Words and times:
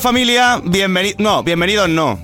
Hola, 0.00 0.08
familia, 0.08 0.62
bienvenido, 0.64 1.16
no, 1.18 1.42
bienvenidos 1.42 1.86
no, 1.90 2.18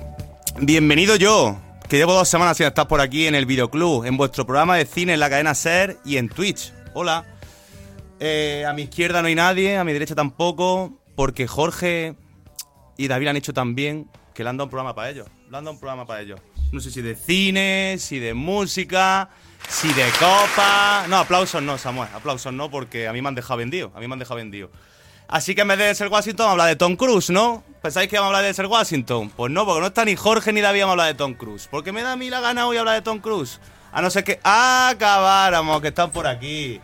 bienvenido 0.59 1.15
yo, 1.15 1.61
que 1.87 1.97
llevo 1.97 2.11
dos 2.11 2.27
semanas 2.27 2.57
sin 2.57 2.65
estar 2.65 2.87
por 2.87 3.01
aquí 3.01 3.27
en 3.27 3.35
el 3.35 3.45
videoclub, 3.45 4.03
en 4.03 4.17
vuestro 4.17 4.47
programa 4.47 4.77
de 4.77 4.87
cine 4.87 5.13
en 5.13 5.19
la 5.19 5.29
cadena 5.29 5.53
SER 5.53 5.99
y 6.03 6.17
en 6.17 6.27
Twitch. 6.27 6.73
Hola. 6.95 7.23
Eh, 8.19 8.65
a 8.67 8.73
mi 8.73 8.81
izquierda 8.81 9.21
no 9.21 9.27
hay 9.27 9.35
nadie, 9.35 9.77
a 9.77 9.83
mi 9.83 9.93
derecha 9.93 10.15
tampoco, 10.15 10.97
porque 11.15 11.45
Jorge 11.45 12.15
y 12.97 13.07
David 13.07 13.27
han 13.27 13.37
hecho 13.37 13.53
también 13.53 14.09
que 14.33 14.43
le 14.43 14.49
han 14.49 14.57
dado 14.57 14.65
un 14.65 14.71
programa 14.71 14.95
para 14.95 15.11
ellos. 15.11 15.27
Le 15.47 15.55
han 15.55 15.63
dado 15.63 15.73
un 15.73 15.79
programa 15.79 16.07
para 16.07 16.21
ellos. 16.21 16.39
No 16.71 16.79
sé 16.79 16.89
si 16.89 17.03
de 17.03 17.15
cine, 17.15 17.97
si 17.99 18.17
de 18.17 18.33
música, 18.33 19.29
si 19.69 19.93
de 19.93 20.09
copa. 20.17 21.05
No, 21.09 21.17
aplausos 21.17 21.61
no, 21.61 21.77
Samuel, 21.77 22.09
aplausos 22.15 22.51
no, 22.51 22.71
porque 22.71 23.07
a 23.07 23.13
mí 23.13 23.21
me 23.21 23.27
han 23.27 23.35
dejado 23.35 23.57
vendido, 23.57 23.91
a 23.93 23.99
mí 23.99 24.07
me 24.07 24.13
han 24.13 24.19
dejado 24.19 24.37
vendido. 24.37 24.71
Así 25.27 25.55
que 25.55 25.61
en 25.61 25.67
vez 25.67 25.77
de 25.77 25.93
ser 25.95 26.07
Washington, 26.07 26.45
vamos 26.45 26.49
a 26.49 26.51
hablar 26.53 26.67
de 26.69 26.75
Tom 26.77 26.95
Cruise, 26.95 27.29
¿no? 27.29 27.63
¿Pensáis 27.81 28.07
que 28.09 28.15
vamos 28.17 28.27
a 28.33 28.37
hablar 28.37 28.47
de 28.47 28.53
ser 28.53 28.65
Washington? 28.67 29.29
Pues 29.35 29.51
no, 29.51 29.65
porque 29.65 29.81
no 29.81 29.87
está 29.87 30.05
ni 30.05 30.15
Jorge 30.15 30.53
ni 30.53 30.61
David 30.61 30.81
vamos 30.81 30.91
a 30.91 30.93
hablar 30.93 31.07
de 31.07 31.13
Tom 31.15 31.33
Cruise. 31.33 31.67
Porque 31.69 31.91
me 31.91 32.01
da 32.01 32.13
a 32.13 32.15
mí 32.15 32.29
la 32.29 32.39
gana 32.39 32.65
hoy 32.67 32.77
hablar 32.77 32.95
de 32.95 33.01
Tom 33.01 33.19
Cruise. 33.19 33.59
A 33.91 34.01
no 34.01 34.09
ser 34.09 34.23
que 34.23 34.39
acabáramos, 34.43 35.81
que 35.81 35.89
están 35.89 36.11
por 36.11 36.27
aquí. 36.27 36.79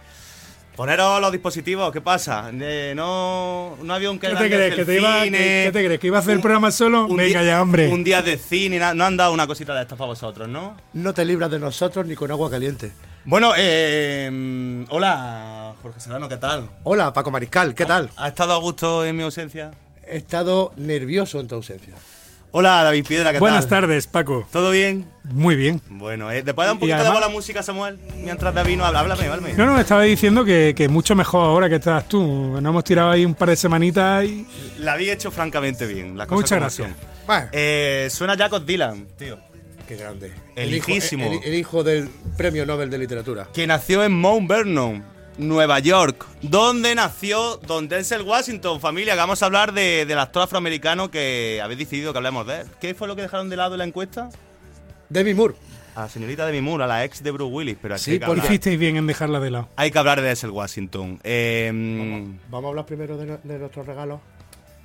Poneros 0.76 1.22
los 1.22 1.32
dispositivos, 1.32 1.92
¿qué 1.94 2.02
pasa? 2.02 2.50
Eh, 2.52 2.94
no, 2.96 3.78
no 3.84 3.94
había 3.94 4.10
un 4.10 4.18
¿Qué 4.18 4.30
te 4.30 4.36
crees? 4.50 4.74
¿Que 4.76 4.86
te 4.86 5.00
iba, 5.00 5.24
cine, 5.24 5.38
¿Qué 5.38 5.70
te 5.72 5.86
crees? 5.86 6.00
¿Que 6.00 6.08
iba 6.08 6.18
a 6.18 6.22
hacer 6.22 6.34
el 6.34 6.40
programa 6.42 6.72
solo? 6.72 7.06
un 7.06 7.16
Venga 7.16 7.42
día- 7.42 7.52
ya, 7.52 7.62
hombre. 7.62 7.90
Un 7.90 8.04
día 8.04 8.24
de 8.24 8.38
cine, 8.38 8.80
no 8.96 9.06
han 9.06 9.16
dado 9.16 9.34
una 9.34 9.46
cosita 9.46 9.76
de 9.76 9.84
estas 9.84 9.98
para 10.00 10.08
vosotros, 10.08 10.50
¿no? 10.50 10.76
No 10.94 11.14
te 11.14 11.24
libras 11.26 11.52
de 11.52 11.60
nosotros 11.60 12.08
ni 12.08 12.16
con 12.16 12.32
agua 12.32 12.50
caliente. 12.50 12.92
Bueno, 13.26 13.54
eh, 13.56 14.84
hola, 14.90 15.53
Jorge 15.84 16.00
Serrano, 16.00 16.30
¿qué 16.30 16.38
tal? 16.38 16.70
Hola, 16.84 17.12
Paco 17.14 17.30
Mariscal, 17.30 17.76
¿qué 17.76 17.86
tal? 17.86 18.10
¿Ha 18.16 18.30
estado 18.30 18.54
a 18.54 18.58
gusto 18.58 19.06
en 19.06 19.16
mi 19.18 19.24
ausencia? 19.24 19.72
He 20.08 20.16
estado 20.18 20.72
nervioso 20.78 21.40
en 21.42 21.48
tu 21.50 21.56
ausencia. 21.56 21.94
Hola, 22.52 22.84
David 22.84 23.06
Piedra, 23.08 23.34
¿qué 23.34 23.40
Buenas 23.40 23.68
tal? 23.68 23.82
tardes, 23.82 24.08
Paco. 24.08 24.48
¿Todo 24.52 24.72
bien? 24.72 25.10
Muy 25.26 25.56
bien. 25.56 25.82
Bueno, 25.90 26.32
eh, 26.32 26.42
después 26.44 26.68
de 26.68 26.72
un 26.74 26.80
poquito 26.80 26.96
además- 26.96 27.14
de 27.14 27.20
bola 27.20 27.34
música, 27.34 27.64
Samuel, 27.64 28.00
mientras 28.24 28.54
David 28.54 28.78
no 28.78 28.86
habla, 28.86 29.00
háblame, 29.02 29.26
háblame. 29.28 29.54
No, 29.54 29.66
no, 29.66 29.74
me 29.74 29.82
estaba 29.82 30.04
diciendo 30.04 30.46
que, 30.46 30.74
que 30.78 30.88
mucho 30.88 31.16
mejor 31.16 31.48
ahora 31.48 31.68
que 31.68 31.76
estás 31.76 32.08
tú. 32.08 32.22
Nos 32.24 32.60
hemos 32.64 32.84
tirado 32.84 33.10
ahí 33.12 33.26
un 33.26 33.34
par 33.36 33.50
de 33.50 33.56
semanitas 33.56 34.24
y. 34.26 34.48
La 34.78 34.94
había 34.94 35.14
hecho 35.14 35.32
francamente 35.32 35.86
bien, 35.88 36.16
las 36.18 36.28
cosas 36.28 36.42
Muchas 36.44 36.60
gracias. 36.60 36.92
Bueno, 37.26 37.48
Eh, 37.52 38.08
suena 38.12 38.38
Jacob 38.38 38.64
Dylan, 38.66 39.08
tío. 39.18 39.38
qué 39.88 39.96
grande. 39.98 40.32
El 40.56 40.74
hijo, 40.76 40.92
el- 40.92 41.44
el 41.44 41.54
hijo 41.56 41.84
del 41.84 42.08
premio 42.38 42.66
Nobel 42.68 42.90
de 42.90 43.00
Literatura. 43.00 43.48
Que 43.52 43.66
nació 43.68 44.04
en 44.04 44.14
Mount 44.14 44.48
Vernon, 44.48 45.04
Nueva 45.38 45.80
York, 45.80 46.26
donde 46.42 46.94
nació 46.96 47.58
Don 47.58 47.88
Denzel 47.88 48.22
Washington, 48.22 48.80
familia, 48.80 49.14
que 49.14 49.20
vamos 49.20 49.42
a 49.42 49.48
hablar 49.48 49.74
de, 49.74 50.06
del 50.06 50.20
actor 50.20 50.44
afroamericano 50.44 51.10
que 51.10 51.60
habéis 51.64 51.80
decidido 51.80 52.12
que 52.14 52.18
hablemos 52.20 52.46
de 52.46 52.62
él. 52.62 52.68
¿Qué 52.80 52.94
fue 52.94 53.08
lo 53.08 53.16
que 53.16 53.24
dejaron 53.24 53.50
de 53.50 53.56
lado 53.58 53.74
en 53.76 53.80
la 53.80 53.86
encuesta? 53.86 54.30
Demi 55.10 55.34
Moore. 55.34 55.56
A 55.96 56.02
la 56.02 56.10
señorita 56.10 56.46
Demi 56.46 56.62
Moore, 56.62 56.84
a 56.86 56.88
la 56.88 57.04
ex 57.06 57.22
de 57.24 57.32
Bruce 57.32 57.52
Willis, 57.54 57.78
pero 57.82 57.98
Sí, 57.98 58.20
hablar, 58.24 58.46
Hicisteis 58.46 58.80
bien 58.80 58.98
en 58.98 59.06
dejarla 59.08 59.40
de 59.40 59.52
lado. 59.52 59.70
hay 59.76 59.92
que 59.92 60.00
hablar 60.00 60.22
de 60.22 60.28
Denzel 60.28 60.50
Washington. 60.52 61.20
Eh, 61.24 61.72
Vamos 62.50 62.66
a 62.66 62.70
hablar 62.70 62.86
primero 62.86 63.16
de, 63.18 63.26
no- 63.28 63.40
de 63.44 63.60
nuestros 63.60 63.86
regalos. 63.86 64.20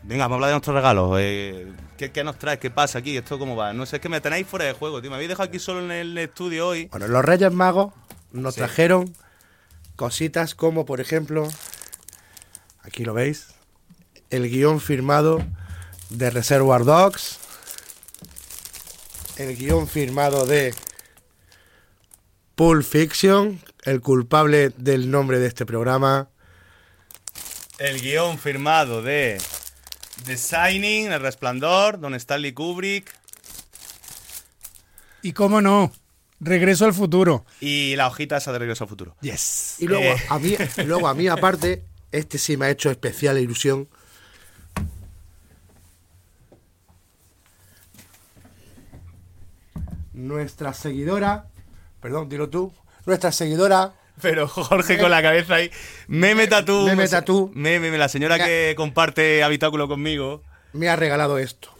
Venga, 0.03 0.25
vamos 0.25 0.35
a 0.35 0.37
hablar 0.37 0.49
de 0.49 0.55
nuestros 0.55 0.77
regalos. 0.77 1.17
Eh, 1.21 1.73
¿qué, 1.97 2.11
qué 2.11 2.25
nos 2.25 2.39
traes? 2.39 2.59
¿Qué 2.59 2.71
pasa 2.71 2.99
aquí? 3.01 3.17
¿Esto 3.17 3.39
cómo 3.39 3.57
va? 3.57 3.73
No 3.73 3.85
sé, 3.87 3.97
es 3.97 4.03
que 4.03 4.09
me 4.09 4.21
tenéis 4.21 4.47
fuera 4.47 4.65
de 4.67 4.73
juego, 4.73 5.01
tío. 5.01 5.11
Me 5.11 5.17
habéis 5.17 5.29
dejado 5.31 5.49
aquí 5.49 5.59
solo 5.59 5.81
en 5.83 5.91
el 5.91 6.17
estudio 6.19 6.69
hoy. 6.69 6.87
Bueno, 6.87 7.09
los 7.09 7.25
Reyes 7.25 7.53
Magos 7.53 7.93
nos 8.33 8.55
Sí. 8.55 8.61
trajeron 8.61 9.13
cositas 9.99 10.55
como, 10.55 10.87
por 10.87 11.01
ejemplo, 11.01 11.49
aquí 12.83 13.05
lo 13.05 13.15
veis, 13.15 13.49
el 14.31 14.49
guion 14.49 14.81
firmado 14.81 15.45
de 16.09 16.31
Reservoir 16.31 16.85
Dogs, 16.85 17.39
el 19.39 19.57
guion 19.57 19.89
firmado 19.89 20.47
de 20.47 20.73
Pulp 22.55 22.85
Fiction, 22.85 23.61
el 23.83 24.01
culpable 24.01 24.71
del 24.77 25.11
nombre 25.11 25.41
de 25.41 25.49
este 25.49 25.67
programa, 25.67 26.29
El 27.79 28.01
guion 28.01 28.39
firmado 28.39 29.03
de 29.03 29.43
The 30.27 30.37
Shining, 30.37 31.11
El 31.11 31.21
Resplandor, 31.21 31.99
Don 31.99 32.15
Stanley 32.15 32.53
Kubrick. 32.53 33.13
Y 35.23 35.33
cómo 35.33 35.61
no, 35.61 35.93
regreso 36.41 36.85
al 36.85 36.95
futuro. 36.95 37.45
y 37.61 37.97
la 37.97 38.07
hojita 38.07 38.37
esa 38.37 38.53
de 38.53 38.59
Regreso 38.59 38.85
al 38.85 38.89
Futuro. 38.91 39.17
Yes. 39.21 39.77
y 39.79 39.87
luego, 39.87 40.05
Eh. 40.05 40.17
a 40.29 40.39
mí, 40.39 40.57
luego 40.87 41.09
a 41.09 41.15
mí 41.15 41.29
aparte, 41.29 41.83
este 42.13 42.39
sí 42.39 42.57
me 42.57 42.67
ha 42.67 42.71
hecho 42.71 42.91
especial 42.91 43.39
ilusión. 43.39 43.89
Nuestra 50.13 50.73
seguidora, 50.73 51.47
perdón, 52.01 52.29
dilo 52.29 52.49
tú, 52.49 52.73
nuestra 53.07 53.31
seguidora, 53.33 53.93
Pero 54.21 54.49
Jorge 54.49 54.99
con 54.99 55.11
la 55.13 55.23
cabeza 55.23 55.55
ahí. 55.57 55.71
Meme 56.09 56.49
tatú. 56.49 56.87
Meme 56.87 57.07
tatú. 57.07 57.53
Meme, 57.55 57.97
la 57.97 58.09
señora 58.09 58.37
que 58.45 58.75
comparte 58.77 59.45
habitáculo 59.45 59.87
conmigo. 59.87 60.43
me 60.73 60.89
ha 60.89 60.97
regalado 60.97 61.39
esto. 61.39 61.71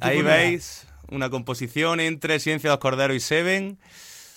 Ahí 0.00 0.22
veis 0.22 0.86
una 1.10 1.30
composición 1.30 2.00
entre 2.00 2.40
Ciencia 2.40 2.70
de 2.70 2.74
los 2.74 2.80
Corderos 2.80 3.16
y 3.16 3.20
Seven. 3.20 3.78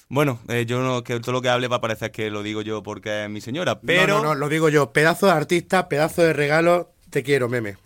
Bueno, 0.09 0.39
eh, 0.47 0.65
yo 0.67 0.81
no, 0.81 1.03
que 1.03 1.19
todo 1.19 1.31
lo 1.31 1.41
que 1.41 1.49
hable 1.49 1.67
va 1.67 1.77
a 1.77 1.81
parecer 1.81 2.11
que 2.11 2.29
lo 2.29 2.43
digo 2.43 2.61
yo 2.61 2.83
porque 2.83 3.23
es 3.23 3.29
mi 3.29 3.41
señora, 3.41 3.79
pero... 3.79 4.17
No, 4.17 4.23
no, 4.23 4.29
no, 4.29 4.35
lo 4.35 4.49
digo 4.49 4.69
yo, 4.69 4.91
pedazo 4.91 5.25
de 5.25 5.31
artista, 5.31 5.89
pedazo 5.89 6.21
de 6.21 6.33
regalo, 6.33 6.91
te 7.09 7.23
quiero, 7.23 7.49
meme. 7.49 7.77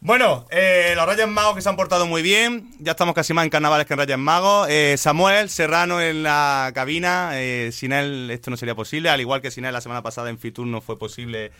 Bueno, 0.00 0.46
eh, 0.50 0.92
los 0.94 1.06
Reyes 1.06 1.26
Magos 1.26 1.56
que 1.56 1.62
se 1.62 1.68
han 1.68 1.76
portado 1.76 2.06
muy 2.06 2.22
bien. 2.22 2.70
Ya 2.80 2.92
estamos 2.92 3.14
casi 3.14 3.32
más 3.32 3.44
en 3.44 3.50
carnavales 3.50 3.86
que 3.86 3.94
en 3.94 3.98
Reyes 3.98 4.18
Magos. 4.18 4.68
Eh, 4.70 4.96
Samuel 4.98 5.48
Serrano 5.48 6.00
en 6.00 6.22
la 6.22 6.70
cabina. 6.74 7.30
eh, 7.34 7.70
sin 7.72 7.92
él 7.92 8.30
esto 8.30 8.50
no 8.50 8.56
sería 8.56 8.74
posible. 8.74 9.08
Al 9.08 9.20
igual 9.20 9.40
que 9.40 9.50
sin 9.50 9.64
él 9.64 9.72
la 9.72 9.80
semana 9.80 10.02
pasada 10.02 10.30
en 10.30 10.38
Fitur 10.38 10.66
no 10.66 10.80
fue 10.80 10.98
posible. 10.98 11.50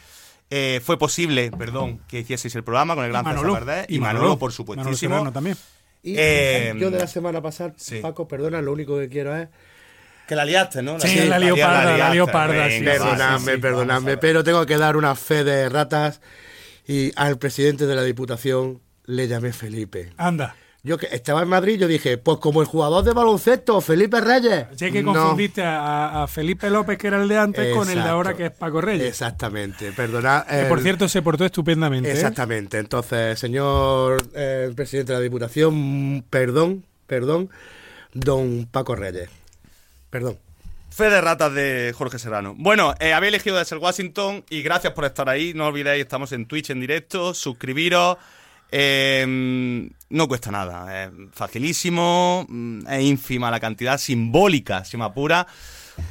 eh, 0.50 0.80
fue 0.84 0.98
posible, 0.98 1.50
perdón, 1.50 2.00
que 2.06 2.20
hicieseis 2.20 2.54
el 2.54 2.62
programa 2.62 2.94
con 2.94 3.04
el 3.04 3.10
gran 3.10 3.24
César 3.24 3.50
Verde. 3.50 3.86
Y, 3.88 3.98
Manolo, 3.98 4.38
por 4.38 4.50
Manolo 4.50 4.52
supuestísimo. 4.52 5.14
Serrano 5.14 5.32
también. 5.32 5.56
Y 6.06 6.14
Eh, 6.16 6.72
yo 6.78 6.92
de 6.92 6.98
la 7.00 7.08
semana 7.08 7.42
pasada, 7.42 7.74
sí. 7.76 7.98
Paco, 8.00 8.28
perdona, 8.28 8.62
lo 8.62 8.72
único 8.72 8.96
que 8.98 9.08
quiero 9.08 9.36
es... 9.36 9.48
Que 10.28 10.36
la 10.36 10.44
liaste, 10.44 10.80
¿no? 10.82 11.00
Sí, 11.00 11.24
la 11.26 11.38
lió 11.38 11.56
parda, 11.56 11.84
la 11.84 11.96
liaste. 11.96 12.14
lió 12.14 12.26
parda, 12.26 12.68
sí, 12.68 12.78
sí, 12.78 12.84
Perdonadme, 12.84 13.38
sí, 13.38 13.50
sí, 13.56 13.60
perdonadme, 13.60 14.16
pero 14.16 14.44
tengo 14.44 14.64
que 14.66 14.76
dar 14.76 14.96
una 14.96 15.14
fe 15.16 15.42
de 15.42 15.68
ratas 15.68 16.20
y 16.86 17.12
al 17.16 17.38
presidente 17.38 17.86
de 17.86 17.94
la 17.96 18.02
Diputación 18.04 18.80
le 19.04 19.26
llamé 19.26 19.52
Felipe. 19.52 20.12
Anda. 20.16 20.54
Yo 20.86 20.98
que 20.98 21.08
estaba 21.10 21.42
en 21.42 21.48
Madrid, 21.48 21.80
yo 21.80 21.88
dije, 21.88 22.16
pues 22.16 22.38
como 22.38 22.60
el 22.60 22.68
jugador 22.68 23.02
de 23.02 23.12
baloncesto, 23.12 23.80
Felipe 23.80 24.20
Reyes. 24.20 24.66
Sé 24.76 24.92
que 24.92 25.02
No. 25.02 25.12
confundiste 25.12 25.64
a, 25.64 26.22
a 26.22 26.26
Felipe 26.28 26.70
López, 26.70 26.96
que 26.96 27.08
era 27.08 27.20
el 27.20 27.26
de 27.26 27.36
antes, 27.36 27.74
con 27.74 27.90
el 27.90 27.96
de 28.00 28.08
ahora, 28.08 28.34
que 28.34 28.46
es 28.46 28.50
Paco 28.52 28.80
Reyes. 28.80 29.04
Exactamente, 29.08 29.90
perdona. 29.90 30.46
Que, 30.48 30.66
por 30.68 30.78
el- 30.78 30.84
cierto, 30.84 31.08
se 31.08 31.22
portó 31.22 31.44
estupendamente. 31.44 32.08
¿eh? 32.08 32.12
Exactamente. 32.12 32.78
Entonces, 32.78 33.36
señor 33.36 34.22
eh, 34.36 34.72
presidente 34.76 35.12
de 35.12 35.18
la 35.18 35.22
Diputación, 35.24 36.24
perdón, 36.30 36.84
perdón, 37.08 37.50
don 38.14 38.68
Paco 38.70 38.94
Reyes. 38.94 39.28
Perdón. 40.10 40.38
Fe 40.90 41.10
de 41.10 41.20
ratas 41.20 41.52
de 41.52 41.92
Jorge 41.98 42.20
Serrano. 42.20 42.54
Bueno, 42.56 42.94
eh, 43.00 43.12
habéis 43.12 43.30
elegido 43.34 43.56
de 43.58 43.64
ser 43.64 43.78
Washington 43.78 44.44
y 44.48 44.62
gracias 44.62 44.92
por 44.92 45.04
estar 45.04 45.28
ahí. 45.28 45.52
No 45.52 45.66
olvidéis, 45.66 46.02
estamos 46.02 46.30
en 46.30 46.46
Twitch 46.46 46.70
en 46.70 46.78
directo. 46.80 47.34
Suscribiros. 47.34 48.16
Eh, 48.70 49.88
no 50.08 50.28
cuesta 50.28 50.50
nada. 50.50 51.04
Es 51.04 51.10
facilísimo. 51.32 52.46
mm, 52.48 52.86
Es 52.88 53.02
ínfima 53.02 53.50
la 53.50 53.60
cantidad 53.60 53.98
simbólica, 53.98 54.84
si 54.84 54.96
me 54.96 55.04
apura, 55.04 55.46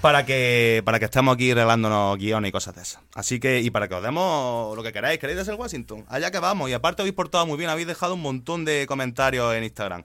para 0.01 0.25
que, 0.25 0.81
para 0.85 0.99
que 0.99 1.05
estemos 1.05 1.35
aquí 1.35 1.53
regalándonos 1.53 2.17
guiones 2.17 2.49
y 2.49 2.51
cosas 2.51 2.75
de 2.75 2.81
esas. 2.81 3.01
Así 3.13 3.39
que, 3.39 3.61
y 3.61 3.69
para 3.69 3.87
que 3.87 3.95
os 3.95 4.03
demos 4.03 4.75
lo 4.75 4.83
que 4.83 4.91
queráis. 4.91 5.19
¿Queréis 5.19 5.37
de 5.39 5.45
ser 5.45 5.55
Washington? 5.55 6.05
Allá 6.09 6.31
que 6.31 6.39
vamos. 6.39 6.69
Y 6.69 6.73
aparte 6.73 7.01
habéis 7.01 7.15
portado 7.15 7.45
muy 7.45 7.57
bien. 7.57 7.69
Habéis 7.69 7.87
dejado 7.87 8.15
un 8.15 8.21
montón 8.21 8.65
de 8.65 8.85
comentarios 8.87 9.53
en 9.53 9.63
Instagram. 9.63 10.03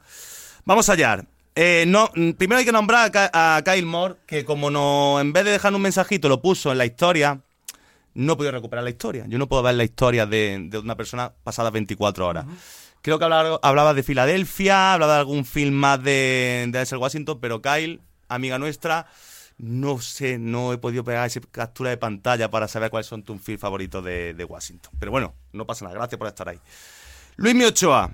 Vamos 0.64 0.88
allá. 0.88 1.24
Eh, 1.56 1.84
no, 1.88 2.10
mm, 2.14 2.32
primero 2.32 2.58
hay 2.60 2.64
que 2.64 2.72
nombrar 2.72 3.10
a 3.14 3.60
Kyle 3.64 3.84
Moore, 3.84 4.14
que 4.26 4.44
como 4.44 4.70
no, 4.70 5.18
en 5.20 5.32
vez 5.32 5.44
de 5.44 5.50
dejar 5.50 5.74
un 5.74 5.82
mensajito, 5.82 6.28
lo 6.28 6.40
puso 6.40 6.70
en 6.70 6.78
la 6.78 6.86
historia, 6.86 7.40
no 8.20 8.34
he 8.34 8.36
podido 8.36 8.52
recuperar 8.52 8.84
la 8.84 8.90
historia. 8.90 9.24
Yo 9.28 9.38
no 9.38 9.48
puedo 9.48 9.62
ver 9.62 9.74
la 9.74 9.84
historia 9.84 10.26
de, 10.26 10.66
de 10.68 10.78
una 10.78 10.96
persona 10.96 11.32
pasada 11.42 11.70
24 11.70 12.26
horas. 12.26 12.44
Creo 13.02 13.18
que 13.18 13.24
hablaba, 13.24 13.58
hablaba 13.62 13.94
de 13.94 14.02
Filadelfia, 14.02 14.92
hablaba 14.92 15.14
de 15.14 15.20
algún 15.20 15.46
film 15.46 15.74
más 15.74 16.02
de, 16.02 16.66
de 16.66 16.78
Denzel 16.78 16.98
Washington, 16.98 17.38
pero 17.40 17.62
Kyle, 17.62 18.00
amiga 18.28 18.58
nuestra, 18.58 19.06
no 19.56 20.00
sé, 20.02 20.38
no 20.38 20.74
he 20.74 20.78
podido 20.78 21.02
pegar 21.02 21.26
esa 21.26 21.40
captura 21.50 21.88
de 21.88 21.96
pantalla 21.96 22.50
para 22.50 22.68
saber 22.68 22.90
cuáles 22.90 23.06
son 23.06 23.22
tus 23.22 23.40
films 23.40 23.60
favoritos 23.60 24.04
de, 24.04 24.34
de 24.34 24.44
Washington. 24.44 24.92
Pero 24.98 25.12
bueno, 25.12 25.34
no 25.52 25.66
pasa 25.66 25.86
nada, 25.86 25.96
gracias 25.96 26.18
por 26.18 26.28
estar 26.28 26.46
ahí. 26.48 26.60
Luis 27.36 27.64
Ochoa, 27.64 28.12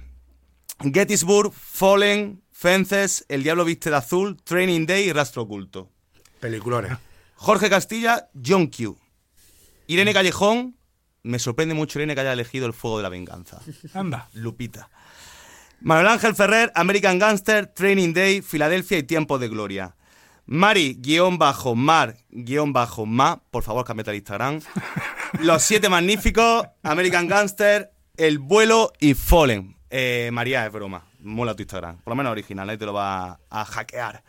Gettysburg, 0.80 1.52
Fallen, 1.52 2.44
Fences, 2.52 3.24
El 3.28 3.42
Diablo 3.42 3.64
Viste 3.64 3.90
de 3.90 3.96
Azul, 3.96 4.40
Training 4.44 4.86
Day 4.86 5.08
y 5.08 5.12
Rastro 5.12 5.42
Oculto. 5.42 5.90
Peliculones. 6.38 6.92
Jorge 7.34 7.68
Castilla, 7.68 8.28
John 8.34 8.68
Q. 8.68 8.96
Irene 9.86 10.12
Callejón, 10.12 10.76
me 11.22 11.38
sorprende 11.38 11.74
mucho, 11.74 11.98
Irene, 11.98 12.14
que 12.14 12.20
haya 12.20 12.32
elegido 12.32 12.66
El 12.66 12.72
Fuego 12.72 12.98
de 12.98 13.02
la 13.02 13.08
Venganza. 13.08 13.60
Anda. 13.94 14.28
Lupita. 14.32 14.90
Manuel 15.80 16.08
Ángel 16.08 16.34
Ferrer, 16.34 16.72
American 16.74 17.18
Gangster, 17.18 17.66
Training 17.66 18.12
Day, 18.14 18.42
Filadelfia 18.42 18.98
y 18.98 19.02
Tiempo 19.02 19.38
de 19.38 19.48
Gloria. 19.48 19.94
Mari, 20.46 20.94
guion 21.00 21.38
bajo, 21.38 21.74
mar, 21.74 22.16
guion 22.30 22.72
bajo, 22.72 23.04
ma, 23.04 23.42
por 23.50 23.62
favor, 23.62 23.84
cámbiate 23.84 24.10
al 24.10 24.16
Instagram. 24.16 24.60
Los 25.40 25.62
Siete 25.62 25.88
Magníficos, 25.88 26.66
American 26.82 27.26
Gangster, 27.26 27.92
El 28.16 28.38
Vuelo 28.38 28.92
y 29.00 29.14
Fallen. 29.14 29.76
Eh, 29.90 30.30
María, 30.32 30.64
es 30.64 30.72
broma, 30.72 31.04
mola 31.20 31.54
tu 31.54 31.62
Instagram, 31.62 31.98
por 31.98 32.12
lo 32.12 32.16
menos 32.16 32.32
original, 32.32 32.68
ahí 32.70 32.78
te 32.78 32.86
lo 32.86 32.92
va 32.92 33.40
a 33.50 33.64
hackear. 33.64 34.22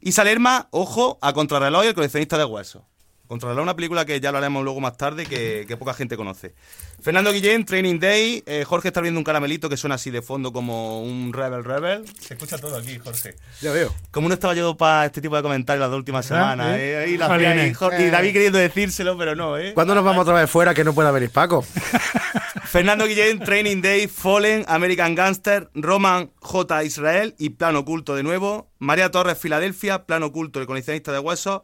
Y 0.00 0.12
Salerma, 0.12 0.68
ojo, 0.70 1.18
a 1.20 1.32
Contrarreloj 1.32 1.84
y 1.84 1.88
el 1.88 1.94
coleccionista 1.94 2.38
de 2.38 2.44
huesos. 2.44 2.82
Contrarreloj, 3.28 3.62
una 3.62 3.76
película 3.76 4.04
que 4.04 4.18
ya 4.20 4.32
lo 4.32 4.38
haremos 4.38 4.64
luego 4.64 4.80
más 4.80 4.96
tarde, 4.96 5.26
que, 5.26 5.64
que 5.68 5.76
poca 5.76 5.94
gente 5.94 6.16
conoce. 6.16 6.54
Fernando 7.00 7.30
Guillén, 7.32 7.64
Training 7.64 7.98
Day. 8.00 8.42
eh, 8.46 8.64
Jorge 8.64 8.88
está 8.88 9.00
viendo 9.00 9.20
un 9.20 9.24
caramelito 9.24 9.68
que 9.68 9.76
suena 9.76 9.96
así 9.96 10.10
de 10.10 10.22
fondo 10.22 10.52
como 10.52 11.02
un 11.02 11.32
Rebel 11.32 11.62
Rebel. 11.62 12.04
Se 12.18 12.34
escucha 12.34 12.58
todo 12.58 12.76
aquí, 12.78 12.98
Jorge. 12.98 13.36
Ya 13.60 13.70
veo. 13.70 13.94
Como 14.10 14.28
no 14.28 14.34
estaba 14.34 14.54
yo 14.54 14.76
para 14.76 15.06
este 15.06 15.20
tipo 15.20 15.36
de 15.36 15.42
comentarios 15.42 15.80
las 15.80 15.90
dos 15.90 15.98
últimas 15.98 16.28
¿Verdad? 16.28 16.52
semanas, 16.52 16.78
¿Eh? 16.78 16.92
¿eh? 16.92 16.96
Ahí 16.96 17.16
la 17.18 17.26
Jorge, 17.74 18.06
y 18.06 18.10
David 18.10 18.32
queriendo 18.32 18.58
decírselo, 18.58 19.16
pero 19.18 19.36
no, 19.36 19.58
¿eh? 19.58 19.74
¿Cuándo 19.74 19.94
nos 19.94 20.04
vamos 20.04 20.22
otra 20.22 20.34
vez 20.34 20.50
fuera 20.50 20.72
que 20.74 20.82
no 20.82 20.94
pueda 20.94 21.10
venir 21.10 21.30
Paco? 21.30 21.62
Fernando 22.64 23.06
Guillén, 23.06 23.38
Training 23.40 23.80
Day, 23.80 24.08
Fallen, 24.08 24.64
American 24.68 25.14
Gangster, 25.14 25.70
Roman 25.74 26.30
J. 26.40 26.84
Israel 26.84 27.34
y 27.38 27.50
Plano 27.50 27.80
Oculto 27.80 28.14
de 28.14 28.22
nuevo. 28.22 28.68
María 28.78 29.10
Torres, 29.10 29.38
Filadelfia, 29.38 30.04
Plano 30.04 30.26
Oculto, 30.26 30.60
el 30.60 30.66
coleccionista 30.66 31.12
de 31.12 31.18
huesos. 31.18 31.62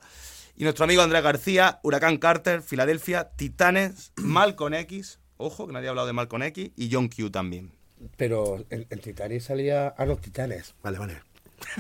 Y 0.56 0.64
nuestro 0.64 0.84
amigo 0.84 1.02
Andrés 1.02 1.22
García, 1.22 1.80
Huracán 1.82 2.16
Carter, 2.18 2.62
Filadelfia, 2.62 3.30
Titanes, 3.36 4.12
Malcolm 4.16 4.74
X, 4.74 5.18
ojo 5.36 5.66
que 5.66 5.72
nadie 5.72 5.88
ha 5.88 5.90
hablado 5.90 6.06
de 6.06 6.12
Malcolm 6.12 6.42
X, 6.44 6.70
y 6.76 6.90
John 6.92 7.08
Q 7.08 7.30
también. 7.30 7.72
Pero 8.16 8.64
en, 8.70 8.86
en 8.90 8.98
Titanes 9.00 9.44
salía 9.44 9.88
a 9.88 10.04
los 10.06 10.20
Titanes. 10.20 10.74
Vale, 10.82 10.98
vale. 10.98 11.20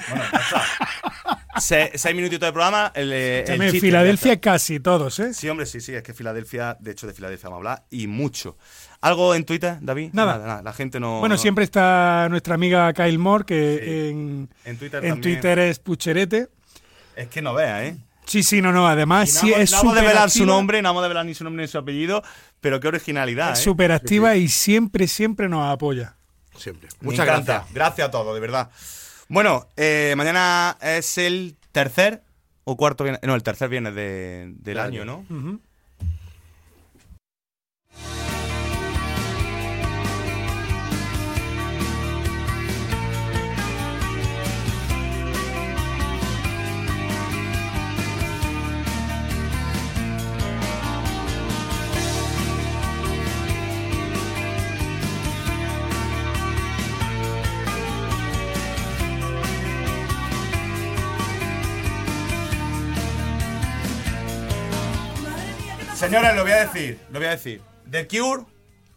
Bueno, 0.08 0.24
ya 0.32 0.38
está. 0.38 0.62
Se- 1.60 1.92
seis 1.96 2.16
minutitos 2.16 2.48
de 2.48 2.52
programa. 2.52 2.90
El, 2.94 3.12
eh, 3.12 3.44
el 3.46 3.60
chiste, 3.60 3.80
Filadelfia 3.80 4.40
casi 4.40 4.80
todos, 4.80 5.18
¿eh? 5.20 5.32
Sí, 5.34 5.48
hombre, 5.48 5.66
sí, 5.66 5.80
sí, 5.80 5.94
es 5.94 6.02
que 6.02 6.12
Filadelfia, 6.14 6.76
de 6.80 6.90
hecho 6.92 7.06
de 7.06 7.12
Filadelfia 7.14 7.48
vamos 7.48 7.64
a 7.66 7.70
hablar, 7.74 7.84
y 7.90 8.06
mucho. 8.08 8.56
¿Algo 9.02 9.34
en 9.36 9.44
Twitter, 9.44 9.76
David? 9.80 10.10
Nada. 10.14 10.62
La 10.62 10.72
gente 10.72 10.98
no... 10.98 11.20
Bueno, 11.20 11.36
no- 11.36 11.40
siempre 11.40 11.62
está 11.64 12.26
nuestra 12.30 12.54
amiga 12.54 12.92
Kyle 12.92 13.18
Moore, 13.18 13.44
que 13.44 13.80
Sí. 13.84 13.90
en, 14.10 14.48
En 14.64 14.78
Twitter 14.78 15.04
en. 15.04 15.20
Twitter 15.20 15.58
es 15.60 15.78
Pucherete. 15.78 16.48
Es 17.14 17.28
que 17.28 17.40
no 17.42 17.54
veas, 17.54 17.82
¿eh? 17.84 17.96
Sí, 18.26 18.42
sí, 18.42 18.60
no, 18.62 18.72
no. 18.72 18.86
Además, 18.88 19.30
sí, 19.30 19.52
es 19.52 19.70
no 19.72 19.78
vamos 19.78 19.96
a 19.96 20.00
develar 20.00 20.30
su 20.30 20.46
nombre, 20.46 20.80
no 20.82 20.88
vamos 20.88 21.00
a 21.00 21.04
develar 21.04 21.26
ni 21.26 21.34
su 21.34 21.44
nombre 21.44 21.62
ni 21.64 21.68
su 21.68 21.78
apellido, 21.78 22.22
pero 22.60 22.80
qué 22.80 22.88
originalidad, 22.88 23.52
Es 23.52 23.60
¿eh? 23.60 23.62
súper 23.64 23.92
activa 23.92 24.36
y 24.36 24.48
siempre, 24.48 25.06
siempre 25.08 25.48
nos 25.48 25.70
apoya. 25.70 26.16
Siempre. 26.56 26.88
Me 27.00 27.06
Muchas 27.06 27.26
encanta. 27.26 27.52
gracias. 27.54 27.74
Gracias 27.74 28.08
a 28.08 28.10
todos, 28.10 28.34
de 28.34 28.40
verdad. 28.40 28.70
Bueno, 29.28 29.68
eh, 29.76 30.14
mañana 30.16 30.76
es 30.80 31.18
el 31.18 31.56
tercer 31.72 32.22
o 32.64 32.76
cuarto 32.76 33.04
viernes, 33.04 33.20
no, 33.24 33.34
el 33.34 33.42
tercer 33.42 33.68
viernes 33.68 33.94
de- 33.94 34.44
del 34.46 34.62
Del 34.62 34.78
año, 34.78 35.02
año. 35.02 35.24
¿no? 35.28 35.36
Ujú. 35.36 35.60
Señores, 66.04 66.36
lo 66.36 66.42
voy 66.42 66.52
a 66.52 66.66
decir, 66.66 67.00
lo 67.10 67.18
voy 67.18 67.28
a 67.28 67.30
decir. 67.30 67.62
The 67.90 68.06
Cure, 68.06 68.42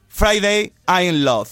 Friday, 0.09 0.74
I 0.89 1.07
in 1.07 1.24
Love. 1.24 1.50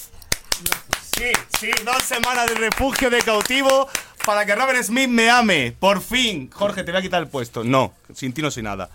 Sí, 1.16 1.31
sí, 1.57 1.72
dos 1.86 2.04
semanas 2.04 2.48
de 2.48 2.56
refugio 2.56 3.10
de 3.10 3.22
cautivo 3.22 3.88
para 4.25 4.46
que 4.46 4.54
Robert 4.54 4.84
Smith 4.84 5.07
me 5.07 5.30
ame. 5.30 5.74
Por 5.80 6.02
fin. 6.02 6.52
Jorge, 6.52 6.84
te 6.84 6.92
voy 6.92 7.00
a 7.00 7.02
quitar 7.02 7.22
el 7.22 7.30
puesto. 7.30 7.63
No, 7.63 7.94
sin 8.13 8.34
ti 8.34 8.42
no 8.42 8.52
soy 8.52 8.63
nada. 8.63 8.90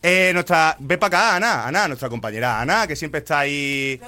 Eh, 0.00 0.30
nuestra. 0.32 0.76
Ve 0.78 0.96
para 0.96 1.08
acá, 1.08 1.36
Ana, 1.36 1.66
Ana, 1.66 1.88
nuestra 1.88 2.08
compañera 2.08 2.58
Ana, 2.58 2.86
que 2.86 2.96
siempre 2.96 3.18
está 3.18 3.40
ahí. 3.40 4.00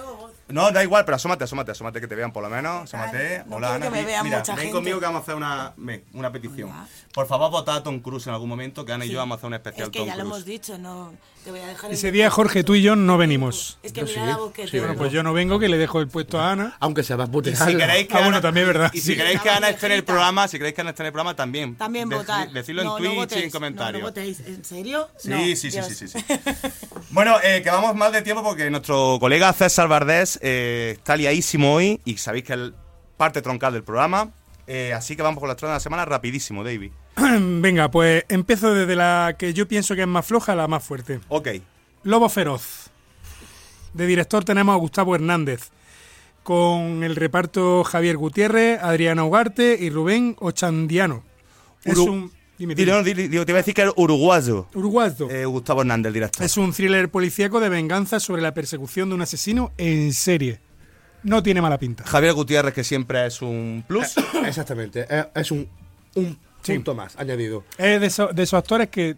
No, 0.49 0.71
da 0.71 0.83
igual, 0.83 1.05
pero 1.05 1.17
asómate, 1.17 1.45
asómate, 1.45 1.73
asómate, 1.73 2.01
que 2.01 2.07
te 2.09 2.15
vean 2.15 2.33
por 2.33 2.43
lo 2.43 2.49
menos. 2.49 2.85
Asómate. 2.85 3.45
Hola, 3.51 3.75
Ana. 3.75 3.91
Mira, 4.23 4.43
ven 4.57 4.71
conmigo 4.71 4.99
que 5.01 5.05
vamos 5.05 5.21
a 5.21 5.23
hacer 5.23 5.35
una, 5.35 5.75
una 6.15 6.33
petición. 6.33 6.73
Por 7.15 7.29
favor, 7.29 7.49
vota 7.53 7.77
a 7.77 7.83
Tom 7.85 8.01
Cruise 8.01 8.27
en 8.27 8.33
algún 8.33 8.49
momento, 8.49 8.85
que 8.85 8.93
Ana 8.93 9.05
y 9.05 9.11
yo 9.11 9.19
vamos 9.19 9.37
a 9.37 9.39
hacer 9.39 9.47
un 9.47 9.55
especial 9.55 9.85
Es 9.85 9.91
que 9.91 9.99
Tom 10.01 10.09
ya 10.09 10.17
lo 10.17 10.23
Cruise. 10.23 10.35
hemos 10.35 10.45
dicho, 10.45 10.79
no 10.79 11.13
te 11.45 11.53
voy 11.53 11.61
a 11.61 11.67
dejar. 11.69 11.93
Ese 11.93 12.09
el- 12.09 12.13
día, 12.13 12.29
Jorge, 12.29 12.65
tú 12.65 12.75
y 12.75 12.83
yo 12.83 12.97
no 12.97 13.17
venimos. 13.17 13.79
Es 13.85 13.93
que 13.93 14.01
Yo 14.01 14.07
mira 14.07 14.21
sí, 14.23 14.27
la 14.31 14.37
voz 14.37 14.53
que 14.53 14.65
sí, 14.65 14.73
tengo. 14.73 14.87
Bueno, 14.87 14.99
pues 14.99 15.13
yo 15.13 15.23
no 15.23 15.33
vengo, 15.33 15.61
que 15.61 15.69
le 15.69 15.77
dejo 15.79 16.01
el 16.01 16.09
puesto 16.09 16.41
a 16.41 16.51
Ana. 16.51 16.77
Aunque 16.81 17.05
se 17.05 17.15
va 17.15 17.23
a 17.25 17.27
Y 17.29 17.31
putear. 17.31 17.57
si 17.57 17.77
queréis 17.77 18.09
que 18.09 18.15
Ah, 18.15 18.19
bueno, 18.19 18.29
Ana- 18.39 18.41
también 18.41 18.67
es 18.67 18.73
verdad, 18.75 18.91
Y 18.93 18.99
sí. 19.01 19.13
si 19.13 19.17
queréis 19.17 19.41
que 19.41 19.49
Ana 19.49 19.69
esté 19.69 19.87
en 19.87 19.93
el 19.93 20.03
programa, 20.03 20.49
si 20.49 20.59
queréis 20.59 20.75
que 20.75 20.81
Ana 20.81 20.91
esté 20.91 21.03
en 21.05 21.07
el 21.07 21.13
programa, 21.13 21.37
también. 21.37 21.77
También 21.77 22.11
Deci- 22.11 22.17
votar. 22.17 22.51
Decirlo 22.51 22.83
en 22.83 22.89
No, 22.89 22.99
no 22.99 23.27
Twitch 23.29 23.41
y 23.41 23.45
en 23.45 23.51
comentarios. 23.53 23.93
No, 24.03 24.09
no 24.09 24.13
votéis. 24.13 24.41
¿En 24.41 24.65
serio? 24.65 25.09
Sí, 25.17 25.29
No, 25.29 25.37
sí, 25.39 25.55
sí, 25.57 25.71
Dios. 25.71 25.87
sí, 25.87 25.95
sí, 25.95 26.09
sí. 26.09 26.19
Bueno, 27.11 27.37
eh, 27.45 27.61
que 27.63 27.71
vamos 27.71 27.95
mal 27.95 28.11
de 28.11 28.23
tiempo 28.23 28.43
porque 28.43 28.69
nuestro 28.71 29.19
colega 29.21 29.53
César 29.53 29.87
Bardés 29.87 30.41
eh, 30.43 30.95
está 30.99 31.17
liadísimo 31.17 31.75
hoy 31.75 32.01
y 32.05 32.17
sabéis 32.17 32.43
que 32.43 32.55
es 32.55 32.59
parte 33.17 33.41
troncal 33.41 33.73
del 33.73 33.85
programa. 33.85 34.31
Eh, 34.67 34.93
así 34.95 35.15
que 35.15 35.23
vamos 35.23 35.39
con 35.39 35.49
la 35.49 35.53
estrella 35.53 35.75
de 35.75 35.77
la 35.77 35.81
semana 35.81 36.05
rapidísimo, 36.07 36.65
David. 36.65 36.91
Venga, 37.61 37.91
pues 37.91 38.25
empiezo 38.29 38.75
desde 38.75 38.97
la 38.97 39.37
que 39.39 39.55
yo 39.55 39.69
pienso 39.69 39.95
que 39.95 40.03
es 40.03 40.09
más 40.09 40.27
floja 40.27 40.53
a 40.53 40.57
la 40.57 40.69
más 40.69 40.83
fuerte. 40.83 41.21
Ok. 41.29 41.49
Lobo 42.03 42.29
Feroz. 42.29 42.91
De 43.93 44.07
director 44.07 44.45
tenemos 44.45 44.75
a 44.75 44.79
Gustavo 44.79 45.15
Hernández. 45.15 45.71
Con 46.43 47.03
el 47.05 47.17
reparto 47.17 47.85
Javier 47.85 48.19
Gutiérrez, 48.19 48.79
Adriana 48.83 49.25
Ugarte 49.25 49.79
y 49.81 49.89
Rubén 49.89 50.37
Ochandiano. 50.41 51.25
Es 51.85 51.97
un. 51.97 52.31
Dime, 52.59 52.75
dile, 52.75 53.03
digo, 53.03 53.45
te 53.45 53.51
iba 53.51 53.59
a 53.59 53.63
decir 53.63 53.75
que 53.75 53.83
era 53.83 53.93
uruguayo. 53.97 54.69
Uruguayo. 54.75 55.29
Eh, 55.29 55.45
Gustavo 55.45 55.81
Hernández, 55.81 56.09
el 56.09 56.15
director. 56.15 56.45
Es 56.45 56.57
un 56.57 56.73
thriller 56.73 57.11
policíaco 57.11 57.59
de 57.61 57.69
venganza 57.69 58.21
sobre 58.21 58.43
la 58.43 58.55
persecución 58.55 59.09
de 59.09 59.15
un 59.17 59.23
asesino 59.23 59.73
en 59.77 60.13
serie. 60.13 60.61
No 61.25 61.43
tiene 61.43 61.63
mala 61.63 61.79
pinta. 61.79 62.05
Javier 62.05 62.35
Gutiérrez, 62.35 62.75
que 62.75 62.85
siempre 62.85 63.27
es 63.27 63.41
un 63.43 63.83
plus. 63.89 64.15
Exactamente. 64.47 65.07
Es, 65.09 65.27
es 65.35 65.51
un, 65.51 65.69
un 66.15 66.39
Sí. 66.65 66.75
punto 66.75 66.95
más 66.95 67.17
añadido. 67.17 67.63
Es 67.79 68.01
de, 68.01 68.07
esos- 68.07 68.35
de 68.35 68.43
esos 68.43 68.59
actores 68.59 68.89
que 68.89 69.17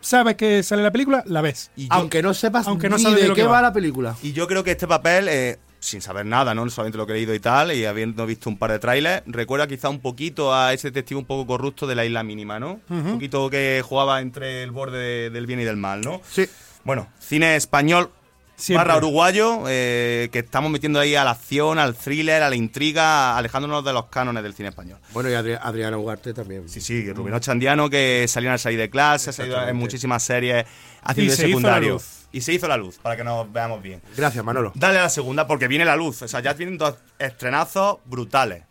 sabes 0.00 0.36
que 0.36 0.62
sale 0.62 0.82
la 0.82 0.90
película, 0.90 1.22
la 1.26 1.40
ves. 1.40 1.70
Y 1.76 1.84
yo, 1.88 1.94
Aunque 1.94 2.22
no 2.22 2.34
sepas 2.34 2.66
Aunque 2.68 2.88
no 2.88 2.96
ni 2.96 3.02
sabes 3.02 3.16
de 3.16 3.22
de, 3.22 3.28
lo 3.28 3.34
qué 3.34 3.42
que 3.42 3.46
va. 3.46 3.54
va. 3.54 3.62
la 3.62 3.72
película. 3.72 4.16
y 4.22 4.32
yo 4.32 4.46
creo 4.46 4.62
que 4.62 4.72
este 4.72 4.86
papel, 4.86 5.28
eh, 5.28 5.58
sin 5.80 6.00
saber 6.00 6.26
nada, 6.26 6.54
¿no? 6.54 6.68
Solamente 6.70 6.98
lo 6.98 7.06
que 7.06 7.12
he 7.12 7.16
leído 7.16 7.34
y 7.34 7.40
tal, 7.40 7.72
y 7.72 7.84
habiendo 7.84 8.26
visto 8.26 8.48
un 8.50 8.58
par 8.58 8.72
de 8.72 8.78
trailers, 8.78 9.22
recuerda 9.26 9.66
quizá 9.66 9.88
un 9.88 10.00
poquito 10.00 10.54
a 10.54 10.72
ese 10.72 10.88
detective 10.88 11.18
un 11.20 11.26
poco 11.26 11.46
corrupto 11.46 11.86
de 11.86 11.94
la 11.94 12.04
isla 12.04 12.22
mínima, 12.22 12.58
¿no? 12.58 12.80
Un 12.88 13.12
poquito 13.14 13.48
que 13.50 13.82
jugaba 13.84 14.20
entre 14.20 14.62
el 14.62 14.70
borde 14.70 14.98
de- 14.98 15.30
del 15.30 15.46
bien 15.46 15.60
y 15.60 15.64
del 15.64 15.76
mal, 15.76 16.00
¿no? 16.00 16.20
Sí. 16.28 16.46
Bueno, 16.84 17.08
cine 17.20 17.56
español 17.56 18.10
Siempre. 18.56 18.86
barra 18.86 18.96
uruguayo, 18.98 19.64
eh, 19.68 20.28
que 20.32 20.38
estamos 20.38 20.70
metiendo 20.70 20.98
ahí 20.98 21.14
a 21.14 21.24
la 21.24 21.32
acción, 21.32 21.78
al 21.78 21.94
thriller, 21.94 22.42
a 22.42 22.48
la 22.48 22.56
intriga, 22.56 23.36
alejándonos 23.36 23.84
de 23.84 23.92
los 23.92 24.06
cánones 24.06 24.42
del 24.42 24.54
cine 24.54 24.70
español. 24.70 24.98
Bueno, 25.12 25.28
y 25.28 25.32
Adri- 25.32 25.58
Adriana 25.60 25.98
Ugarte 25.98 26.32
también. 26.32 26.66
Sí, 26.68 26.80
sí, 26.80 27.12
Rubén 27.12 27.34
Ochandiano, 27.34 27.90
que 27.90 28.24
salió 28.28 28.48
en 28.48 28.54
el 28.54 28.58
salir 28.58 28.78
de 28.78 28.88
clase, 28.88 29.30
ha 29.30 29.32
salido 29.34 29.68
en 29.68 29.76
muchísimas 29.76 30.22
series 30.22 30.64
haciendo 31.02 31.32
Y 31.32 31.36
de 31.36 31.36
se 31.36 31.48
hizo 31.48 31.60
la 31.60 31.64
secundario. 31.68 31.92
luz. 31.94 32.04
Y 32.32 32.40
se 32.40 32.52
hizo 32.54 32.66
la 32.66 32.76
luz, 32.76 32.98
para 33.00 33.16
que 33.16 33.24
nos 33.24 33.50
veamos 33.52 33.82
bien. 33.82 34.00
Gracias, 34.16 34.44
Manolo. 34.44 34.72
Dale 34.74 34.98
a 34.98 35.02
la 35.02 35.08
segunda, 35.10 35.46
porque 35.46 35.68
viene 35.68 35.84
la 35.84 35.96
luz. 35.96 36.22
O 36.22 36.28
sea, 36.28 36.40
ya 36.40 36.52
vienen 36.54 36.76
dos 36.78 36.94
estrenazos 37.18 37.98
brutales. 38.04 38.62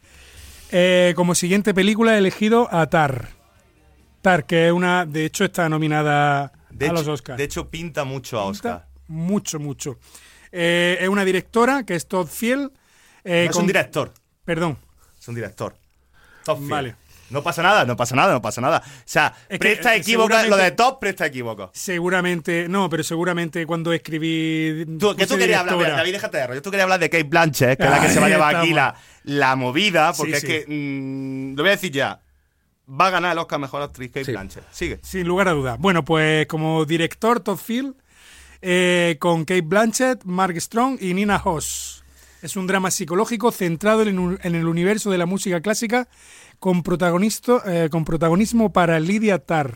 Eh, 0.71 1.13
como 1.15 1.35
siguiente 1.35 1.73
película 1.73 2.15
he 2.15 2.17
elegido 2.17 2.67
a 2.73 2.87
Tar. 2.87 3.29
Tar, 4.21 4.45
que 4.45 4.67
es 4.67 4.73
una. 4.73 5.05
De 5.05 5.25
hecho, 5.25 5.45
está 5.45 5.69
nominada 5.69 6.51
De 6.71 6.85
a 6.85 6.87
hecho, 6.89 6.93
los 6.95 7.07
Oscars. 7.07 7.37
De 7.37 7.43
hecho, 7.43 7.69
pinta 7.69 8.03
mucho 8.03 8.39
a 8.39 8.45
Oscar. 8.45 8.84
Mucho, 9.07 9.59
mucho. 9.59 9.97
Eh, 10.51 10.97
es 11.01 11.09
una 11.09 11.25
directora 11.25 11.83
que 11.83 11.95
es 11.95 12.07
Todd 12.07 12.27
Fiel. 12.27 12.71
eh, 13.23 13.43
No 13.45 13.49
es 13.49 13.51
con- 13.51 13.61
un 13.61 13.67
director, 13.67 14.11
Perdón. 14.43 14.77
es 15.19 15.27
un 15.27 15.35
director. 15.35 15.75
Top 16.43 16.57
Field. 16.57 16.69
Vale. 16.71 16.95
No 17.31 17.41
pasa 17.41 17.63
nada, 17.63 17.85
no 17.85 17.95
pasa 17.97 18.15
nada, 18.15 18.33
no 18.33 18.41
pasa 18.41 18.61
nada. 18.61 18.83
O 18.85 19.01
sea, 19.03 19.33
Es 19.49 19.57
que, 19.57 19.57
presta 19.57 19.95
eh, 19.95 19.97
equívoco, 19.97 20.29
lo 20.29 20.35
de 20.37 20.43
seguramente- 20.43 20.75
top 20.75 20.99
presta 20.99 21.25
equívoco. 21.25 21.71
Seguramente. 21.73 22.67
No, 22.69 22.87
pero 22.87 23.03
seguramente 23.03 23.65
cuando 23.65 23.91
escribí. 23.93 24.85
Tú, 24.99 25.15
que 25.15 25.25
tú 25.25 25.35
querías 25.35 25.61
hablar, 25.61 25.75
mira, 25.77 25.89
David, 25.95 26.11
déjate 26.13 26.37
de 26.37 26.47
rollo. 26.47 26.61
Tú 26.61 26.69
querías 26.69 26.83
hablar 26.83 26.99
de 26.99 27.09
Kate 27.09 27.23
Blanchett, 27.23 27.79
que 27.79 27.83
es 27.85 27.89
la 27.89 27.99
que 27.99 28.09
se 28.09 28.19
va 28.19 28.27
a 28.27 28.29
llevar 28.29 28.55
aquí 28.57 28.73
la, 29.23 29.55
movida, 29.55 30.13
porque 30.13 30.39
Sí, 30.39 30.45
es 30.47 30.65
que, 30.65 30.71
mm, 30.71 31.55
lo 31.57 31.63
voy 31.63 31.69
a 31.69 31.71
decir 31.71 31.91
ya, 31.91 32.21
va 32.87 33.07
a 33.07 33.09
ganar 33.09 33.31
el 33.31 33.39
Oscar 33.39 33.59
Mejor 33.59 33.81
Actriz 33.81 34.09
Kate 34.11 34.25
Sí. 34.25 34.31
Blanchett. 34.31 34.63
Sigue. 34.71 34.99
Sin 35.01 35.27
lugar 35.27 35.47
a 35.47 35.51
dudas. 35.53 35.79
Bueno, 35.79 36.05
pues 36.05 36.45
como 36.45 36.85
director, 36.85 37.39
Todd 37.39 37.57
Field 37.57 37.95
eh, 38.61 39.17
con 39.19 39.45
Kate 39.45 39.61
Blanchett, 39.61 40.23
Mark 40.25 40.59
Strong 40.59 40.97
y 41.01 41.13
Nina 41.13 41.41
Hoss. 41.43 42.03
Es 42.41 42.55
un 42.55 42.67
drama 42.67 42.91
psicológico 42.91 43.51
centrado 43.51 44.03
en, 44.03 44.19
un- 44.19 44.39
en 44.43 44.55
el 44.55 44.67
universo 44.67 45.09
de 45.11 45.17
la 45.17 45.25
música 45.25 45.61
clásica 45.61 46.07
con, 46.59 46.83
protagonisto, 46.83 47.61
eh, 47.67 47.89
con 47.89 48.05
protagonismo 48.05 48.71
para 48.71 48.99
Lydia 48.99 49.39
Tarr. 49.39 49.73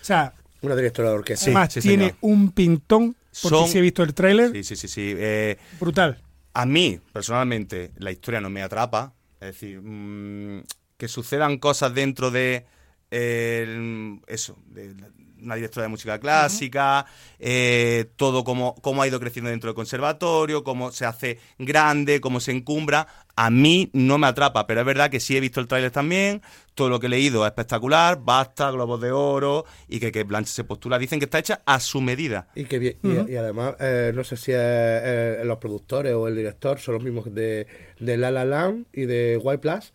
O 0.00 0.04
sea, 0.04 0.32
Una 0.62 0.76
directora 0.76 1.08
de 1.10 1.14
orquesta. 1.16 1.46
además 1.46 1.72
sí, 1.72 1.80
tiene 1.80 2.04
señor. 2.04 2.18
un 2.20 2.52
pintón, 2.52 3.16
porque 3.42 3.56
Son- 3.56 3.68
si 3.68 3.78
he 3.78 3.80
visto 3.80 4.02
el 4.02 4.14
tráiler, 4.14 4.52
Sí, 4.52 4.62
sí, 4.64 4.76
sí, 4.76 4.88
sí. 4.88 5.14
Eh, 5.16 5.58
brutal. 5.80 6.20
a 6.54 6.66
mí, 6.66 7.00
personalmente, 7.12 7.90
la 7.98 8.12
historia 8.12 8.40
no 8.40 8.48
me 8.50 8.62
atrapa. 8.62 9.12
Es 9.40 9.48
decir, 9.60 9.80
mm, 9.82 10.62
que 10.96 11.08
sucedan 11.08 11.58
cosas 11.58 11.92
dentro 11.94 12.30
de 12.30 12.64
eh, 13.10 14.18
eso, 14.26 14.56
de 14.66 14.94
una 15.44 15.54
directora 15.56 15.82
de 15.84 15.88
música 15.88 16.18
clásica, 16.18 17.06
eh, 17.38 18.06
todo 18.16 18.44
como, 18.44 18.74
cómo 18.76 19.02
ha 19.02 19.08
ido 19.08 19.20
creciendo 19.20 19.50
dentro 19.50 19.68
del 19.68 19.74
conservatorio, 19.74 20.64
cómo 20.64 20.90
se 20.92 21.04
hace 21.06 21.38
grande, 21.58 22.20
cómo 22.20 22.40
se 22.40 22.52
encumbra. 22.52 23.06
A 23.36 23.50
mí 23.50 23.90
no 23.92 24.16
me 24.18 24.26
atrapa, 24.28 24.66
pero 24.66 24.80
es 24.80 24.86
verdad 24.86 25.10
que 25.10 25.18
sí 25.20 25.36
he 25.36 25.40
visto 25.40 25.60
el 25.60 25.66
tráiler 25.66 25.90
también, 25.90 26.40
todo 26.74 26.88
lo 26.88 27.00
que 27.00 27.06
he 27.06 27.10
leído 27.10 27.44
es 27.44 27.50
espectacular, 27.50 28.20
basta, 28.22 28.70
globos 28.70 29.00
de 29.00 29.10
oro, 29.10 29.64
y 29.88 29.98
que, 29.98 30.12
que 30.12 30.22
Blanche 30.22 30.52
se 30.52 30.62
postula. 30.64 30.98
Dicen 30.98 31.18
que 31.18 31.24
está 31.24 31.40
hecha 31.40 31.60
a 31.66 31.80
su 31.80 32.00
medida. 32.00 32.48
Y 32.54 32.64
que 32.64 32.78
bien- 32.78 32.96
y- 33.02 33.32
y, 33.32 33.36
además, 33.36 33.74
eh, 33.80 34.12
no 34.14 34.22
sé 34.22 34.36
si 34.36 34.52
es, 34.52 34.58
eh, 34.60 35.42
los 35.44 35.58
productores 35.58 36.12
o 36.14 36.28
el 36.28 36.36
director 36.36 36.78
son 36.78 36.94
los 36.94 37.02
mismos 37.02 37.24
de, 37.34 37.66
de 37.98 38.16
La 38.16 38.30
La 38.30 38.44
Land 38.44 38.86
y 38.92 39.06
de 39.06 39.36
White 39.42 39.58
Plus. 39.58 39.92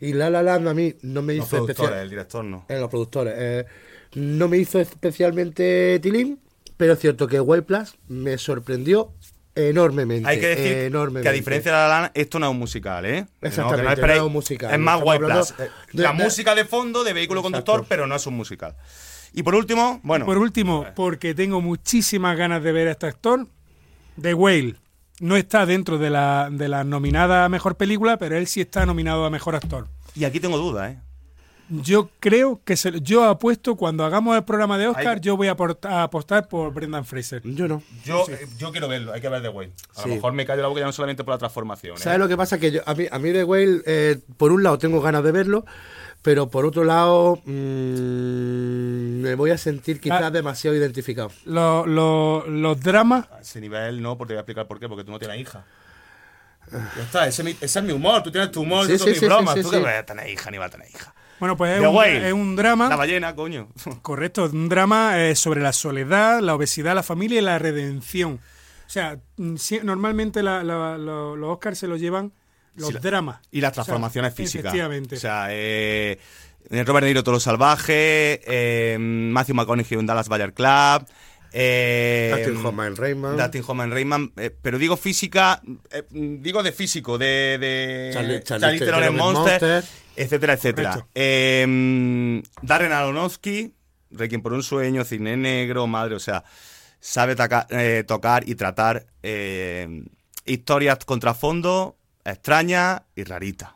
Y 0.00 0.12
La 0.12 0.28
La 0.28 0.42
Land 0.42 0.66
a 0.68 0.74
mí 0.74 0.94
no 1.02 1.22
me 1.22 1.34
Los 1.34 1.46
hizo 1.46 1.56
productores, 1.58 1.78
especial... 1.82 2.02
el 2.02 2.10
director 2.10 2.44
no. 2.44 2.66
En 2.68 2.80
los 2.80 2.90
productores. 2.90 3.34
eh, 3.36 3.64
no 4.14 4.48
me 4.48 4.58
hizo 4.58 4.80
especialmente 4.80 5.98
tilín, 6.00 6.40
pero 6.76 6.94
es 6.94 6.98
cierto 7.00 7.26
que 7.26 7.40
White 7.40 7.62
Plus 7.62 7.94
me 8.08 8.36
sorprendió 8.38 9.12
enormemente. 9.54 10.28
Hay 10.28 10.40
que 10.40 10.48
decir 10.48 10.72
enormemente. 10.78 11.22
que 11.22 11.28
a 11.28 11.32
diferencia 11.32 11.70
de 11.70 11.76
La 11.78 11.88
La 11.88 12.00
Land, 12.00 12.10
esto 12.14 12.38
no 12.40 12.46
es 12.46 12.50
un 12.52 12.58
musical, 12.58 13.04
¿eh? 13.06 13.26
Exactamente, 13.40 13.92
esperéis- 14.02 14.16
no 14.16 14.22
es 14.22 14.26
un 14.26 14.32
musical. 14.32 14.72
Es 14.74 14.78
más 14.80 15.00
hablando, 15.00 15.26
Plus. 15.28 15.50
eh, 15.58 15.70
de- 15.92 16.02
La 16.02 16.12
de- 16.12 16.24
música 16.24 16.54
de 16.54 16.64
fondo 16.64 17.04
de 17.04 17.12
vehículo 17.12 17.40
Exacto. 17.40 17.64
conductor, 17.64 17.86
pero 17.88 18.06
no 18.06 18.16
es 18.16 18.26
un 18.26 18.34
musical. 18.34 18.74
Y 19.32 19.42
por 19.42 19.54
último, 19.54 20.00
bueno, 20.02 20.26
Por 20.26 20.38
último, 20.38 20.86
porque 20.94 21.34
tengo 21.34 21.60
muchísimas 21.60 22.36
ganas 22.36 22.62
de 22.62 22.72
ver 22.72 22.88
a 22.88 22.92
este 22.92 23.06
actor, 23.06 23.46
The 24.20 24.34
Whale. 24.34 24.76
No 25.20 25.36
está 25.36 25.64
dentro 25.66 25.98
de 25.98 26.10
la, 26.10 26.48
de 26.50 26.68
la 26.68 26.82
nominada 26.82 27.44
a 27.44 27.48
mejor 27.48 27.76
película, 27.76 28.16
pero 28.16 28.36
él 28.36 28.46
sí 28.48 28.60
está 28.60 28.84
nominado 28.86 29.24
a 29.24 29.30
mejor 29.30 29.54
actor. 29.54 29.86
y 30.16 30.24
aquí 30.24 30.38
tengo 30.40 30.58
dudas, 30.58 30.92
¿eh? 30.92 30.98
Yo 31.70 32.10
creo 32.20 32.60
que 32.64 32.76
se- 32.76 33.00
yo 33.00 33.24
apuesto 33.24 33.74
cuando 33.76 34.04
hagamos 34.04 34.36
el 34.36 34.44
programa 34.44 34.76
de 34.76 34.86
Oscar, 34.88 35.20
yo 35.20 35.36
voy 35.36 35.48
a, 35.48 35.56
aport- 35.56 35.84
a 35.88 36.02
apostar 36.02 36.46
por 36.46 36.72
Brendan 36.74 37.04
Fraser. 37.06 37.40
Yo 37.44 37.66
no. 37.68 37.82
Yo, 38.04 38.26
eh, 38.28 38.46
yo 38.58 38.70
quiero 38.70 38.86
verlo, 38.88 39.12
hay 39.14 39.20
que 39.22 39.28
ver 39.30 39.40
The 39.42 39.48
Whale. 39.48 39.72
A 39.96 40.02
Sí. 40.02 40.08
lo 40.10 40.14
mejor 40.16 40.32
me 40.34 40.44
callo 40.44 40.60
la 40.62 40.68
boca 40.68 40.80
ya 40.80 40.86
no 40.86 40.92
solamente 40.92 41.24
por 41.24 41.32
la 41.34 41.38
transformación. 41.38 41.96
¿eh? 41.96 42.00
¿Sabes 42.00 42.18
lo 42.18 42.28
que 42.28 42.36
pasa? 42.36 42.58
Que 42.58 42.70
yo, 42.70 42.82
a, 42.84 42.94
mí, 42.94 43.06
a 43.10 43.18
mí 43.18 43.30
de 43.30 43.44
Whale, 43.44 43.80
eh, 43.86 44.18
por 44.36 44.52
un 44.52 44.62
lado 44.62 44.76
tengo 44.78 45.00
ganas 45.00 45.24
de 45.24 45.32
verlo, 45.32 45.64
pero 46.20 46.48
por 46.50 46.66
otro 46.66 46.84
lado 46.84 47.36
mm, 47.44 49.20
me 49.22 49.34
voy 49.34 49.50
a 49.50 49.58
sentir 49.58 50.00
quizás 50.00 50.22
Ah. 50.22 50.30
demasiado 50.30 50.76
identificado. 50.76 51.30
Lo- 51.46 51.86
lo- 51.86 52.46
los 52.46 52.80
dramas, 52.80 53.26
A 53.32 53.40
ese 53.40 53.60
nivel 53.60 54.02
no, 54.02 54.16
porque 54.18 54.28
te 54.30 54.34
voy 54.34 54.38
a 54.38 54.40
explicar 54.40 54.66
por 54.66 54.78
qué, 54.80 54.88
porque 54.88 55.04
tú 55.04 55.10
no 55.12 55.18
tienes 55.18 55.40
hija. 55.40 55.64
Ya 56.72 57.02
está, 57.02 57.26
ese, 57.26 57.42
es 57.42 57.44
mi- 57.46 57.56
ese 57.60 57.78
es 57.78 57.84
mi 57.84 57.92
humor, 57.92 58.22
tú 58.22 58.30
tienes 58.32 58.50
tu 58.50 58.62
humor, 58.62 58.86
Sí, 58.86 58.98
sí, 58.98 59.26
bromas. 59.26 59.54
sí, 59.54 59.62
tú 59.62 59.68
sí, 59.70 59.76
que 59.76 59.82
vas 59.82 59.94
a 59.96 60.06
tener 60.06 60.28
hija 60.30 60.50
ni 60.50 60.58
vas 60.58 60.68
a 60.68 60.70
tener 60.70 60.88
hija. 60.88 61.14
Bueno, 61.40 61.56
pues 61.56 61.72
es 61.74 61.80
The 61.80 61.86
un, 61.88 61.94
Whale. 61.96 62.26
es 62.28 62.32
un 62.32 62.56
drama, 62.56 62.88
La 62.88 62.96
ballena, 62.96 63.34
coño. 63.34 63.68
correcto, 64.02 64.44
un 64.52 64.68
drama 64.68 65.20
eh, 65.20 65.34
sobre 65.34 65.60
la 65.60 65.72
soledad, 65.72 66.40
la 66.40 66.54
obesidad, 66.54 66.94
la 66.94 67.02
familia 67.02 67.38
y 67.40 67.42
la 67.42 67.58
redención. 67.58 68.40
O 68.86 68.90
sea, 68.90 69.18
mm, 69.36 69.56
normalmente 69.82 70.42
la- 70.42 70.62
la- 70.62 70.96
lo- 70.98 71.36
los 71.36 71.50
Oscars 71.50 71.78
se 71.78 71.88
los 71.88 72.00
llevan 72.00 72.32
los 72.76 72.88
Sí, 72.88 72.94
dramas. 73.00 73.40
Y 73.50 73.60
las 73.60 73.70
O 73.70 73.74
sea, 73.74 73.84
transformaciones 73.84 74.34
físicas. 74.34 74.66
Efectivamente. 74.66 75.16
O 75.16 75.18
sea, 75.18 75.46
eh, 75.50 76.18
Robert 76.70 77.04
De 77.04 77.10
Niro, 77.10 77.22
Todo 77.22 77.34
lo 77.34 77.40
Salvaje, 77.40 78.40
eh, 78.46 78.96
Matthew 78.98 79.54
McConaughey 79.54 79.98
en 79.98 80.06
Dallas 80.06 80.28
Bayer 80.28 80.52
Club. 80.54 81.06
Eh, 81.56 82.32
Dustin 82.36 82.66
Hoffman, 82.66 82.96
Rayman. 82.96 83.36
Dustin 83.36 83.62
Hoffman, 83.66 83.90
Rayman. 83.92 84.32
eh, 84.38 84.50
pero 84.60 84.76
digo 84.76 84.96
física, 84.96 85.62
eh, 85.92 86.02
digo 86.10 86.64
de 86.64 86.72
físico, 86.72 87.16
de, 87.16 87.58
de 87.60 88.10
Charlie- 88.12 88.42
Charlie 88.42 89.06
en 89.06 89.16
Monster, 89.16 89.60
Monster. 89.62 89.84
Etcétera, 90.16 90.52
etcétera. 90.54 91.06
Eh, 91.14 92.42
Darren 92.62 92.92
Aronofsky, 92.92 93.74
Requiem 94.10 94.42
por 94.42 94.52
un 94.52 94.62
sueño, 94.62 95.04
Cine 95.04 95.36
Negro, 95.36 95.86
Madre, 95.86 96.14
o 96.14 96.20
sea, 96.20 96.44
sabe 97.00 97.34
taca- 97.36 97.66
eh, 97.70 98.04
tocar 98.06 98.48
y 98.48 98.54
tratar 98.54 99.06
eh, 99.22 100.04
historias 100.44 100.98
con 101.04 101.20
trasfondo 101.20 101.96
extrañas 102.24 103.02
y 103.16 103.24
raritas. 103.24 103.70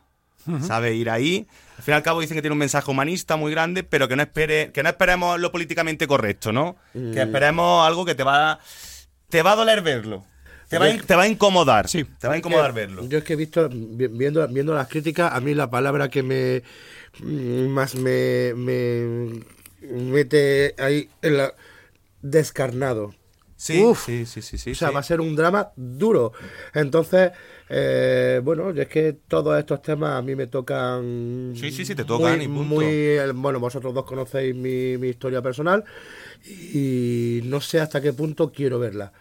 Sabe 0.65 0.95
ir 0.95 1.11
ahí. 1.11 1.45
Al 1.77 1.83
fin 1.83 1.91
y 1.91 1.95
al 1.95 2.01
cabo 2.01 2.21
dicen 2.21 2.33
que 2.35 2.41
tiene 2.41 2.53
un 2.53 2.57
mensaje 2.59 2.89
humanista 2.89 3.35
muy 3.35 3.51
grande, 3.51 3.83
pero 3.83 4.07
que 4.07 4.15
no 4.15 4.23
espere, 4.23 4.71
que 4.71 4.81
no 4.81 4.89
esperemos 4.89 5.39
lo 5.39 5.51
políticamente 5.51 6.07
correcto, 6.07 6.51
¿no? 6.51 6.75
Mm. 6.95 7.13
Que 7.13 7.21
esperemos 7.21 7.85
algo 7.85 8.03
que 8.03 8.15
te 8.15 8.23
va, 8.23 8.57
te 9.29 9.43
va 9.43 9.51
a 9.51 9.55
doler 9.55 9.81
verlo. 9.83 10.25
Te 10.69 10.77
va, 10.77 10.85
te 10.97 11.15
va 11.15 11.23
a 11.23 11.27
incomodar. 11.27 11.87
Sí. 11.87 12.05
Te 12.19 12.27
va 12.27 12.35
a 12.35 12.37
incomodar 12.37 12.73
verlo. 12.73 13.07
Yo 13.07 13.17
es 13.17 13.23
que 13.23 13.33
he 13.33 13.35
visto, 13.35 13.67
vi- 13.69 14.07
viendo, 14.07 14.47
viendo 14.47 14.73
las 14.73 14.87
críticas, 14.87 15.33
a 15.33 15.39
mí 15.39 15.53
la 15.53 15.69
palabra 15.69 16.09
que 16.09 16.21
me 16.23 16.61
mm, 17.23 17.67
más 17.67 17.95
me, 17.95 18.53
me 18.55 19.41
mete 19.81 20.75
ahí 20.77 21.09
en 21.21 21.37
la 21.37 21.53
descarnado. 22.21 23.15
Sí, 23.55 23.83
Uf. 23.83 24.05
sí, 24.05 24.25
sí, 24.25 24.41
sí, 24.41 24.57
sí. 24.57 24.71
o 24.71 24.75
sea, 24.75 24.87
sí. 24.87 24.93
va 24.93 24.99
a 25.01 25.03
ser 25.03 25.19
un 25.19 25.35
drama 25.35 25.71
duro. 25.75 26.31
Entonces, 26.73 27.31
eh, 27.67 28.39
bueno, 28.41 28.69
es 28.69 28.87
que 28.87 29.13
todos 29.27 29.59
estos 29.59 29.81
temas 29.81 30.11
a 30.13 30.21
mí 30.21 30.33
me 30.35 30.47
tocan. 30.47 31.53
Sí, 31.55 31.69
sí, 31.71 31.83
sí, 31.83 31.93
te 31.93 32.05
tocan 32.05 32.37
muy, 32.37 32.45
y 32.45 32.47
punto. 32.47 32.63
muy, 32.63 32.85
eh, 32.85 33.31
bueno, 33.35 33.59
vosotros 33.59 33.93
dos 33.93 34.05
conocéis 34.05 34.55
mi, 34.55 34.97
mi 34.97 35.09
historia 35.09 35.41
personal 35.41 35.83
y 36.45 37.41
no 37.45 37.59
sé 37.59 37.79
hasta 37.81 37.99
qué 38.01 38.13
punto 38.13 38.51
quiero 38.51 38.79
verla. 38.79 39.11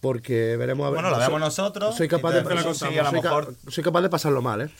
Porque 0.00 0.56
veremos 0.56 0.86
a 0.86 0.90
ver. 0.90 1.00
Bueno, 1.02 1.10
la 1.10 1.16
soy- 1.16 1.26
vemos 1.26 1.40
nosotros 1.40 1.96
Soy 1.96 2.08
capaz, 2.08 2.32
de, 2.32 2.42
la 2.42 2.62
soy, 2.74 2.96
a 2.98 3.02
lo 3.02 3.10
soy 3.10 3.20
ca- 3.20 3.28
mejor- 3.28 3.54
soy 3.68 3.84
capaz 3.84 4.00
de 4.02 4.08
pasarlo 4.08 4.40
mal, 4.42 4.62
¿eh? 4.62 4.70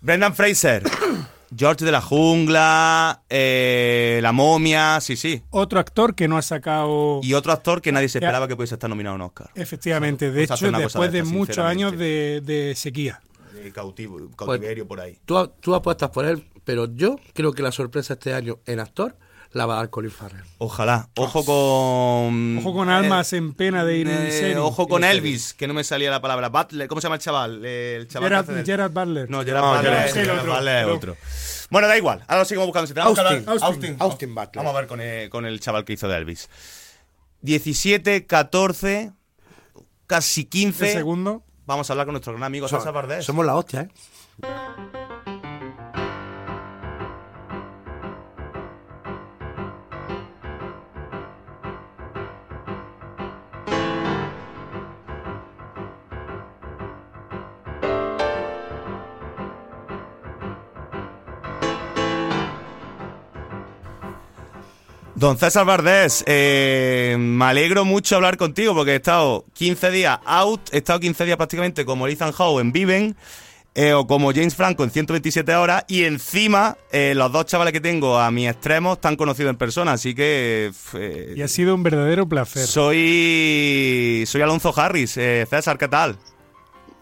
Brendan 0.00 0.34
Fraser, 0.34 0.82
George 1.56 1.84
de 1.84 1.92
la 1.92 2.00
Jungla, 2.00 3.22
eh, 3.28 4.18
La 4.22 4.32
Momia, 4.32 4.98
sí, 5.02 5.14
sí. 5.16 5.42
Otro 5.50 5.78
actor 5.78 6.14
que 6.14 6.26
no 6.26 6.38
ha 6.38 6.42
sacado... 6.42 7.20
Y 7.22 7.34
otro 7.34 7.52
actor 7.52 7.82
que 7.82 7.92
nadie 7.92 8.08
se 8.08 8.18
esperaba 8.18 8.48
que 8.48 8.56
pudiese 8.56 8.76
estar 8.76 8.88
nominado 8.88 9.12
a 9.14 9.16
un 9.16 9.22
Oscar. 9.22 9.50
Efectivamente, 9.54 10.30
de 10.30 10.40
Pues 10.46 10.50
hace 10.52 10.68
hecho, 10.68 10.78
después 10.78 11.12
de 11.12 11.18
de 11.18 11.24
muchos 11.24 11.58
años 11.58 11.92
de, 11.98 12.40
de 12.42 12.74
sequía. 12.76 13.20
De 13.52 13.70
cautivo, 13.72 14.18
cautiverio 14.36 14.88
por 14.88 15.00
ahí. 15.00 15.18
Tú, 15.26 15.50
tú 15.60 15.74
apuestas 15.74 16.08
por 16.10 16.24
él, 16.24 16.48
pero 16.64 16.86
yo 16.94 17.16
creo 17.34 17.52
que 17.52 17.62
la 17.62 17.72
sorpresa 17.72 18.14
este 18.14 18.32
año 18.32 18.60
en 18.64 18.80
actor 18.80 19.16
la 19.52 19.66
va 19.66 19.74
a 19.74 19.76
dar 19.78 19.90
Colin 19.90 20.10
Farrell. 20.10 20.44
Ojalá. 20.58 21.08
Ojo 21.16 21.44
con. 21.44 22.58
Ojo 22.58 22.72
con 22.72 22.88
almas 22.88 23.32
en 23.32 23.52
pena 23.54 23.84
de 23.84 23.96
ir 23.96 24.08
en 24.08 24.26
eh, 24.26 24.30
serie. 24.30 24.56
Ojo 24.58 24.86
con. 24.86 25.02
Elvis, 25.04 25.54
que 25.54 25.66
no 25.66 25.74
me 25.74 25.82
salía 25.84 26.10
la 26.10 26.20
palabra. 26.20 26.48
Butler, 26.50 26.86
¿cómo 26.88 27.00
se 27.00 27.06
llama 27.06 27.16
el 27.16 27.20
chaval? 27.20 27.62
Eh, 27.64 27.96
El 28.00 28.08
chaval 28.08 28.28
Gerard, 28.28 28.44
hace 28.44 28.52
de- 28.54 28.64
Gerard 28.64 28.92
Butler. 28.92 29.28
No, 29.30 29.42
Gerard 29.44 29.62
No, 29.64 29.74
Butler, 29.74 29.92
Gerard- 29.92 30.06
es- 30.08 30.16
el 30.16 30.30
otro, 30.30 30.54
Butler 30.54 30.76
es 30.82 30.86
no. 30.86 30.94
otro. 30.94 31.16
Bueno, 31.70 31.88
da 31.88 31.96
igual. 31.98 32.20
Ahora 32.28 32.38
lo 32.40 32.44
seguimos 32.44 32.66
buscando. 32.66 32.86
Si 32.86 32.98
Austin, 33.00 33.44
Austin. 33.48 33.96
Austin 33.98 34.34
Butler. 34.34 34.56
Vamos 34.56 34.74
a 34.74 34.78
ver 34.78 34.86
con 34.88 35.00
el, 35.00 35.28
con 35.30 35.46
el 35.46 35.58
chaval 35.60 35.84
que 35.84 35.92
hizo 35.94 36.06
de 36.08 36.16
Elvis. 36.16 36.48
17, 37.42 38.26
14, 38.26 39.12
casi 40.06 40.44
15. 40.44 40.86
El 40.92 40.96
segundo. 40.98 41.42
Vamos 41.66 41.88
a 41.88 41.92
hablar 41.92 42.06
con 42.06 42.12
nuestro 42.14 42.32
gran 42.32 42.44
amigo 42.44 42.68
César 42.68 42.92
Bardés. 42.92 43.24
Somos 43.24 43.46
la 43.46 43.54
hostia, 43.56 43.82
¿eh? 43.82 43.88
Don 65.20 65.36
César 65.36 65.66
Bardés, 65.66 66.24
eh, 66.26 67.14
me 67.18 67.44
alegro 67.44 67.84
mucho 67.84 68.16
hablar 68.16 68.38
contigo 68.38 68.74
porque 68.74 68.92
he 68.92 68.96
estado 68.96 69.44
15 69.52 69.90
días 69.90 70.18
out, 70.24 70.62
he 70.72 70.78
estado 70.78 70.98
15 70.98 71.26
días 71.26 71.36
prácticamente 71.36 71.84
como 71.84 72.08
Ethan 72.08 72.32
Howe 72.38 72.58
en 72.58 72.72
Viven 72.72 73.14
eh, 73.74 73.92
o 73.92 74.06
como 74.06 74.32
James 74.32 74.54
Franco 74.54 74.82
en 74.82 74.90
127 74.90 75.54
horas 75.56 75.84
y 75.88 76.04
encima 76.04 76.78
eh, 76.90 77.12
los 77.14 77.30
dos 77.32 77.44
chavales 77.44 77.74
que 77.74 77.82
tengo 77.82 78.18
a 78.18 78.30
mis 78.30 78.48
extremos 78.48 78.94
están 78.94 79.16
conocidos 79.16 79.50
en 79.50 79.56
persona, 79.58 79.92
así 79.92 80.14
que 80.14 80.72
Y 81.36 81.42
ha 81.42 81.48
sido 81.48 81.74
un 81.74 81.82
verdadero 81.82 82.26
placer. 82.26 82.66
soy 82.66 84.24
soy 84.26 84.40
Alonso 84.40 84.72
Harris. 84.74 85.10
César, 85.10 85.76
¿qué 85.76 85.88
tal? 85.88 86.16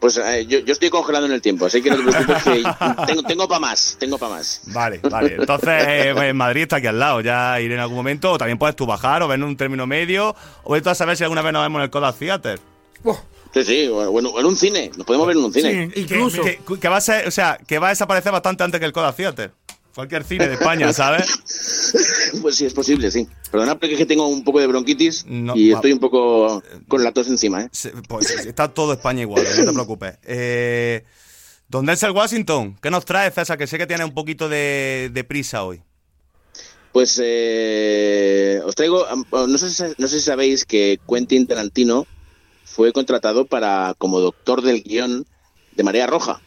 Pues 0.01 0.17
eh, 0.17 0.47
yo, 0.47 0.61
yo 0.61 0.73
estoy 0.73 0.91
congelado 0.91 1.27
en 1.27 1.33
el 1.33 1.43
tiempo, 1.43 1.67
así 1.67 1.83
que 1.83 1.91
no 1.91 1.97
te 1.97 2.03
preocupes 2.05 2.43
que 2.45 2.63
tengo, 3.07 3.23
tengo 3.25 3.49
para 3.49 3.59
más, 3.59 3.97
tengo 3.99 4.17
para 4.17 4.37
más. 4.37 4.61
Vale, 4.67 5.01
vale. 5.11 5.35
Entonces, 5.41 5.85
eh, 5.89 6.13
pues, 6.15 6.33
Madrid 6.35 6.63
está 6.63 6.77
aquí 6.77 6.87
al 6.87 6.99
lado. 7.01 7.21
Ya 7.21 7.61
iré 7.61 7.75
en 7.75 7.81
algún 7.81 7.97
momento. 7.97 8.33
O 8.33 8.39
también 8.39 8.59
puedes 8.59 8.77
tú 8.77 8.87
bajar 8.87 9.23
o 9.25 9.29
ver 9.29 9.39
en 9.41 9.45
un 9.45 9.57
término 9.57 9.87
medio. 9.89 10.37
O 10.63 10.73
vete 10.75 10.89
a 10.91 10.95
saber 10.95 11.17
si 11.17 11.25
alguna 11.25 11.43
vez 11.43 11.53
nos 11.53 11.63
vemos 11.63 11.81
en 11.81 11.85
el 11.85 11.91
Kodak 11.91 12.17
Theater. 12.17 12.61
Sí, 13.55 13.65
sí, 13.65 13.89
o, 13.89 14.19
en, 14.21 14.27
en 14.27 14.47
un 14.47 14.57
cine, 14.57 14.91
nos 14.97 15.07
podemos 15.07 15.27
ver 15.27 15.37
en 15.37 15.45
un 15.45 15.53
cine. 15.53 15.91
Sí, 15.95 16.01
incluso. 16.03 16.43
Que, 16.43 16.59
que- 16.59 16.79
que 16.79 16.89
va 16.89 16.99
a 16.99 17.01
ser, 17.01 17.27
o 17.27 17.31
sea, 17.31 17.59
que 17.67 17.79
va 17.79 17.87
a 17.89 17.91
desaparecer 17.91 18.31
bastante 18.31 18.63
antes 18.63 18.79
que 18.79 18.87
el 18.87 18.93
Kodak 18.93 19.17
Theater. 19.17 19.53
Cualquier 19.99 20.23
cine 20.23 20.47
de 20.47 20.55
España, 20.55 20.93
¿sabes? 20.93 21.27
Pues 22.41 22.55
sí, 22.55 22.67
es 22.67 22.73
posible, 22.73 23.11
sí. 23.11 23.27
Perdona 23.51 23.75
porque 23.77 23.95
es 23.95 23.99
que 23.99 24.07
tengo 24.07 24.29
un 24.29 24.45
poco 24.45 24.61
de 24.61 24.69
bronquitis 24.69 25.25
No, 25.27 25.57
y 25.57 25.73
estoy 25.73 25.91
un 25.93 25.99
poco 25.99 26.63
con 26.87 27.03
la 27.03 27.11
tos 27.11 27.27
encima, 27.27 27.63
¿eh? 27.63 27.71
Pues, 28.07 28.31
está 28.47 28.69
todo 28.69 28.93
España 28.93 29.23
igual, 29.23 29.43
no 29.59 29.65
te 29.65 29.73
preocupes. 29.73 30.19
Eh, 30.23 31.05
Don 31.67 31.85
Denzel 31.85 32.13
Washington, 32.13 32.79
¿qué 32.81 32.93
nos 32.93 33.05
trae, 33.05 33.33
César? 33.33 33.59
Que 33.59 33.67
sé 33.67 33.77
que 33.77 33.89
tiene 33.89 34.05
un 34.05 34.15
poquito 34.15 34.49
de, 34.49 35.11
de 35.13 35.25
prisa 35.25 35.65
hoy. 35.65 35.83
Pues 36.93 37.19
eh, 37.21 38.61
os 38.65 38.77
traigo, 38.77 39.05
no 39.33 39.59
sé, 39.59 39.69
si- 39.69 39.95
no 39.99 40.07
sé 40.07 40.21
si 40.21 40.25
sabéis 40.25 40.65
que 40.65 41.01
Quentin 41.09 41.49
Tarantino 41.49 42.07
fue 42.65 42.93
contratado 42.93 43.47
para 43.47 43.95
como 43.99 44.21
doctor 44.21 44.63
del 44.63 44.85
guion 44.85 45.27
de 45.75 45.83
Marea 45.83 46.07
Roja 46.07 46.41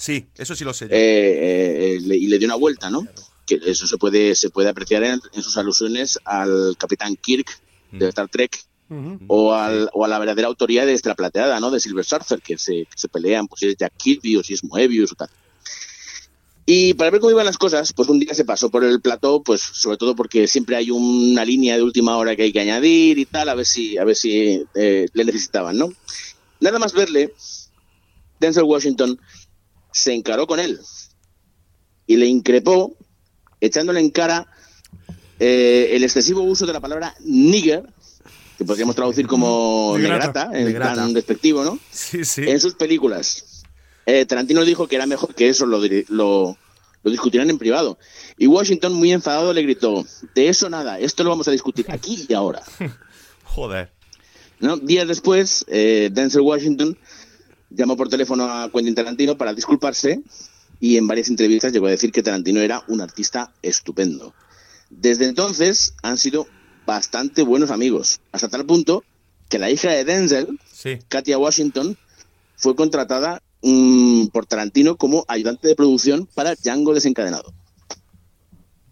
Sí, 0.00 0.26
eso 0.38 0.54
sí 0.56 0.64
lo 0.64 0.72
sé 0.72 0.86
yo. 0.88 0.94
eh, 0.94 1.96
eh, 1.96 2.00
le- 2.00 2.16
y 2.16 2.26
le 2.26 2.38
dio 2.38 2.48
una 2.48 2.54
vuelta, 2.54 2.88
¿no? 2.88 3.06
Que 3.46 3.60
eso 3.66 3.86
se 3.86 3.98
puede 3.98 4.34
se 4.34 4.48
puede 4.48 4.70
apreciar 4.70 5.02
en, 5.04 5.20
en 5.34 5.42
sus 5.42 5.58
alusiones 5.58 6.18
al 6.24 6.74
Capitán 6.78 7.16
Kirk 7.16 7.46
de 7.92 8.08
Star 8.08 8.28
Trek 8.28 8.58
Ujú. 8.88 9.18
o, 9.26 9.52
al, 9.52 9.90
o 9.92 10.04
a 10.04 10.08
la 10.08 10.18
verdadera 10.18 10.48
autoría 10.48 10.86
de 10.86 10.92
Extra 10.92 11.14
Plateada, 11.14 11.60
¿no? 11.60 11.70
De 11.70 11.80
Silver 11.80 12.04
Surfer, 12.06 12.40
que 12.40 12.56
se, 12.56 12.86
que 12.86 12.96
se 12.96 13.08
pelean, 13.10 13.46
pues 13.46 13.58
si 13.60 13.66
es 13.66 13.76
Jack 13.76 13.92
Kirby 13.98 14.36
o 14.36 14.42
si 14.42 14.54
es 14.54 14.64
Moebius 14.64 15.12
o 15.12 15.16
tal. 15.16 15.28
Y 16.64 16.94
para 16.94 17.10
ver 17.10 17.20
cómo 17.20 17.32
iban 17.32 17.44
las 17.46 17.58
cosas, 17.58 17.92
pues 17.92 18.08
un 18.08 18.20
día 18.20 18.32
se 18.32 18.44
pasó 18.46 18.70
por 18.70 18.84
el 18.84 19.00
plató, 19.02 19.42
pues 19.42 19.60
sobre 19.60 19.96
todo 19.98 20.14
porque 20.16 20.46
siempre 20.46 20.76
hay 20.76 20.90
una 20.90 21.44
línea 21.44 21.76
de 21.76 21.82
última 21.82 22.16
hora 22.16 22.34
que 22.36 22.44
hay 22.44 22.52
que 22.52 22.60
añadir 22.60 23.18
y 23.18 23.26
tal, 23.26 23.48
a 23.50 23.54
ver 23.54 23.66
si, 23.66 23.98
a 23.98 24.04
ver 24.04 24.16
si 24.16 24.62
eh, 24.74 25.06
le 25.12 25.24
necesitaban, 25.24 25.76
¿no? 25.76 25.92
Nada 26.60 26.78
más 26.78 26.92
verle, 26.92 27.32
Denzel 28.38 28.62
Washington 28.64 29.18
se 29.92 30.14
encaró 30.14 30.46
con 30.46 30.60
él 30.60 30.80
y 32.06 32.16
le 32.16 32.26
increpó, 32.26 32.96
echándole 33.60 34.00
en 34.00 34.10
cara 34.10 34.46
eh, 35.38 35.90
el 35.92 36.02
excesivo 36.04 36.42
uso 36.42 36.66
de 36.66 36.72
la 36.72 36.80
palabra 36.80 37.14
nigger, 37.20 37.84
que 38.58 38.64
podríamos 38.64 38.94
traducir 38.96 39.26
como 39.26 39.94
Negrata. 39.96 40.46
negrata, 40.46 40.58
en 40.58 40.64
Negrata. 40.66 40.92
plan 40.94 41.12
despectivo, 41.14 41.64
¿no? 41.64 41.78
Sí, 41.90 42.24
sí. 42.24 42.42
en 42.46 42.60
sus 42.60 42.74
películas. 42.74 43.62
Eh, 44.06 44.26
Tarantino 44.26 44.64
dijo 44.64 44.88
que 44.88 44.96
era 44.96 45.06
mejor 45.06 45.34
que 45.34 45.48
eso 45.48 45.66
lo, 45.66 45.80
lo 46.08 46.56
discutirán 47.04 47.48
en 47.48 47.58
privado. 47.58 47.98
Y 48.36 48.46
Washington, 48.46 48.92
muy 48.94 49.12
enfadado, 49.12 49.52
le 49.52 49.62
gritó, 49.62 50.04
de 50.34 50.48
eso 50.48 50.68
nada, 50.68 50.98
esto 50.98 51.22
lo 51.24 51.30
vamos 51.30 51.46
a 51.48 51.50
discutir 51.52 51.86
aquí 51.90 52.26
y 52.28 52.34
ahora. 52.34 52.62
Joder. 53.44 53.92
¿No? 54.58 54.76
Días 54.76 55.08
después, 55.08 55.64
eh, 55.68 56.10
Denzel 56.12 56.42
Washington 56.42 56.98
llamó 57.70 57.96
por 57.96 58.08
teléfono 58.08 58.44
a 58.50 58.70
Quentin 58.70 58.94
Tarantino 58.94 59.36
para 59.36 59.54
disculparse 59.54 60.20
y 60.80 60.96
en 60.96 61.06
varias 61.06 61.28
entrevistas 61.28 61.72
llegó 61.72 61.86
a 61.86 61.90
decir 61.90 62.10
que 62.12 62.22
Tarantino 62.22 62.60
era 62.60 62.82
un 62.88 63.00
artista 63.00 63.52
estupendo. 63.62 64.34
Desde 64.90 65.26
entonces 65.26 65.94
han 66.02 66.18
sido 66.18 66.46
bastante 66.86 67.42
buenos 67.42 67.70
amigos, 67.70 68.20
hasta 68.32 68.48
tal 68.48 68.66
punto 68.66 69.04
que 69.48 69.58
la 69.58 69.70
hija 69.70 69.90
de 69.90 70.04
Denzel, 70.04 70.58
Sí. 70.72 70.98
Katia 71.08 71.38
Washington, 71.38 71.96
fue 72.56 72.74
contratada 72.76 73.42
mm, 73.62 74.28
por 74.28 74.46
Tarantino 74.46 74.96
como 74.96 75.24
ayudante 75.28 75.68
de 75.68 75.74
producción 75.76 76.26
para 76.34 76.54
Django 76.54 76.94
desencadenado. 76.94 77.52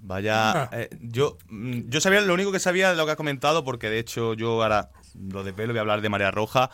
Vaya, 0.00 0.52
Ah. 0.64 0.70
eh, 0.72 0.88
yo, 1.02 1.36
mm, 1.48 1.88
yo 1.88 2.00
sabía 2.00 2.20
lo 2.20 2.34
único 2.34 2.52
que 2.52 2.58
sabía 2.60 2.90
de 2.90 2.96
lo 2.96 3.04
que 3.06 3.12
ha 3.12 3.16
comentado, 3.16 3.64
porque 3.64 3.88
de 3.90 3.98
hecho 3.98 4.34
yo 4.34 4.62
ahora 4.62 4.90
lo 5.18 5.42
de 5.44 5.52
pelo 5.52 5.72
voy 5.72 5.78
a 5.78 5.80
hablar 5.80 6.00
de 6.00 6.08
Marea 6.08 6.30
Roja. 6.30 6.70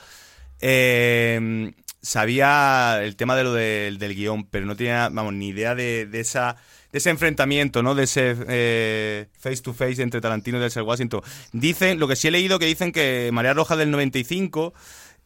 Eh, 0.61 1.73
sabía 2.05 3.01
el 3.03 3.17
tema 3.17 3.35
de 3.37 3.45
lo 3.45 3.53
del- 3.53 3.99
guion, 4.15 4.45
pero 4.45 4.67
no 4.67 4.77
tenía, 4.77 5.09
vamos, 5.11 5.33
ni 5.35 5.49
idea 5.49 5.75
de, 5.75 6.09
esa 6.13 6.57
de 6.93 6.99
ese 6.99 7.11
enfrentamiento, 7.11 7.83
¿no? 7.83 7.95
De 7.97 8.05
ese 8.05 9.29
face 9.39 9.63
to 9.63 9.75
face 9.75 10.01
entre 10.01 10.21
Tarantino 10.21 10.59
y 10.59 10.61
Denzel 10.61 10.83
Washington. 10.85 11.23
Dicen, 11.53 11.99
lo 11.99 12.07
que 12.07 12.15
sí 12.15 12.29
he 12.29 12.31
leído, 12.31 12.59
que 12.61 12.67
dicen 12.67 12.93
que 12.93 13.31
Marea 13.33 13.55
Roja 13.55 13.75
del 13.77 13.91
95 13.91 14.73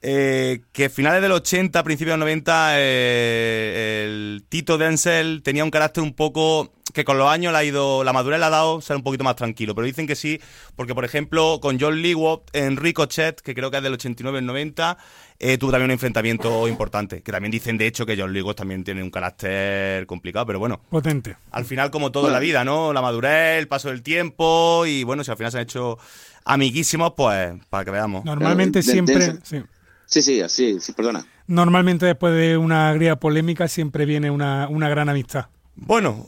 eh, 0.01 0.61
que 0.73 0.89
finales 0.91 1.21
del 1.23 1.33
80, 1.33 1.83
principios 1.83 2.13
del 2.15 2.21
90, 2.21 2.71
eh, 2.77 4.05
el 4.05 4.45
Tito 4.49 4.79
Denzel 4.79 5.43
tenía 5.43 5.65
un 5.65 5.71
carácter 5.71 6.03
un 6.05 6.15
poco 6.15 6.73
que 6.95 7.05
con 7.05 7.19
los 7.19 7.29
años 7.29 7.53
le 7.53 7.59
ha 7.59 7.65
ido, 7.65 8.03
la 8.05 8.13
madurez 8.13 8.39
le 8.41 8.47
ha 8.47 8.51
dado 8.51 8.81
ser 8.81 8.97
un 8.97 9.03
poquito 9.03 9.23
más 9.25 9.37
tranquilo, 9.37 9.75
pero 9.75 9.85
dicen 9.87 10.07
que 10.07 10.17
sí, 10.17 10.41
porque 10.77 10.95
por 10.95 11.05
ejemplo 11.05 11.59
con 11.61 11.79
John 11.79 12.01
Leawood 12.03 12.41
en 12.53 12.77
Ricochet, 12.77 13.41
que 13.41 13.55
creo 13.55 13.71
que 13.71 13.77
es 13.77 13.83
del 13.83 13.93
89 13.95 14.39
al 14.39 14.47
90, 14.47 14.97
eh, 15.39 15.59
tuvo 15.59 15.71
también 15.71 15.87
un 15.87 15.93
enfrentamiento 15.93 16.67
importante, 16.67 17.23
que 17.23 17.31
también 17.31 17.51
dicen 17.53 17.77
de 17.79 17.87
hecho 17.87 18.07
que 18.07 18.17
John 18.19 18.33
Leawood 18.33 18.55
también 18.55 18.85
tiene 18.85 19.03
un 19.03 19.11
carácter 19.11 20.07
complicado, 20.07 20.47
pero 20.47 20.59
bueno, 20.59 20.81
Potente. 20.89 21.37
al 21.51 21.65
final 21.65 21.91
como 21.91 22.11
todo 22.11 22.27
en 22.29 22.33
la 22.33 22.39
vida, 22.41 22.65
¿no? 22.65 22.93
La 22.93 23.03
madurez, 23.03 23.59
el 23.59 23.69
paso 23.69 23.89
del 23.89 24.03
tiempo 24.03 24.85
y 24.87 25.05
bueno, 25.05 25.23
si 25.25 25.31
al 25.31 25.37
final 25.37 25.53
se 25.53 25.59
han 25.59 25.65
hecho 25.65 25.99
amiguísimos, 26.45 27.13
pues 27.17 27.53
para 27.71 27.85
que 27.85 27.91
veamos. 27.91 28.25
Normalmente 28.25 28.79
de- 28.81 28.83
siempre. 28.83 29.33
de- 29.33 29.39
sí. 29.45 29.63
Sí, 30.07 30.23
sí, 30.23 30.41
así, 30.41 30.81
sí, 30.81 30.93
perdona. 30.93 31.27
Normalmente 31.47 32.07
después 32.07 32.35
de 32.35 32.57
una 32.57 32.89
agria 32.89 33.17
polémica 33.17 33.69
siempre 33.69 34.07
viene 34.07 34.31
una, 34.31 34.67
una 34.69 34.89
gran 34.89 35.11
amistad. 35.11 35.47
Bueno, 35.77 36.27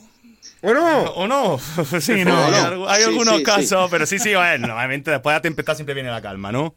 Bueno, 0.62 1.03
¿O 1.14 1.27
no? 1.27 1.59
Sí, 2.01 2.25
no, 2.25 2.37
hay, 2.44 2.53
no. 2.79 2.88
hay 2.88 3.03
Sí, 3.03 3.09
algunos 3.09 3.37
sí, 3.38 3.42
casos, 3.42 3.88
pero 3.90 4.07
sí, 4.07 4.18
sí, 4.18 4.35
bueno, 4.35 4.66
normalmente 4.68 5.11
después 5.11 5.33
de 5.33 5.38
la 5.38 5.42
tempestad 5.42 5.75
siempre 5.75 5.94
viene 5.94 6.11
la 6.11 6.20
calma, 6.20 6.53
¿no? 6.53 6.75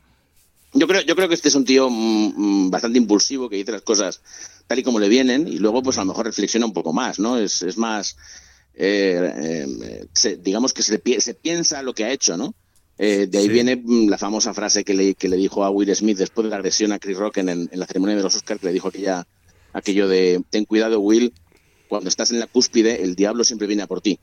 Yo 0.74 0.88
creo, 0.88 1.02
yo 1.02 1.16
creo 1.16 1.28
que 1.28 1.36
este 1.36 1.50
es 1.50 1.56
un 1.56 1.66
tío 1.66 1.90
mm, 1.90 2.34
mm, 2.66 2.70
bastante 2.72 2.98
impulsivo 2.98 3.50
que 3.50 3.58
dice 3.58 3.72
las 3.72 3.82
cosas 3.84 4.22
tal 4.66 4.80
y 4.80 4.84
como 4.84 5.00
le 5.00 5.08
vienen 5.10 5.48
y 5.48 5.60
luego 5.60 5.84
pues 5.84 5.98
a 5.98 6.02
lo 6.02 6.08
mejor 6.08 6.26
reflexiona 6.26 6.66
un 6.66 6.74
poco 6.74 6.94
más, 6.94 7.20
¿no? 7.20 7.38
Es, 7.38 7.62
es 7.62 7.78
más, 7.78 8.16
eh, 8.74 9.34
eh, 9.38 10.06
se- 10.14 10.38
digamos 10.38 10.74
que 10.74 10.82
se, 10.82 10.94
le 10.94 11.00
pi- 11.00 11.20
se 11.22 11.34
piensa 11.36 11.84
lo 11.84 11.94
que 11.94 12.06
ha 12.06 12.12
hecho, 12.12 12.38
¿no? 12.38 12.56
Eh, 12.98 13.28
de 13.30 13.38
ahí 13.38 13.46
Sí. 13.48 13.52
viene 13.52 13.76
mm, 13.76 14.08
la 14.10 14.18
famosa 14.18 14.54
frase 14.54 14.84
que 14.84 14.94
le, 14.94 15.14
que 15.16 15.28
le 15.28 15.36
dijo 15.38 15.64
a 15.64 15.70
Will 15.70 15.94
Smith 15.96 16.18
después 16.18 16.44
de 16.46 16.50
la 16.52 16.56
agresión 16.58 16.92
a 16.92 17.00
Chris 17.00 17.18
Rock 17.18 17.38
en, 17.38 17.50
en 17.50 17.70
la 17.74 17.86
ceremonia 17.86 18.16
de 18.16 18.24
los 18.24 18.36
Oscars, 18.36 18.60
que 18.60 18.68
le 18.68 18.74
dijo 18.74 18.88
aquella, 18.88 19.28
aquello 19.74 20.08
de 20.08 20.42
ten 20.50 20.66
cuidado 20.66 21.00
Will, 21.02 21.34
cuando 21.94 22.10
estás 22.10 22.32
en 22.32 22.40
la 22.40 22.48
cúspide 22.48 23.04
el 23.04 23.16
diablo 23.16 23.44
siempre 23.44 23.68
viene 23.68 23.84
a 23.84 23.88
por 23.88 24.02
ti. 24.02 24.20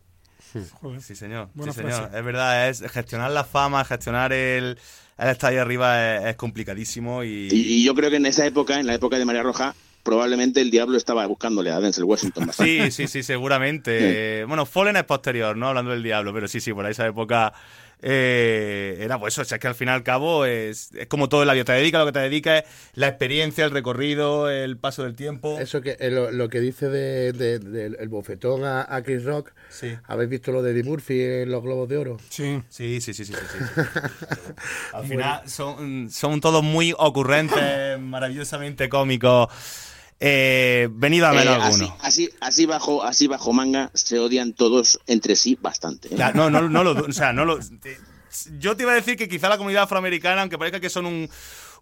Joder. 0.80 1.00
Sí, 1.00 1.14
señor. 1.14 1.48
Sí, 1.64 1.72
señor. 1.72 2.10
Es 2.12 2.24
verdad, 2.24 2.68
es 2.68 2.80
gestionar 2.90 3.30
la 3.30 3.44
fama, 3.44 3.84
gestionar 3.84 4.32
el, 4.32 4.76
el 5.18 5.28
estar 5.28 5.52
ahí 5.52 5.58
arriba 5.58 6.16
es, 6.16 6.24
es 6.26 6.36
complicadísimo 6.36 7.22
y... 7.22 7.48
Y, 7.52 7.74
y 7.74 7.84
yo 7.84 7.94
creo 7.94 8.10
que 8.10 8.16
en 8.16 8.26
esa 8.26 8.44
época, 8.44 8.80
en 8.80 8.88
la 8.88 8.94
época 8.94 9.18
de 9.18 9.24
María 9.24 9.44
Roja, 9.44 9.76
probablemente 10.02 10.60
el 10.60 10.72
diablo 10.72 10.96
estaba 10.96 11.24
buscándole 11.26 11.70
a 11.70 11.78
Denzel 11.78 12.02
Washington 12.02 12.46
bastante. 12.48 12.90
Sí, 12.90 13.06
sí, 13.06 13.06
sí, 13.06 13.22
seguramente. 13.22 14.40
Eh, 14.40 14.44
bueno, 14.44 14.66
Fallen 14.66 14.96
es 14.96 15.04
posterior, 15.04 15.56
¿no? 15.56 15.68
Hablando 15.68 15.92
del 15.92 16.02
diablo, 16.02 16.34
pero 16.34 16.48
sí, 16.48 16.60
sí, 16.60 16.72
por 16.72 16.84
esa 16.90 17.06
época 17.06 17.52
eh, 18.02 18.98
era 19.00 19.18
pues 19.18 19.34
eso, 19.34 19.42
o 19.42 19.44
sea, 19.44 19.56
es 19.56 19.60
que 19.60 19.68
al 19.68 19.74
fin 19.74 19.88
y 19.88 19.90
al 19.90 20.02
cabo 20.02 20.44
es, 20.44 20.90
es 20.94 21.06
como 21.06 21.28
todo 21.28 21.42
en 21.42 21.48
la 21.48 21.54
vida, 21.54 21.64
te 21.64 21.72
dedica 21.72 21.98
lo 21.98 22.06
que 22.06 22.12
te 22.12 22.18
dedica 22.20 22.58
es 22.58 22.64
la 22.94 23.08
experiencia, 23.08 23.64
el 23.64 23.70
recorrido, 23.70 24.48
el 24.50 24.76
paso 24.78 25.02
del 25.04 25.14
tiempo. 25.14 25.58
eso 25.60 25.80
que 25.82 25.96
eh, 26.00 26.10
lo, 26.10 26.30
lo 26.30 26.48
que 26.48 26.60
dice 26.60 26.88
de, 26.88 27.32
de- 27.32 27.58
del- 27.58 27.96
el 28.00 28.08
bofetón 28.08 28.64
a, 28.64 28.86
a 28.88 29.02
Chris 29.02 29.24
Rock, 29.24 29.52
Sí. 29.68 29.96
¿habéis 30.06 30.30
visto 30.30 30.50
lo 30.52 30.62
de 30.62 30.72
Eddie 30.72 30.82
Murphy 30.84 31.20
en 31.22 31.50
los 31.50 31.62
Globos 31.62 31.88
de 31.88 31.96
Oro? 31.98 32.16
Sí. 32.28 32.62
Sí, 32.68 33.00
sí, 33.00 33.12
sí, 33.14 33.24
sí, 33.24 33.32
sí, 33.34 33.40
sí. 33.74 33.80
Al 34.94 35.06
final 35.06 35.42
son, 35.48 36.10
son 36.10 36.40
todos 36.40 36.62
muy 36.64 36.94
ocurrentes, 36.98 37.98
maravillosamente 38.00 38.88
cómicos. 38.88 39.48
Eh, 40.22 40.88
venido 40.92 41.26
a 41.26 41.32
menos 41.32 41.46
Eh, 41.46 41.58
así, 41.62 41.64
alguno. 41.82 41.96
así, 42.02 42.30
así 42.40 42.66
bajo, 42.66 43.02
así 43.02 43.26
bajo 43.26 43.52
manga 43.54 43.90
se 43.94 44.18
odian 44.18 44.52
todos 44.52 45.00
entre 45.06 45.34
sí 45.34 45.56
bastante. 45.60 46.08
¿eh? 46.08 46.16
Ya, 46.16 46.32
no, 46.32 46.50
no, 46.50 46.68
no 46.68 46.84
lo, 46.84 46.92
o 46.92 47.12
sea, 47.12 47.32
no 47.32 47.44
lo. 47.46 47.58
te- 47.58 47.98
yo 48.58 48.76
te 48.76 48.82
iba 48.84 48.92
a 48.92 48.96
decir 48.96 49.16
que 49.16 49.28
quizá 49.28 49.48
la 49.48 49.56
comunidad 49.56 49.84
afroamericana, 49.84 50.42
aunque 50.42 50.58
parezca 50.58 50.78
que 50.78 50.90
son 50.90 51.06
un, 51.06 51.28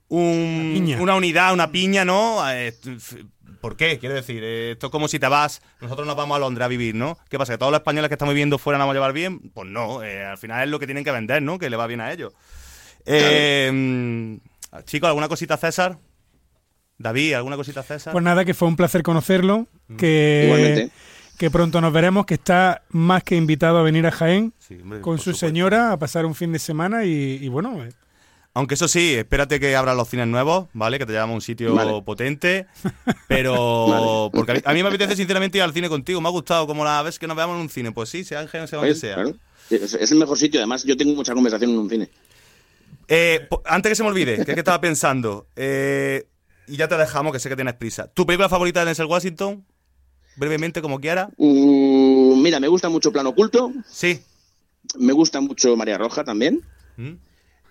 una 0.09 1.15
unidad, 1.17 1.53
una 1.53 1.71
piña, 1.71 2.05
¿no? 2.05 2.41
Eh, 2.51 2.75
¿Por 3.61 3.77
qué? 3.77 3.99
Quiero 3.99 4.15
decir, 4.15 4.41
eh, 4.45 4.71
esto 4.73 4.87
es 4.87 4.93
como 4.93 5.09
si 5.09 5.19
te 5.19 5.27
vas, 5.27 5.61
nosotros 5.81 6.07
nos 6.07 6.15
vamos 6.17 6.37
a 6.37 6.39
Londres 6.39 6.65
a 6.65 6.69
vivir, 6.69 6.95
¿no? 6.95 7.19
¿Qué 7.29 7.39
pasa? 7.39 7.55
¿Que 7.55 7.59
todos 7.59 7.73
los 7.73 7.81
españoles 7.81 8.09
que 8.09 8.15
estamos 8.15 8.33
viviendo 8.35 8.57
fuera 8.57 8.79
nos 8.79 8.85
vamos 8.85 8.93
a 8.93 8.99
llevar 8.99 9.13
bien? 9.13 9.51
Pues 9.53 9.69
no, 9.69 10.03
eh, 10.05 10.25
al 10.25 10.39
final 10.39 10.63
es 10.63 10.71
lo 10.71 10.79
que 10.79 10.87
tienen 10.87 11.03
que 11.03 11.11
vender, 11.11 11.43
¿no? 11.43 11.59
Que 11.59 11.69
le 11.69 11.77
va 11.77 11.89
bien 11.89 12.01
a 12.01 12.13
ellos. 12.13 12.33
Eh, 13.05 13.69
mm, 13.73 14.81
chicos, 14.85 15.09
¿alguna 15.09 15.27
cosita 15.29 15.57
César? 15.57 15.99
David, 16.99 17.35
¿alguna 17.35 17.57
cosita 17.57 17.83
César? 17.83 18.13
Pues 18.13 18.25
nada, 18.25 18.45
que 18.45 18.55
fue 18.55 18.69
un 18.69 18.77
placer 18.77 19.03
conocerlo. 19.03 19.67
Que, 19.97 20.43
Igualmente. 20.47 20.91
que 21.39 21.51
pronto 21.51 21.81
nos 21.81 21.93
veremos, 21.93 22.27
que 22.27 22.35
está 22.35 22.83
más 22.91 23.23
que 23.23 23.37
invitado 23.37 23.79
a 23.79 23.83
venir 23.83 24.07
a 24.07 24.11
Jaén 24.11 24.53
Sí, 24.59 24.79
hombre, 24.83 25.01
con 25.01 25.17
su 25.19 25.25
supuesto. 25.31 25.47
señora 25.47 25.93
a 25.93 25.99
pasar 25.99 26.27
un 26.27 26.35
fin 26.35 26.53
de 26.53 26.59
semana 26.59 27.05
y, 27.05 27.39
y 27.41 27.49
bueno, 27.49 27.83
eh, 27.85 27.91
Aunque 28.55 28.75
eso 28.75 28.89
sí, 28.89 29.15
espérate 29.15 29.61
que 29.61 29.75
abran 29.77 29.97
los 29.97 30.09
cines 30.09 30.27
nuevos, 30.27 30.67
¿vale? 30.75 30.99
Que 30.99 31.07
te 31.07 31.13
llevamos 31.13 31.35
a 31.35 31.37
un 31.37 31.41
sitio 31.41 31.75
Vale. 31.75 32.03
potente. 32.03 32.67
Pero. 33.29 33.87
Vale. 33.89 34.31
Porque 34.33 34.53
a 34.53 34.55
mí, 34.57 34.61
a 34.65 34.73
mí 34.75 34.83
me 34.83 34.89
apetece 34.89 35.15
sinceramente 35.17 35.59
ir 35.59 35.63
al 35.63 35.73
cine 35.73 35.89
contigo. 35.89 36.21
Me 36.21 36.29
ha 36.29 36.33
gustado 36.33 36.67
como 36.67 36.85
la 36.85 37.01
vez 37.03 37.19
que 37.19 37.27
nos 37.29 37.37
veamos 37.37 37.55
en 37.57 37.63
un 37.63 37.69
cine. 37.69 37.93
Pues 37.93 38.09
sí, 38.09 38.25
sea 38.25 38.43
en 38.43 38.49
Jaén, 38.49 38.67
sea 38.67 38.79
donde 38.81 38.95
sea. 38.97 39.15
claro. 39.15 39.35
Es, 39.71 39.95
el 40.13 40.19
mejor 40.19 40.37
sitio. 40.39 40.59
Además, 40.61 40.83
yo 40.85 40.97
tengo 40.97 41.15
mucha 41.15 41.35
conversación 41.35 41.71
en 41.71 41.79
un 41.79 41.89
cine. 41.91 42.09
Eh, 43.07 43.47
antes 43.65 43.91
que 43.91 43.97
se 43.97 44.03
me 44.03 44.09
olvide, 44.09 44.35
que 44.37 44.41
es 44.43 44.55
que 44.55 44.59
estaba 44.61 44.81
pensando. 44.81 45.47
eh, 45.57 46.27
y 46.69 46.77
ya 46.77 46.89
te 46.89 46.97
dejamos, 46.97 47.33
que 47.33 47.39
sé 47.41 47.49
que 47.49 47.57
tienes 47.57 47.75
prisa. 47.75 48.07
¿Tu 48.13 48.25
película 48.27 48.49
favorita 48.49 48.81
de 48.81 48.87
Denzel 48.87 49.07
Washington? 49.07 49.65
Brevemente, 50.37 50.81
como 50.83 51.01
quiera. 51.01 51.31
Mm, 51.37 52.41
mira, 52.43 52.61
me 52.61 52.69
gusta 52.69 52.89
mucho 52.89 53.11
Plano 53.13 53.31
Oculto. 53.31 53.73
Sí. 53.91 54.21
Me 54.99 55.13
gusta 55.13 55.41
mucho 55.41 55.77
María 55.77 55.99
Roja 55.99 56.23
también. 56.25 56.63
¿Mm? 56.97 57.13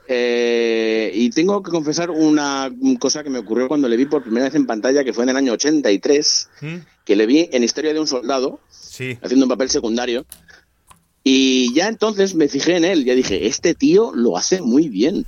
Eh, 0.09 1.11
y 1.13 1.29
tengo 1.31 1.61
que 1.61 1.71
confesar 1.71 2.09
una 2.11 2.71
cosa 2.99 3.23
que 3.23 3.29
me 3.29 3.39
ocurrió 3.39 3.67
cuando 3.67 3.89
le 3.89 3.97
vi 3.97 4.05
por 4.05 4.23
primera 4.23 4.45
vez 4.45 4.55
en 4.55 4.65
pantalla, 4.65 5.03
que 5.03 5.13
fue 5.13 5.23
en 5.23 5.29
el 5.29 5.37
año 5.37 5.51
83, 5.53 6.49
¿Mm? 6.61 6.75
que 7.03 7.15
le 7.15 7.25
vi 7.25 7.49
en 7.51 7.63
Historia 7.63 7.93
de 7.93 7.99
un 7.99 8.07
Soldado, 8.07 8.59
Sí. 8.69 9.17
haciendo 9.21 9.45
un 9.45 9.49
papel 9.49 9.69
secundario. 9.69 10.25
Y 11.23 11.73
ya 11.73 11.89
entonces 11.89 12.35
me 12.35 12.47
fijé 12.47 12.77
en 12.77 12.85
él, 12.85 13.03
ya 13.03 13.13
dije, 13.13 13.47
este 13.47 13.73
tío 13.75 14.13
lo 14.15 14.37
hace 14.37 14.61
muy 14.61 14.87
bien. 14.87 15.25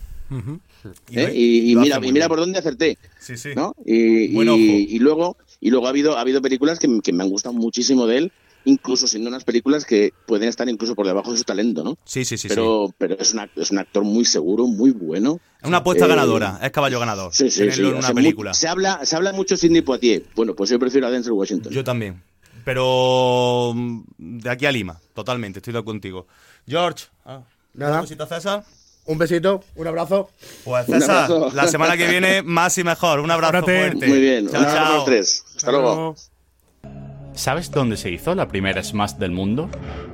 Y 1.10 1.20
¿eh? 1.20 1.32
Y, 1.36 1.76
mira, 1.76 2.00
y 2.04 2.12
mira 2.12 2.28
por 2.28 2.40
dónde 2.40 2.60
acerté. 2.60 2.98
Sí, 3.20 3.38
sí. 3.38 3.50
¿no? 3.56 3.76
Y, 3.86 5.00
luego, 5.00 5.38
y 5.60 5.70
luego 5.70 5.88
ha 5.88 5.90
habido, 5.90 6.18
ha 6.18 6.22
habido 6.22 6.42
películas 6.42 6.80
que, 6.80 6.88
que 7.02 7.14
me 7.14 7.24
han 7.24 7.30
gustado 7.30 7.54
muchísimo 7.54 8.08
de 8.08 8.18
él, 8.18 8.32
incluso 8.66 9.08
siendo 9.08 9.30
unas 9.30 9.44
películas 9.44 9.86
que 9.86 10.14
pueden 10.26 10.48
estar 10.50 10.68
incluso 10.70 10.96
por 10.96 11.06
debajo 11.08 11.32
de 11.32 11.38
su 11.38 11.44
talento, 11.44 11.84
¿no? 11.84 11.98
Sí, 12.06 12.26
sí, 12.26 12.38
sí. 12.38 12.44
sí. 12.44 12.48
pero, 12.50 12.94
pero 12.98 13.16
es, 13.20 13.34
una- 13.34 13.50
es 13.56 13.72
un 13.72 13.80
actor 13.80 14.04
muy 14.04 14.26
seguro, 14.26 14.68
muy 14.68 14.92
bueno. 14.92 15.40
Es 15.62 15.68
una 15.68 15.78
apuesta 15.78 16.06
Eh, 16.06 16.10
ganadora. 16.10 16.60
Es 16.62 16.72
caballo 16.72 17.00
ganador. 17.00 17.34
Sí, 17.34 17.50
sí, 17.52 17.64
una 17.64 18.54
se, 18.54 18.68
habla, 18.68 19.06
se 19.06 19.16
habla 19.16 19.34
mucho 19.34 19.56
de 19.56 19.60
Sidney 19.60 19.82
Poitier. 19.82 20.24
Bueno, 20.36 20.56
pues 20.56 20.70
yo 20.70 20.80
prefiero 20.80 21.08
a 21.08 21.12
Denzel 21.12 21.34
Washington. 21.34 21.72
Yo 21.74 21.84
también. 21.84 22.22
Pero 22.66 23.74
mm, 23.76 24.02
de 24.18 24.50
aquí 24.50 24.66
a 24.66 24.72
Lima, 24.72 25.00
totalmente, 25.14 25.60
estoy 25.60 25.74
de 25.74 25.80
acuerdo 25.80 25.96
contigo. 25.96 26.28
George, 26.68 27.06
ah, 27.26 27.42
Nada. 27.74 27.92
¿una 27.94 28.02
cosita, 28.02 28.26
César? 28.28 28.64
Un 29.10 29.18
besito, 29.18 29.64
un 29.76 29.88
abrazo. 29.88 30.30
Pues 30.64 30.86
César, 30.86 31.24
abrazo. 31.24 31.52
la 31.56 31.68
semana 31.68 31.98
que 31.98 32.08
viene 32.08 32.44
más 32.44 32.78
y 32.78 32.84
mejor. 32.84 33.22
Un 33.22 33.32
abrazo 33.32 33.64
fuerte. 33.64 34.08
Muy 34.08 34.22
bien. 34.22 34.48
Chao, 34.48 34.64
chao. 34.64 34.96
los 34.98 35.06
tres. 35.06 35.44
Hasta 35.56 35.72
luego. 35.72 36.16
¿Sabes 37.34 37.72
dónde 37.72 37.98
se 37.98 38.12
hizo 38.12 38.36
la 38.36 38.48
primera 38.48 38.84
Smash 38.84 39.14
del 39.14 39.32
mundo? 39.32 39.68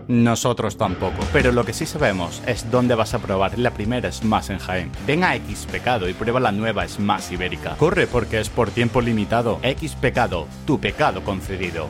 Nosotros 0.07 0.77
tampoco, 0.77 1.25
pero 1.33 1.51
lo 1.51 1.65
que 1.65 1.73
sí 1.73 1.85
sabemos 1.85 2.41
es 2.47 2.71
dónde 2.71 2.95
vas 2.95 3.13
a 3.13 3.19
probar 3.19 3.59
la 3.59 3.71
primera 3.71 4.09
Smash 4.09 4.51
en 4.51 4.59
Jaén. 4.59 4.91
Ven 5.05 5.25
a 5.25 5.35
X 5.35 5.67
Pecado 5.69 6.07
y 6.07 6.13
prueba 6.13 6.39
la 6.39 6.53
nueva 6.53 6.87
Smash 6.87 7.33
ibérica. 7.33 7.75
Corre 7.75 8.07
porque 8.07 8.39
es 8.39 8.47
por 8.47 8.69
tiempo 8.71 9.01
limitado. 9.01 9.59
X 9.61 9.93
Pecado, 9.99 10.47
tu 10.65 10.79
pecado 10.79 11.21
concedido. 11.21 11.89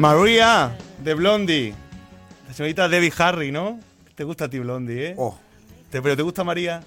María, 0.00 0.78
de 1.04 1.12
Blondie. 1.12 1.74
La 2.48 2.54
señorita 2.54 2.88
Debbie 2.88 3.12
Harry, 3.18 3.52
¿no? 3.52 3.78
¿Te 4.14 4.24
gusta 4.24 4.46
a 4.46 4.48
ti 4.48 4.58
Blondie, 4.58 5.08
eh? 5.08 5.14
Oh, 5.18 5.38
¿Te- 5.90 6.00
¿Pero 6.00 6.16
te 6.16 6.22
gusta 6.22 6.42
María? 6.42 6.82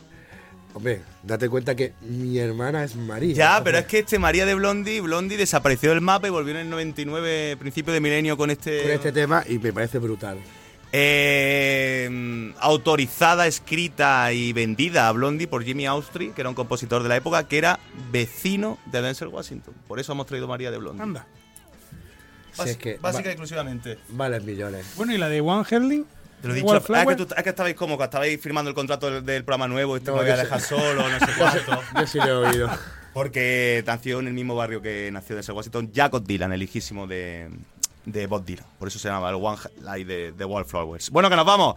hombre, 0.74 1.04
date 1.22 1.48
cuenta 1.48 1.76
que 1.76 1.94
mi 2.02 2.40
hermana 2.40 2.84
es 2.84 2.96
María. 2.96 3.36
Ya, 3.36 3.62
pero 3.64 3.78
es 3.78 3.86
que 3.86 4.00
este 4.00 4.18
María 4.18 4.48
de 4.48 4.56
Blondie, 4.56 5.00
Blondie 5.02 5.38
desapareció 5.38 5.92
del 5.92 6.02
mapa 6.02 6.26
y 6.28 6.32
volvió 6.32 6.56
en 6.56 6.62
el 6.62 6.70
99, 6.72 7.56
principio 7.60 7.94
de 7.94 8.00
milenio 8.00 8.36
con 8.36 8.50
este... 8.50 8.82
Con 8.82 8.90
este 8.90 9.12
tema 9.12 9.44
y 9.48 9.60
me 9.60 9.72
parece 9.72 10.00
brutal. 10.00 10.40
Eh, 10.92 12.52
autorizada, 12.60 13.46
escrita 13.46 14.34
y 14.34 14.54
vendida 14.54 15.08
a 15.08 15.12
Blondie 15.12 15.48
por 15.48 15.64
Jimmy 15.64 15.86
Austri, 15.86 16.32
que 16.32 16.42
era 16.42 16.50
un 16.50 16.56
compositor 16.56 17.04
de 17.04 17.10
la 17.10 17.18
época, 17.18 17.48
que 17.48 17.60
era 17.60 17.80
vecino 18.12 18.80
de 18.88 19.04
Denzel 19.04 19.28
Washington. 19.28 19.76
Por 19.88 20.00
eso 20.00 20.14
hemos 20.14 20.26
traído 20.26 20.48
María 20.48 20.72
de 20.72 20.80
Blondie. 20.80 21.04
Anda. 21.04 21.28
Si 22.54 22.70
es 22.70 22.78
que 22.78 22.98
Básica 23.02 23.24
y 23.24 23.26
va- 23.26 23.32
exclusivamente. 23.32 23.98
vale 24.10 24.40
millones. 24.40 24.86
Bueno, 24.96 25.14
¿y 25.14 25.18
la 25.18 25.30
de 25.30 25.42
One 25.42 25.66
Herling? 25.70 26.06
Te 26.42 26.48
lo 26.48 26.54
he 26.54 26.58
dicho. 26.58 26.74
Ah, 26.94 27.02
es, 27.04 27.08
que 27.08 27.16
tú- 27.16 27.34
es 27.38 27.44
que 27.44 27.50
estabais 27.50 27.76
como 27.76 27.98
que 27.98 28.04
estabais 28.04 28.40
firmando 28.42 28.70
el 28.70 28.76
contrato 28.76 29.10
del, 29.10 29.26
del 29.26 29.44
programa 29.44 29.68
nuevo 29.68 29.96
y 29.98 30.02
te 30.02 30.08
No, 30.12 30.18
me 30.18 30.24
voy 30.24 30.32
a 30.32 30.38
dejar 30.38 30.60
solo, 30.62 31.08
no 31.10 31.20
sé 31.20 31.32
cuánto. 31.38 31.82
Yo 32.00 32.08
sí 32.08 32.18
lo 32.18 32.26
he 32.46 32.50
oído. 32.50 32.70
Porque 33.14 33.84
nació 33.86 34.20
en 34.20 34.28
el 34.28 34.34
mismo 34.34 34.56
barrio 34.56 34.82
que 34.82 35.10
nació 35.12 35.36
Denzel 35.36 35.56
Washington, 35.56 35.92
Jacob 35.96 36.26
Dylan, 36.26 36.52
el 36.52 36.64
hijísimo 36.64 37.06
de, 37.08 37.50
de 38.06 38.28
Bob 38.28 38.44
Dylan. 38.44 38.66
Por 38.80 38.88
eso 38.88 38.98
se 39.00 39.08
llama 39.08 39.30
el 39.30 39.36
One 39.36 39.58
Light 39.82 40.08
de, 40.08 40.32
de 40.32 40.46
Wallflowers. 40.46 41.10
Bueno, 41.12 41.30
que 41.30 41.36
nos 41.36 41.46
vamos. 41.46 41.76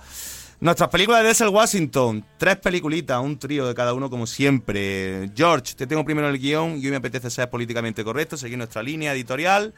Nuestras 0.59 0.89
películas 0.89 1.21
de 1.21 1.27
Denzel 1.27 1.49
Washington. 1.49 2.25
Tres 2.39 2.57
peliculitas, 2.57 3.21
un 3.23 3.39
trío 3.39 3.69
de 3.69 3.75
cada 3.75 3.93
uno, 3.93 4.09
como 4.09 4.27
siempre. 4.27 5.31
George, 5.37 5.75
te 5.75 5.87
tengo 5.87 6.03
primero 6.05 6.29
el 6.31 6.39
guion 6.39 6.79
y 6.79 6.87
hoy 6.87 6.91
me 6.91 6.97
apetece 6.97 7.29
ser 7.31 7.51
políticamente 7.51 8.03
correcto, 8.03 8.39
seguir 8.39 8.57
nuestra 8.57 8.83
línea 8.83 9.13
editorial. 9.13 9.75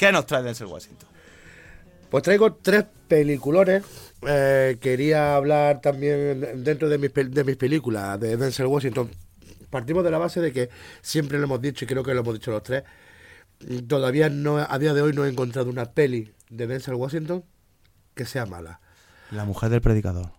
¿Qué 0.00 0.10
nos 0.12 0.24
trae 0.24 0.42
Denzel 0.42 0.66
Washington? 0.66 1.10
Pues 2.08 2.22
traigo 2.22 2.54
tres 2.54 2.86
peliculones. 3.06 3.84
Eh, 4.26 4.78
quería 4.80 5.36
hablar 5.36 5.82
también 5.82 6.64
dentro 6.64 6.88
de 6.88 6.96
mis, 6.96 7.12
de 7.12 7.44
mis 7.44 7.56
películas 7.58 8.18
de 8.18 8.38
Denzel 8.38 8.64
Washington. 8.64 9.10
Partimos 9.68 10.02
de 10.02 10.10
la 10.10 10.16
base 10.16 10.40
de 10.40 10.54
que 10.54 10.70
siempre 11.02 11.36
lo 11.36 11.44
hemos 11.44 11.60
dicho 11.60 11.84
y 11.84 11.86
creo 11.88 12.02
que 12.02 12.14
lo 12.14 12.20
hemos 12.20 12.32
dicho 12.32 12.50
los 12.50 12.62
tres. 12.62 12.82
Todavía 13.86 14.30
no, 14.30 14.56
a 14.56 14.78
día 14.78 14.94
de 14.94 15.02
hoy 15.02 15.12
no 15.12 15.26
he 15.26 15.28
encontrado 15.28 15.68
una 15.68 15.84
peli 15.92 16.32
de 16.48 16.66
Denzel 16.66 16.94
Washington 16.94 17.44
que 18.14 18.24
sea 18.24 18.46
mala. 18.46 18.80
La 19.30 19.44
mujer 19.44 19.68
del 19.68 19.82
predicador. 19.82 20.30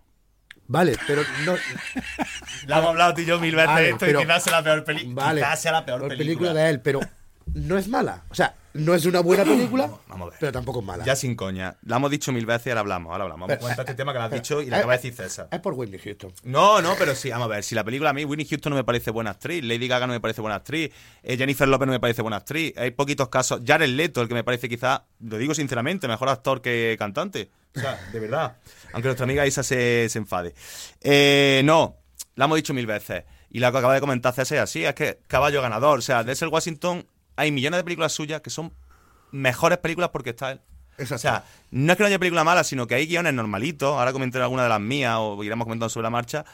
Vale, 0.66 0.96
pero 1.06 1.22
no. 1.46 1.54
La 2.66 2.78
hemos 2.78 2.90
hablado 2.90 3.14
tú 3.14 3.20
y 3.20 3.26
yo 3.26 3.38
mil 3.38 3.54
veces 3.54 3.68
Vale, 3.70 3.88
esto 3.90 4.06
pero- 4.06 4.20
y 4.22 4.24
quizás 4.24 4.42
sea 4.42 4.52
la 4.54 4.64
peor 4.64 4.82
película. 4.82 5.14
Vale, 5.24 5.40
quizás 5.40 5.62
sea 5.62 5.70
la 5.72 5.84
peor 5.86 6.00
peor 6.00 6.16
película. 6.18 6.52
de 6.52 6.68
él, 6.68 6.80
pero 6.80 6.98
no 7.54 7.78
es 7.78 7.88
mala. 7.88 8.24
O 8.30 8.34
sea, 8.34 8.54
no 8.74 8.94
es 8.94 9.04
una 9.04 9.20
buena 9.20 9.44
película, 9.44 9.90
Vamos 10.08 10.28
a 10.28 10.30
ver. 10.30 10.38
pero 10.40 10.52
tampoco 10.52 10.80
es 10.80 10.86
mala. 10.86 11.04
Ya 11.04 11.14
sin 11.16 11.34
coña. 11.34 11.76
La 11.84 11.96
hemos 11.96 12.10
dicho 12.10 12.32
mil 12.32 12.46
veces 12.46 12.68
y 12.68 12.70
ahora 12.70 12.80
hablamos. 12.80 13.12
Ahora 13.12 13.24
hablamos. 13.24 13.48
Vamos 13.48 13.56
a 13.56 13.60
comentar 13.60 13.84
este 13.84 13.94
tema 13.96 14.12
que 14.12 14.18
lo 14.18 14.24
has 14.24 14.30
dicho 14.30 14.62
y 14.62 14.68
Eh, 14.68 14.74
acaba 14.74 14.92
de 14.92 14.98
decir 14.98 15.14
César. 15.14 15.48
Es 15.50 15.60
por 15.60 15.74
Whitney 15.74 15.98
Houston. 15.98 16.32
No, 16.44 16.80
no, 16.80 16.94
pero 16.98 17.14
sí, 17.14 17.30
vamos 17.30 17.46
a 17.46 17.48
ver. 17.48 17.64
Si 17.64 17.74
la 17.74 17.84
película 17.84 18.10
a 18.10 18.12
mí, 18.12 18.24
Winnie 18.24 18.46
Houston 18.48 18.70
no 18.70 18.76
me 18.76 18.84
parece 18.84 19.10
buena 19.10 19.30
actriz, 19.30 19.62
Lady 19.62 19.88
Gaga 19.88 20.06
no 20.06 20.12
me 20.14 20.20
parece 20.20 20.40
buena 20.40 20.56
actriz, 20.56 20.90
eh, 21.22 21.36
Jennifer 21.36 21.68
Lopez 21.68 21.86
no 21.86 21.92
me 21.92 22.00
parece 22.00 22.22
buena 22.22 22.38
actriz. 22.38 22.72
Hay 22.78 22.92
poquitos 22.92 23.28
casos. 23.28 23.60
Jared 23.66 23.88
Leto, 23.90 24.22
el 24.22 24.28
que 24.28 24.34
me 24.34 24.44
parece 24.44 24.68
quizá, 24.68 25.04
lo 25.20 25.36
digo 25.38 25.54
sinceramente, 25.54 26.08
mejor 26.08 26.28
actor 26.30 26.62
que 26.62 26.96
cantante. 26.98 27.50
O 27.76 27.80
sea, 27.80 27.98
de 28.12 28.20
verdad. 28.20 28.56
Aunque 28.92 29.08
nuestra 29.08 29.24
amiga 29.24 29.46
Isa 29.46 29.62
se, 29.62 30.06
se 30.08 30.18
enfade. 30.18 30.54
Eh, 31.00 31.62
no, 31.64 31.96
la 32.36 32.44
hemos 32.46 32.56
dicho 32.56 32.74
mil 32.74 32.86
veces. 32.86 33.24
Y 33.50 33.58
la 33.60 33.70
que 33.70 33.78
acaba 33.78 33.92
de 33.94 34.00
comentar 34.00 34.32
César 34.34 34.56
es 34.58 34.62
así, 34.64 34.84
es 34.84 34.94
que 34.94 35.18
caballo 35.26 35.60
ganador. 35.60 35.98
O 35.98 36.02
sea, 36.02 36.24
Denzel 36.24 36.48
Washington, 36.48 37.06
hay 37.36 37.50
millones 37.52 37.78
de 37.78 37.84
películas 37.84 38.12
suyas 38.12 38.40
que 38.40 38.50
son 38.50 38.72
mejores 39.30 39.78
películas 39.78 40.10
porque 40.10 40.30
está 40.30 40.52
él. 40.52 40.60
Exacto. 40.98 41.14
O 41.14 41.18
sea, 41.18 41.44
no 41.70 41.92
es 41.92 41.96
que 41.96 42.02
no 42.02 42.06
haya 42.08 42.18
película 42.18 42.44
mala, 42.44 42.64
sino 42.64 42.86
que 42.86 42.94
hay 42.94 43.06
guiones 43.06 43.32
normalitos. 43.34 43.96
Ahora 43.96 44.12
comentaré 44.12 44.42
alguna 44.44 44.64
de 44.64 44.68
las 44.68 44.80
mías 44.80 45.16
o 45.18 45.42
iremos 45.42 45.64
comentando 45.64 45.88
sobre 45.88 46.04
la 46.04 46.10
marcha. 46.10 46.44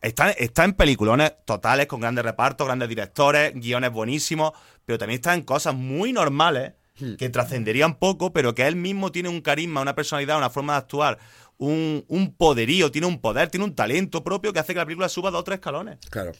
Está, 0.00 0.30
está 0.30 0.64
en 0.64 0.74
peliculones 0.74 1.32
totales, 1.44 1.86
con 1.86 2.00
grandes 2.00 2.24
repartos, 2.24 2.66
grandes 2.66 2.88
directores, 2.88 3.52
guiones 3.54 3.90
buenísimos, 3.90 4.52
pero 4.84 4.98
también 4.98 5.18
está 5.18 5.34
en 5.34 5.42
cosas 5.42 5.74
muy 5.74 6.12
normales 6.12 6.74
que 7.18 7.28
trascenderían 7.28 7.96
poco, 7.96 8.32
pero 8.32 8.54
que 8.54 8.66
él 8.66 8.76
mismo 8.76 9.12
tiene 9.12 9.28
un 9.28 9.40
carisma, 9.40 9.82
una 9.82 9.94
personalidad, 9.94 10.38
una 10.38 10.48
forma 10.48 10.74
de 10.74 10.78
actuar, 10.78 11.18
un, 11.58 12.04
un 12.08 12.34
poderío, 12.34 12.90
tiene 12.90 13.06
un 13.06 13.20
poder, 13.20 13.50
tiene 13.50 13.64
un 13.64 13.74
talento 13.74 14.24
propio 14.24 14.52
que 14.52 14.60
hace 14.60 14.72
que 14.72 14.78
la 14.78 14.86
película 14.86 15.08
suba 15.08 15.30
dos 15.30 15.40
o 15.40 15.44
tres 15.44 15.56
escalones, 15.56 15.98
Claro. 16.08 16.32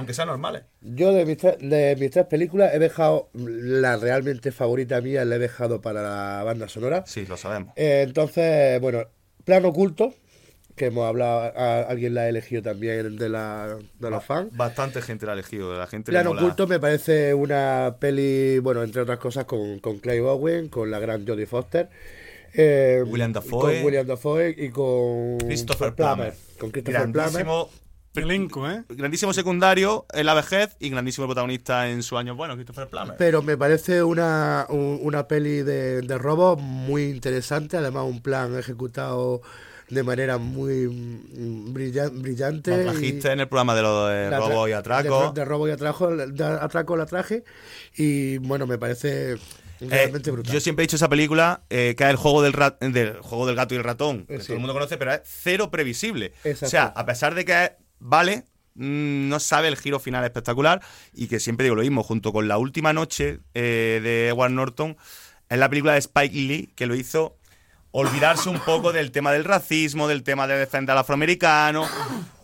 Aunque 0.00 0.14
sean 0.14 0.28
normales. 0.28 0.62
Yo 0.80 1.12
de 1.12 1.24
mis, 1.24 1.36
tres, 1.38 1.56
de 1.60 1.96
mis 1.98 2.10
tres 2.10 2.26
películas 2.26 2.74
he 2.74 2.78
dejado 2.78 3.30
la 3.34 3.96
realmente 3.96 4.50
favorita 4.52 5.00
mía, 5.00 5.24
la 5.24 5.36
he 5.36 5.38
dejado 5.38 5.80
para 5.80 6.02
la 6.02 6.42
banda 6.44 6.68
sonora. 6.68 7.04
Sí, 7.06 7.24
lo 7.26 7.36
sabemos. 7.36 7.72
Eh, 7.76 8.02
entonces, 8.06 8.80
bueno, 8.80 9.04
Plano 9.44 9.68
Oculto, 9.68 10.12
que 10.76 10.86
hemos 10.86 11.06
hablado, 11.06 11.52
a- 11.56 11.82
alguien 11.82 12.14
la 12.14 12.22
ha 12.22 12.28
elegido 12.28 12.62
también 12.62 13.16
de, 13.18 13.28
la, 13.28 13.76
de 13.98 14.10
los 14.10 14.24
fans. 14.24 14.48
Bastante 14.56 15.02
gente 15.02 15.26
la 15.26 15.32
ha 15.32 15.34
elegido, 15.34 15.76
la 15.76 15.86
gente 15.86 16.10
Plano. 16.10 16.30
Oculto 16.30 16.66
me 16.66 16.80
parece 16.80 17.34
una 17.34 17.96
peli, 18.00 18.58
bueno, 18.60 18.82
entre 18.82 19.02
otras 19.02 19.18
cosas, 19.18 19.44
con, 19.44 19.78
con 19.80 19.98
Clay 19.98 20.20
Owen, 20.20 20.68
con 20.68 20.90
la 20.90 20.98
gran 20.98 21.26
Jodie 21.26 21.46
Foster. 21.46 21.88
eh, 22.54 23.02
William 23.06 23.32
Dafoe. 23.32 23.76
Con 23.76 23.84
William 23.84 24.06
Dafoe 24.06 24.54
y 24.56 24.70
con 24.70 25.38
Christopher 25.38 25.92
Plummer. 25.94 26.34
Con 26.58 26.70
Christopher 26.70 27.10
Plummer. 27.12 27.46
Grandísimo, 28.12 28.66
Elenco, 28.66 28.70
¿eh? 28.70 28.82
grandísimo 28.88 29.32
secundario 29.32 30.04
en 30.12 30.26
la 30.26 30.34
vejez 30.34 30.76
y 30.80 30.90
grandísimo 30.90 31.26
protagonista 31.28 31.88
en 31.90 32.02
su 32.02 32.18
año 32.18 32.34
bueno, 32.34 32.54
Christopher 32.54 32.88
Plummer. 32.88 33.14
Pero 33.16 33.40
me 33.42 33.56
parece 33.56 34.02
una, 34.02 34.66
un- 34.68 34.98
una 35.02 35.28
peli 35.28 35.62
de, 35.62 36.02
de 36.02 36.18
robos 36.18 36.60
muy 36.60 37.04
interesante, 37.04 37.76
además 37.76 38.04
un 38.06 38.20
plan 38.20 38.58
ejecutado 38.58 39.42
de 39.90 40.02
manera 40.02 40.38
muy 40.38 40.86
brilla- 41.72 42.08
brillante. 42.10 42.72
Y- 42.80 42.84
trajiste 42.84 43.30
en 43.32 43.40
el 43.40 43.48
programa 43.48 43.76
de 43.76 43.82
los 43.82 44.08
de 44.10 44.30
la 44.30 44.38
robos 44.38 44.68
y 44.68 44.72
atracos. 44.72 45.34
De, 45.34 45.40
de 45.40 45.44
robo 45.44 45.68
y 45.68 45.70
atraco, 45.70 46.16
de 46.16 46.44
atraco 46.44 46.96
la 46.96 47.06
traje. 47.06 47.44
Y 47.96 48.38
bueno, 48.38 48.66
me 48.66 48.76
parece 48.78 49.32
Eh, 49.34 49.38
realmente 49.88 50.32
brutal. 50.32 50.52
yo 50.52 50.60
siempre 50.60 50.82
he 50.82 50.86
dicho 50.86 50.96
esa 50.96 51.08
película 51.08 51.62
eh, 51.70 51.94
que 51.96 52.04
es 52.04 52.10
el 52.10 52.16
juego 52.16 52.42
del, 52.42 52.52
rat- 52.54 52.78
del 52.80 53.20
juego 53.20 53.46
del 53.46 53.54
gato 53.56 53.74
y 53.74 53.78
el 53.78 53.84
ratón, 53.84 54.26
que 54.26 54.34
Eh, 54.34 54.40
sí. 54.40 54.46
todo 54.48 54.54
el 54.54 54.60
mundo 54.60 54.74
conoce, 54.74 54.96
pero 54.96 55.12
es 55.12 55.20
cero 55.24 55.70
previsible. 55.70 56.32
Exacto. 56.42 56.66
O 56.66 56.68
sea, 56.70 56.84
a 56.86 57.06
pesar 57.06 57.34
de 57.36 57.44
que 57.44 57.64
es- 57.64 57.70
vale, 58.00 58.44
mm, 58.74 59.28
no 59.28 59.38
sabe 59.40 59.68
el 59.68 59.76
giro 59.76 60.00
final 60.00 60.24
espectacular 60.24 60.80
y 61.14 61.28
que 61.28 61.38
siempre 61.40 61.64
digo 61.64 61.76
lo 61.76 61.82
mismo, 61.82 62.02
junto 62.02 62.32
con 62.32 62.48
la 62.48 62.58
última 62.58 62.92
noche 62.92 63.40
eh, 63.54 64.00
de 64.02 64.28
Edward 64.28 64.50
Norton, 64.52 64.96
es 65.48 65.58
la 65.58 65.68
película 65.68 65.92
de 65.92 65.98
Spike 66.00 66.34
Lee 66.34 66.70
que 66.74 66.86
lo 66.86 66.94
hizo 66.94 67.36
olvidarse 67.92 68.48
un 68.48 68.60
poco 68.60 68.92
del 68.92 69.10
tema 69.10 69.32
del 69.32 69.42
racismo, 69.44 70.06
del 70.06 70.22
tema 70.22 70.46
de 70.46 70.56
defender 70.56 70.92
al 70.92 70.98
afroamericano. 70.98 71.84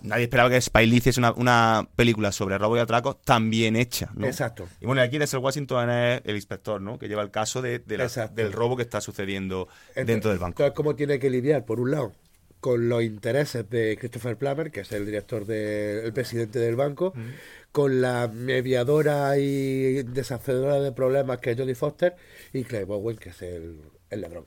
Nadie 0.02 0.24
esperaba 0.24 0.50
que 0.50 0.56
Spike 0.56 0.86
Lee 0.88 0.96
hiciese 0.96 1.20
una, 1.20 1.32
una 1.34 1.88
película 1.94 2.32
sobre 2.32 2.58
robo 2.58 2.76
y 2.76 2.80
atracos 2.80 3.22
tan 3.22 3.48
bien 3.48 3.76
hecha, 3.76 4.10
¿no? 4.14 4.26
Exacto. 4.26 4.66
Y 4.80 4.86
bueno, 4.86 5.02
aquí 5.02 5.18
Denzel 5.18 5.38
Washington 5.38 5.88
es 5.88 6.22
el 6.24 6.34
inspector, 6.34 6.80
¿no? 6.80 6.98
Que 6.98 7.06
lleva 7.06 7.22
el 7.22 7.30
caso 7.30 7.62
de, 7.62 7.78
de 7.78 7.96
la- 7.98 8.04
Exacto. 8.04 8.34
del 8.34 8.52
robo 8.52 8.76
que 8.76 8.82
está 8.82 9.00
sucediendo 9.00 9.68
Entonces- 9.90 10.06
dentro 10.06 10.30
del 10.30 10.40
banco. 10.40 10.62
Entonces, 10.64 10.74
¿cómo 10.76 10.96
tiene 10.96 11.20
que 11.20 11.30
lidiar? 11.30 11.64
Por 11.64 11.78
un 11.78 11.92
lado, 11.92 12.12
con 12.66 12.88
los 12.88 13.00
intereses 13.04 13.70
de 13.70 13.96
Christopher 13.96 14.36
Plummer, 14.36 14.72
que 14.72 14.80
es 14.80 14.90
el 14.90 15.06
director 15.06 15.46
del 15.46 16.12
presidente 16.12 16.58
del 16.58 16.74
banco, 16.74 17.14
con 17.70 18.00
la 18.00 18.26
mediadora 18.26 19.38
y 19.38 20.02
deshacedora 20.02 20.80
de 20.80 20.90
problemas 20.90 21.38
que 21.38 21.52
es 21.52 21.56
Jodie 21.56 21.76
Foster, 21.76 22.16
y 22.52 22.64
Clay 22.64 22.82
Bowen, 22.82 23.18
que 23.18 23.28
es 23.28 23.40
el, 23.42 23.82
el 24.10 24.20
ladrón. 24.20 24.46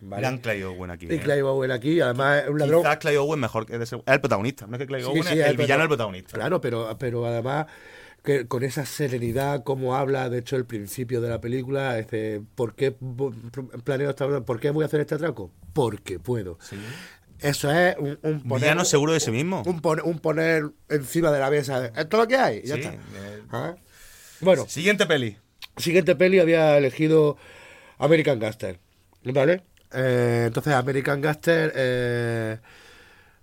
¿vale? 0.00 0.20
Gran 0.20 0.36
Clay 0.40 0.62
Owen 0.62 0.90
aquí. 0.90 1.06
Y 1.08 1.14
¿eh? 1.14 1.20
Clay 1.20 1.40
Bowen 1.40 1.70
aquí, 1.70 2.02
además 2.02 2.42
es 2.44 2.50
un 2.50 2.58
ladrón. 2.58 2.82
Quizás 2.82 2.98
Clay 2.98 3.16
Owen 3.16 3.40
mejor 3.40 3.64
que 3.64 3.76
es 3.82 3.92
el 3.92 4.20
protagonista, 4.20 4.66
no 4.66 4.74
es 4.76 4.80
que 4.80 4.86
Clay 4.86 5.00
Sí, 5.00 5.08
Owen 5.08 5.22
sí, 5.22 5.38
es 5.40 5.46
el 5.46 5.56
villano, 5.56 5.84
el 5.84 5.88
prota- 5.88 5.88
protagonista. 5.88 6.36
Claro, 6.36 6.60
pero, 6.60 6.94
pero 6.98 7.24
además 7.24 7.64
que 8.22 8.46
con 8.46 8.62
esa 8.62 8.84
serenidad 8.84 9.64
como 9.64 9.96
habla, 9.96 10.28
de 10.28 10.40
hecho, 10.40 10.56
el 10.56 10.66
principio 10.66 11.22
de 11.22 11.30
la 11.30 11.40
película, 11.40 11.98
es 11.98 12.08
de, 12.10 12.42
¿por 12.56 12.74
qué 12.74 12.94
planeo 13.84 14.10
esta, 14.10 14.42
¿por 14.44 14.60
qué 14.60 14.68
voy 14.68 14.82
a 14.82 14.86
hacer 14.86 15.00
este 15.00 15.14
atraco? 15.14 15.50
Porque 15.72 16.18
puedo. 16.18 16.58
Eso 17.44 17.70
es 17.70 17.96
un, 17.98 18.18
un 18.22 18.40
poner 18.42 18.60
Villano 18.62 18.84
seguro 18.84 19.12
de 19.12 19.20
sí 19.20 19.30
mismo. 19.30 19.62
un, 19.66 19.80
pon- 19.80 20.00
un 20.04 20.18
poner 20.18 20.64
encima 20.88 21.30
de 21.30 21.38
la 21.40 21.50
mesa, 21.50 21.86
esto 21.86 22.00
es 22.16 22.22
lo 22.22 22.26
que 22.26 22.36
hay, 22.36 22.60
y 22.64 22.66
ya 22.68 22.74
Sí, 22.76 22.80
está. 22.80 22.94
eh, 22.94 23.42
Ah. 23.52 23.74
Bueno, 24.40 24.66
Siguiente 24.68 25.06
peli. 25.06 25.36
siguiente 25.76 26.16
peli 26.16 26.38
había 26.40 26.76
elegido 26.78 27.36
American 27.98 28.38
Gangster, 28.38 28.78
¿vale? 29.24 29.62
Eh, 29.92 30.44
entonces 30.46 30.72
American 30.74 31.20
Gangster, 31.20 31.72
eh, 31.76 32.58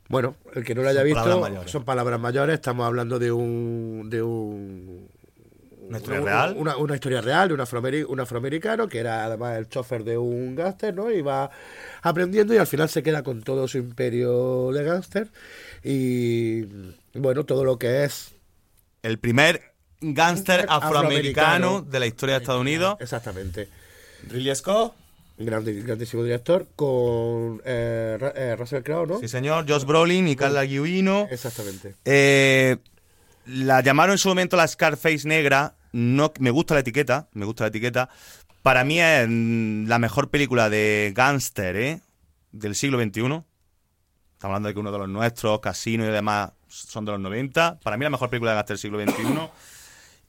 bueno, 0.10 0.36
el 0.54 0.64
que 0.66 0.76
no 0.76 0.82
lo 0.82 0.90
haya 0.90 1.00
Son 1.00 1.06
visto, 1.06 1.22
palabras 1.24 1.50
mayores. 1.50 1.72
son 1.72 1.84
palabras 1.86 2.20
mayores. 2.20 2.54
Estamos 2.56 2.86
hablando 2.86 3.20
de 3.20 3.32
un, 3.32 4.10
de 4.10 4.22
un 4.22 5.10
¿Una 5.92 5.98
historia 6.00 6.22
real? 6.22 6.56
Una, 6.58 6.78
una 6.78 6.96
historia 6.96 7.22
real 7.22 7.48
de 7.50 7.54
un, 7.54 7.60
afroameri- 7.60 8.06
un 8.08 8.20
afroamericano 8.20 8.88
que 8.88 9.00
era 9.00 9.26
además 9.26 9.58
el 9.58 9.68
chofer 9.68 10.04
de 10.04 10.18
un 10.18 10.56
gángster, 10.56 10.94
¿no? 10.96 11.12
Y 11.12 11.22
va 11.22 11.52
aprendiendo 12.02 12.54
y 12.54 12.58
al 12.58 12.68
final 12.68 12.88
se 12.90 13.04
queda 13.04 13.24
con 13.24 13.44
todo 13.44 13.68
su 13.68 13.78
imperio 13.78 14.72
de 14.72 14.84
gángster. 14.84 15.28
Y 15.84 16.64
bueno, 17.14 17.44
todo 17.44 17.64
lo 17.66 17.78
que 17.78 18.06
es. 18.06 18.32
El 19.04 19.20
primer 19.20 19.62
gángster 20.00 20.66
afroamericano 20.70 20.88
Afroamericano. 20.88 21.82
de 21.82 22.00
la 22.00 22.06
historia 22.06 22.36
de 22.36 22.42
Estados 22.42 22.62
Unidos. 22.62 22.98
Exactamente. 23.00 23.68
Ridley 24.30 24.56
Scott. 24.56 24.94
Grandísimo 25.38 26.24
director 26.24 26.68
con 26.76 27.62
eh, 27.66 28.18
eh, 28.36 28.56
Russell 28.58 28.84
Crowe, 28.84 29.08
¿no? 29.08 29.20
Sí, 29.20 29.28
señor. 29.28 29.66
Josh 29.68 29.86
Brolin 29.86 30.28
y 30.28 30.36
Carla 30.36 30.64
Guino. 30.64 31.28
Exactamente. 31.32 31.96
Eh, 32.06 32.78
la 33.48 33.82
llamaron 33.82 34.14
en 34.14 34.18
su 34.20 34.30
momento 34.30 34.56
la 34.56 34.68
Scarface 34.68 35.28
negra. 35.28 35.74
No, 35.92 36.32
me 36.40 36.52
gusta 36.52 36.74
la 36.74 36.82
etiqueta, 36.82 37.30
me 37.34 37.46
gusta 37.46 37.66
la 37.66 37.70
etiqueta. 37.70 38.10
Para 38.62 38.84
mí 38.84 39.00
es 39.00 39.28
mm, 39.28 39.88
la 39.88 40.00
mejor 40.00 40.30
película 40.30 40.70
de 40.70 41.12
gángster 41.16 41.76
¿eh? 41.76 42.02
del 42.52 42.76
siglo 42.76 43.00
XXI. 43.00 43.22
Estamos 43.22 43.46
hablando 44.42 44.68
de 44.70 44.74
que 44.74 44.80
uno 44.80 44.92
de 44.92 44.98
los 44.98 45.10
nuestros, 45.10 45.60
Casino 45.60 46.06
y 46.06 46.10
demás, 46.10 46.52
son 46.68 47.06
de 47.06 47.12
los 47.12 47.22
90. 47.22 47.80
Para 47.84 47.98
mí 47.98 48.04
la 48.04 48.10
mejor 48.10 48.30
película 48.30 48.52
de 48.52 48.56
gángster 48.56 48.76
del 48.76 48.82
siglo 48.82 49.02
XXI. 49.02 49.50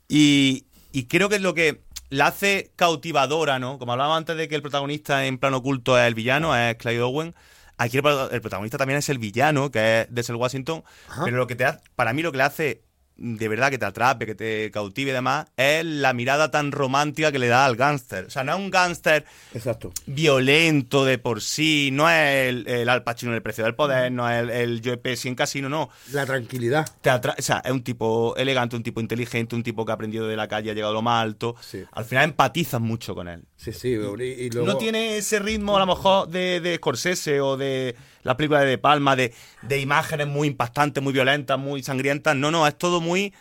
Y, 0.08 0.66
y 0.92 1.04
creo 1.04 1.28
que 1.28 1.36
es 1.36 1.42
lo 1.42 1.54
que 1.54 1.82
la 2.10 2.26
hace 2.26 2.72
cautivadora, 2.76 3.58
¿no? 3.58 3.78
Como 3.78 3.92
hablábamos 3.92 4.18
antes 4.18 4.36
de 4.36 4.48
que 4.48 4.54
el 4.54 4.62
protagonista 4.62 5.24
en 5.26 5.38
plano 5.38 5.58
oculto 5.58 5.98
es 5.98 6.06
el 6.06 6.14
villano, 6.14 6.54
es 6.54 6.76
Clyde 6.76 7.00
Owen. 7.00 7.34
Aquí 7.78 7.96
el 7.96 8.02
protagonista 8.02 8.76
también 8.76 8.98
es 8.98 9.08
el 9.08 9.18
villano, 9.18 9.70
que 9.70 10.02
es 10.02 10.06
Denzel 10.10 10.36
Washington. 10.36 10.84
Pero 11.24 11.38
lo 11.38 11.46
que 11.46 11.56
te 11.56 11.64
hace, 11.64 11.80
para 11.96 12.12
mí 12.12 12.22
lo 12.22 12.30
que 12.30 12.38
le 12.38 12.44
hace 12.44 12.82
de 13.16 13.48
verdad 13.48 13.70
que 13.70 13.78
te 13.78 13.84
atrape, 13.84 14.26
que 14.26 14.34
te 14.34 14.70
cautive 14.70 15.10
y 15.10 15.14
demás, 15.14 15.46
es 15.56 15.84
la 15.84 16.12
mirada 16.12 16.50
tan 16.50 16.72
romántica 16.72 17.30
que 17.30 17.38
le 17.38 17.48
da 17.48 17.64
al 17.64 17.76
gángster. 17.76 18.24
O 18.26 18.30
sea, 18.30 18.42
no 18.44 18.52
es 18.52 18.58
un 18.58 18.70
gángster 18.70 19.24
Exacto. 19.54 19.92
violento 20.06 21.04
de 21.04 21.18
por 21.18 21.40
sí, 21.42 21.90
no 21.92 22.08
es 22.08 22.48
el, 22.48 22.66
el 22.66 22.88
Al 22.88 23.02
Pacino 23.04 23.32
en 23.32 23.36
el 23.36 23.42
precio 23.42 23.64
del 23.64 23.74
poder, 23.74 24.10
no 24.10 24.28
es 24.28 24.40
el, 24.42 24.50
el 24.50 24.80
Joe 24.84 24.96
Pesci 24.96 25.28
en 25.28 25.34
Casino, 25.34 25.68
no 25.68 25.90
La 26.12 26.24
tranquilidad. 26.26 26.88
te 27.00 27.10
atra- 27.10 27.34
o 27.38 27.42
sea, 27.42 27.62
es 27.64 27.70
un 27.70 27.82
tipo 27.82 28.34
elegante, 28.36 28.76
un 28.76 28.82
tipo 28.82 29.00
inteligente, 29.00 29.54
un 29.54 29.62
tipo 29.62 29.84
que 29.84 29.92
ha 29.92 29.94
aprendido 29.94 30.26
de 30.26 30.36
la 30.36 30.48
calle, 30.48 30.70
ha 30.70 30.74
llegado 30.74 30.92
a 30.92 30.94
lo 30.94 31.02
más 31.02 31.22
alto. 31.22 31.54
Sí. 31.60 31.84
Al 31.92 32.04
final 32.04 32.24
empatizas 32.24 32.80
mucho 32.80 33.14
con 33.14 33.28
él. 33.28 33.44
Sí, 33.56 33.72
sí. 33.72 33.88
Y, 33.90 33.94
y 34.24 34.50
luego, 34.50 34.66
No 34.66 34.76
tiene 34.78 35.18
ese 35.18 35.38
ritmo 35.38 35.76
a 35.76 35.80
lo 35.80 35.86
mejor 35.86 36.28
de, 36.28 36.60
de 36.60 36.76
Scorsese 36.76 37.40
o 37.40 37.56
de 37.56 37.94
la 38.22 38.36
película 38.36 38.60
de 38.60 38.66
De 38.66 38.78
Palma, 38.78 39.16
de, 39.16 39.32
de 39.62 39.78
imágenes 39.80 40.26
muy 40.26 40.48
impactantes, 40.48 41.02
muy 41.02 41.12
violentas, 41.12 41.58
muy 41.58 41.82
sangrientas. 41.82 42.36
No, 42.36 42.50
no, 42.50 42.66
es 42.66 42.76
todo 42.76 43.00
muy... 43.00 43.32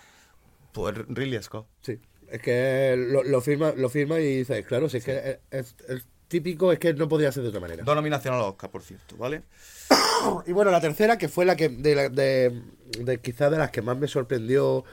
Pues 0.72 0.96
Ridley 1.10 1.42
Scott. 1.44 1.68
Sí, 1.82 2.00
es 2.30 2.42
que 2.42 2.96
lo, 2.98 3.24
lo 3.24 3.42
firma 3.42 3.74
lo 3.76 3.90
firma 3.90 4.20
y 4.20 4.38
dices, 4.38 4.66
claro, 4.66 4.88
si 4.90 4.98
es 4.98 5.04
que 5.06 5.18
es, 5.18 5.38
es- 5.52 5.76
es 5.90 6.06
típico, 6.30 6.72
es 6.72 6.80
que 6.80 6.94
no 6.94 7.10
podría 7.10 7.30
ser 7.32 7.44
de 7.44 7.50
otra 7.50 7.60
manera. 7.60 7.84
Dos 7.84 7.94
nominaciones 7.96 8.38
a 8.38 8.42
los 8.42 8.52
Oscar, 8.52 8.70
por 8.72 8.82
cierto, 8.84 9.18
¿vale? 9.18 9.44
Y 10.48 10.52
bueno, 10.54 10.72
la 10.72 10.80
tercera, 10.80 11.18
que 11.18 11.28
fue 11.28 11.44
la 11.46 11.56
que, 11.58 11.68
de, 11.70 11.96
la- 11.96 12.10
de, 12.10 12.62
de 13.00 13.20
quizás 13.20 13.52
de 13.52 13.58
las 13.58 13.70
que 13.72 13.82
más 13.82 13.98
me 13.98 14.08
sorprendió 14.08 14.86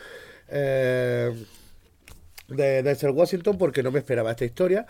eh, 0.49 1.33
de 2.49 2.83
Denzel 2.83 3.11
Washington, 3.11 3.57
porque 3.59 3.83
no 3.83 3.91
me 3.93 3.99
esperaba 4.01 4.31
esta 4.33 4.45
historia. 4.45 4.87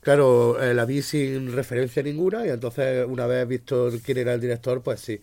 Claro, 0.00 0.62
eh, 0.62 0.72
la 0.72 0.86
vi 0.86 1.02
sin 1.02 1.52
referencia 1.52 2.02
ninguna, 2.02 2.46
y 2.46 2.48
entonces, 2.48 3.06
una 3.06 3.26
vez 3.26 3.46
visto 3.46 3.90
quién 4.04 4.18
era 4.18 4.32
el 4.34 4.40
director, 4.40 4.82
pues 4.82 5.00
sí, 5.00 5.20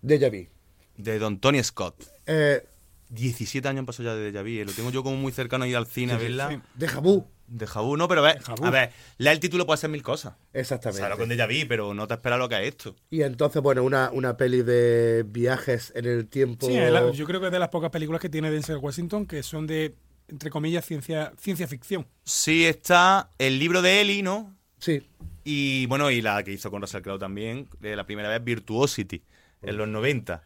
Deja 0.00 0.30
Vu. 0.30 0.46
De 0.96 1.18
Don 1.18 1.38
Tony 1.38 1.62
Scott. 1.62 2.02
Eh, 2.24 2.66
17 3.10 3.68
años 3.68 3.84
pasó 3.84 4.02
ya 4.02 4.14
de 4.14 4.32
Deja 4.32 4.42
Vu, 4.42 4.48
eh, 4.48 4.64
Lo 4.64 4.72
tengo 4.72 4.90
yo 4.90 5.02
como 5.02 5.16
muy 5.16 5.32
cercano 5.32 5.64
a 5.64 5.68
ir 5.68 5.76
al 5.76 5.86
cine 5.86 6.14
a 6.14 6.16
verla. 6.16 6.62
Deja 6.74 7.00
Vu, 7.00 7.26
De 7.46 7.66
Jabú, 7.66 7.96
no, 7.96 8.08
pero 8.08 8.22
a 8.22 8.32
ver, 8.32 8.42
a 8.62 8.70
ver, 8.70 8.90
lea 9.18 9.32
el 9.32 9.38
título 9.38 9.66
puede 9.66 9.76
ser 9.76 9.90
mil 9.90 10.02
cosas. 10.02 10.34
exactamente. 10.54 11.00
Claro, 11.00 11.18
con 11.18 11.28
Deja 11.28 11.46
Vu, 11.46 11.68
pero 11.68 11.92
no 11.92 12.06
te 12.06 12.14
esperas 12.14 12.38
lo 12.38 12.48
que 12.48 12.56
es 12.56 12.68
esto. 12.68 12.96
Y 13.10 13.20
entonces, 13.20 13.62
bueno, 13.62 13.84
una, 13.84 14.10
una 14.12 14.38
peli 14.38 14.62
de 14.62 15.24
viajes 15.28 15.92
en 15.94 16.06
el 16.06 16.26
tiempo. 16.26 16.66
Sí, 16.66 16.74
yo 17.12 17.26
creo 17.26 17.40
que 17.40 17.46
es 17.46 17.52
de 17.52 17.58
las 17.58 17.68
pocas 17.68 17.90
películas 17.90 18.22
que 18.22 18.30
tiene 18.30 18.50
Denzel 18.50 18.78
Washington 18.78 19.26
que 19.26 19.42
son 19.42 19.66
de, 19.66 19.94
entre 20.28 20.50
comillas, 20.50 20.84
ciencia, 20.84 21.32
ciencia 21.38 21.66
ficción. 21.68 22.06
Sí, 22.24 22.64
está 22.66 23.30
el 23.38 23.58
libro 23.58 23.82
de 23.82 24.00
Eli, 24.00 24.22
¿no? 24.22 24.56
Sí, 24.78 25.06
Y 25.44 25.86
bueno, 25.86 26.10
y 26.10 26.20
la 26.22 26.42
que 26.42 26.52
hizo 26.52 26.70
con 26.70 26.82
Russell 26.82 27.02
Crowe 27.02 27.18
también, 27.18 27.68
de 27.80 27.96
la 27.96 28.04
primera 28.04 28.28
vez, 28.28 28.42
Virtuosity, 28.44 29.22
en 29.62 29.76
los 29.76 29.88
90. 29.88 30.42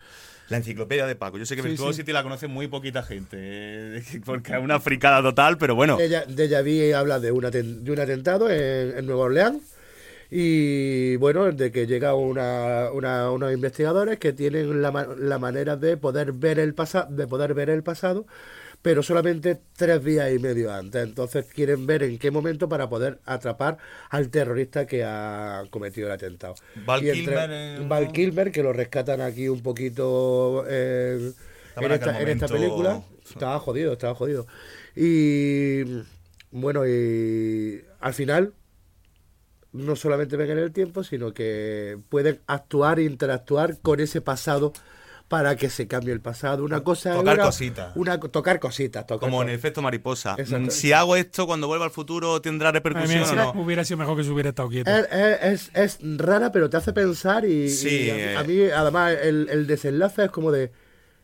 La 0.49 0.57
enciclopedia 0.59 1.07
de 1.07 1.15
Paco. 1.17 1.39
Yo 1.39 1.47
sé 1.47 1.55
que 1.57 1.63
Sí, 1.63 1.69
Virtuosity 1.69 2.13
la 2.13 2.23
conoce 2.23 2.49
muy 2.49 2.67
poquita 2.69 3.03
gente, 3.03 3.37
eh, 3.41 4.03
porque 4.25 4.53
es 4.53 4.59
una 4.59 4.81
fricada 4.81 5.23
total, 5.23 5.59
pero 5.59 5.75
bueno. 5.75 5.97
Deja, 5.97 6.25
Deja 6.27 6.63
Vu 6.63 6.97
habla 6.97 7.19
de 7.21 7.31
de 7.31 7.91
un 7.93 7.99
atentado 8.01 8.51
en, 8.51 8.99
en 8.99 9.07
Nueva 9.07 9.23
Orleans 9.25 9.63
y 10.31 11.17
bueno, 11.17 11.51
de 11.51 11.73
que 11.73 11.87
llega 11.87 12.15
una, 12.15 12.91
una- 12.93 13.31
unos 13.31 13.53
investigadores 13.53 14.19
que 14.19 14.33
tienen 14.33 14.81
la, 14.83 14.91
la 15.19 15.39
manera 15.39 15.77
de 15.77 15.97
poder 15.97 16.33
ver 16.33 16.59
el 16.59 16.75
pasado, 16.75 17.15
de 17.15 17.27
poder 17.27 17.55
ver 17.55 17.71
el 17.71 17.83
pasado 17.83 18.27
pero 18.83 19.03
solamente 19.03 19.61
tres 19.77 20.03
días 20.05 20.33
y 20.33 20.39
medio 20.39 20.73
antes. 20.73 21.03
Entonces 21.03 21.45
quieren 21.47 21.87
ver 21.87 22.03
en 22.03 22.19
qué 22.19 22.31
momento 22.31 22.69
para 22.69 22.89
poder 22.89 23.21
atrapar 23.27 23.77
al 24.09 24.31
terrorista 24.31 24.87
que 24.87 25.05
ha 25.05 25.65
cometido 25.71 26.07
el 26.07 26.13
atentado. 26.15 26.55
Val 26.87 27.03
Y 27.05 27.11
entre- 27.11 27.25
Kilmer, 27.25 27.51
eh, 27.53 27.87
Val 27.87 28.13
Kilmer, 28.13 28.51
que 28.53 28.63
lo 28.63 28.73
rescatan 28.73 29.21
aquí 29.21 29.49
un 29.49 29.63
poquito 29.63 30.65
en, 30.67 31.35
Estaba 31.69 31.87
en 31.87 31.93
esta, 31.93 32.21
en 32.21 32.29
esta 32.29 32.47
momento- 32.47 32.47
película. 32.49 33.03
Estaba 33.29 33.59
jodido, 33.61 33.93
estaba 33.93 34.15
jodido. 34.15 34.47
Y 34.97 35.83
bueno, 36.51 36.87
y 36.87 37.83
al 38.01 38.15
final 38.15 38.55
no 39.73 39.95
solamente 39.95 40.37
ven 40.37 40.51
en 40.51 40.59
el 40.59 40.73
tiempo, 40.73 41.05
sino 41.05 41.33
que 41.33 41.97
pueden 42.09 42.41
actuar 42.49 42.99
e 42.99 43.05
interactuar 43.05 43.79
con 43.81 44.01
ese 44.01 44.21
pasado 44.21 44.73
para 45.31 45.55
que 45.55 45.71
se 45.71 45.87
cambie 45.87 46.13
el 46.13 46.21
pasado. 46.21 46.65
Una 46.65 46.81
cosa 46.83 47.15
Tocar 47.15 47.35
una- 47.37 47.45
cositas. 47.45 47.93
Una, 47.95 48.19
tocar 48.19 48.59
cositas. 48.59 49.07
Tocar 49.07 49.31
Como 49.31 49.43
en 49.45 49.49
efecto 49.51 49.81
mariposa. 49.81 50.35
Exacto. 50.37 50.67
Mm, 50.67 50.71
Si 50.71 50.93
hago 50.93 51.15
esto 51.15 51.47
cuando 51.47 51.69
vuelva 51.69 51.85
al 51.85 51.93
futuro, 51.93 52.43
¿tendrá 52.43 52.73
repercusión 52.73 53.21
mía, 53.21 53.23
o 53.23 53.31
si 53.31 53.37
no? 53.37 53.53
Hubiera 53.53 53.85
sido 53.85 53.99
mejor 53.99 54.17
que 54.17 54.25
se 54.25 54.31
hubiera 54.31 54.49
estado 54.49 54.69
quieto. 54.69 54.91
Es, 54.91 55.71
es, 55.73 55.99
rara, 56.03 56.51
pero 56.51 56.69
te 56.69 56.79
hace 56.79 56.93
pensar 56.93 57.45
y, 57.45 57.67
y 57.67 57.69
Sí, 57.71 58.11
a, 58.11 58.15
mí- 58.15 58.21
eh. 58.21 58.37
a 58.39 58.43
mí, 58.43 58.61
además, 58.77 59.15
el, 59.23 59.49
el 59.51 59.69
desenlace 59.69 60.25
es 60.25 60.31
como 60.33 60.51
de, 60.51 60.73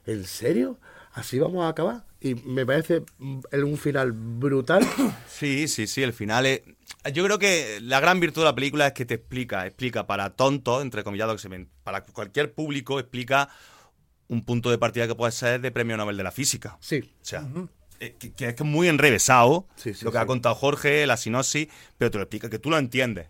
¿en 0.06 0.24
serio? 0.24 0.78
¿Así 1.12 1.40
vamos 1.40 1.64
a 1.64 1.68
acabar? 1.70 2.04
Y 2.20 2.36
me 2.36 2.64
parece 2.64 3.02
mm, 3.18 3.40
un 3.64 3.76
final 3.76 4.12
brutal. 4.12 4.86
Sí, 5.28 5.66
sí, 5.68 5.88
sí, 5.88 6.02
el 6.04 6.12
final 6.12 6.46
es... 6.46 6.62
Yo 7.12 7.24
creo 7.24 7.38
que 7.40 7.78
la 7.82 7.98
gran 8.00 8.20
virtud 8.20 8.42
de 8.42 8.44
la 8.46 8.54
película 8.54 8.86
es 8.86 8.92
que 8.92 9.04
te 9.04 9.14
explica, 9.14 9.66
explica 9.66 10.06
para 10.06 10.30
tontos, 10.30 10.80
entre 10.82 11.02
comillas, 11.04 11.30
que 11.32 11.38
se 11.38 11.48
ven, 11.48 11.68
para 11.82 12.02
cualquier 12.04 12.54
público, 12.54 12.98
explica 13.00 13.48
un 14.28 14.44
punto 14.44 14.70
de 14.70 14.78
partida 14.78 15.06
que 15.06 15.14
puede 15.14 15.32
ser 15.32 15.60
de 15.60 15.70
premio 15.70 15.96
Nobel 15.96 16.16
de 16.16 16.22
la 16.24 16.32
física. 16.32 16.76
Sí. 16.80 16.98
O 17.00 17.24
sea, 17.24 17.46
eh, 18.00 18.14
que, 18.18 18.32
que 18.32 18.48
es 18.48 18.54
que 18.54 18.62
es 18.62 18.68
muy 18.68 18.88
enrevesado 18.88 19.66
Sí, 19.76 19.94
sí, 19.94 20.04
lo 20.04 20.10
que 20.12 20.18
sí. 20.18 20.22
ha 20.22 20.26
contado 20.26 20.54
Jorge, 20.54 21.06
la 21.06 21.16
sinopsis, 21.16 21.68
pero 21.98 22.10
te 22.10 22.18
lo 22.18 22.24
explica, 22.24 22.50
que 22.50 22.58
tú 22.58 22.70
lo 22.70 22.78
entiendes. 22.78 23.28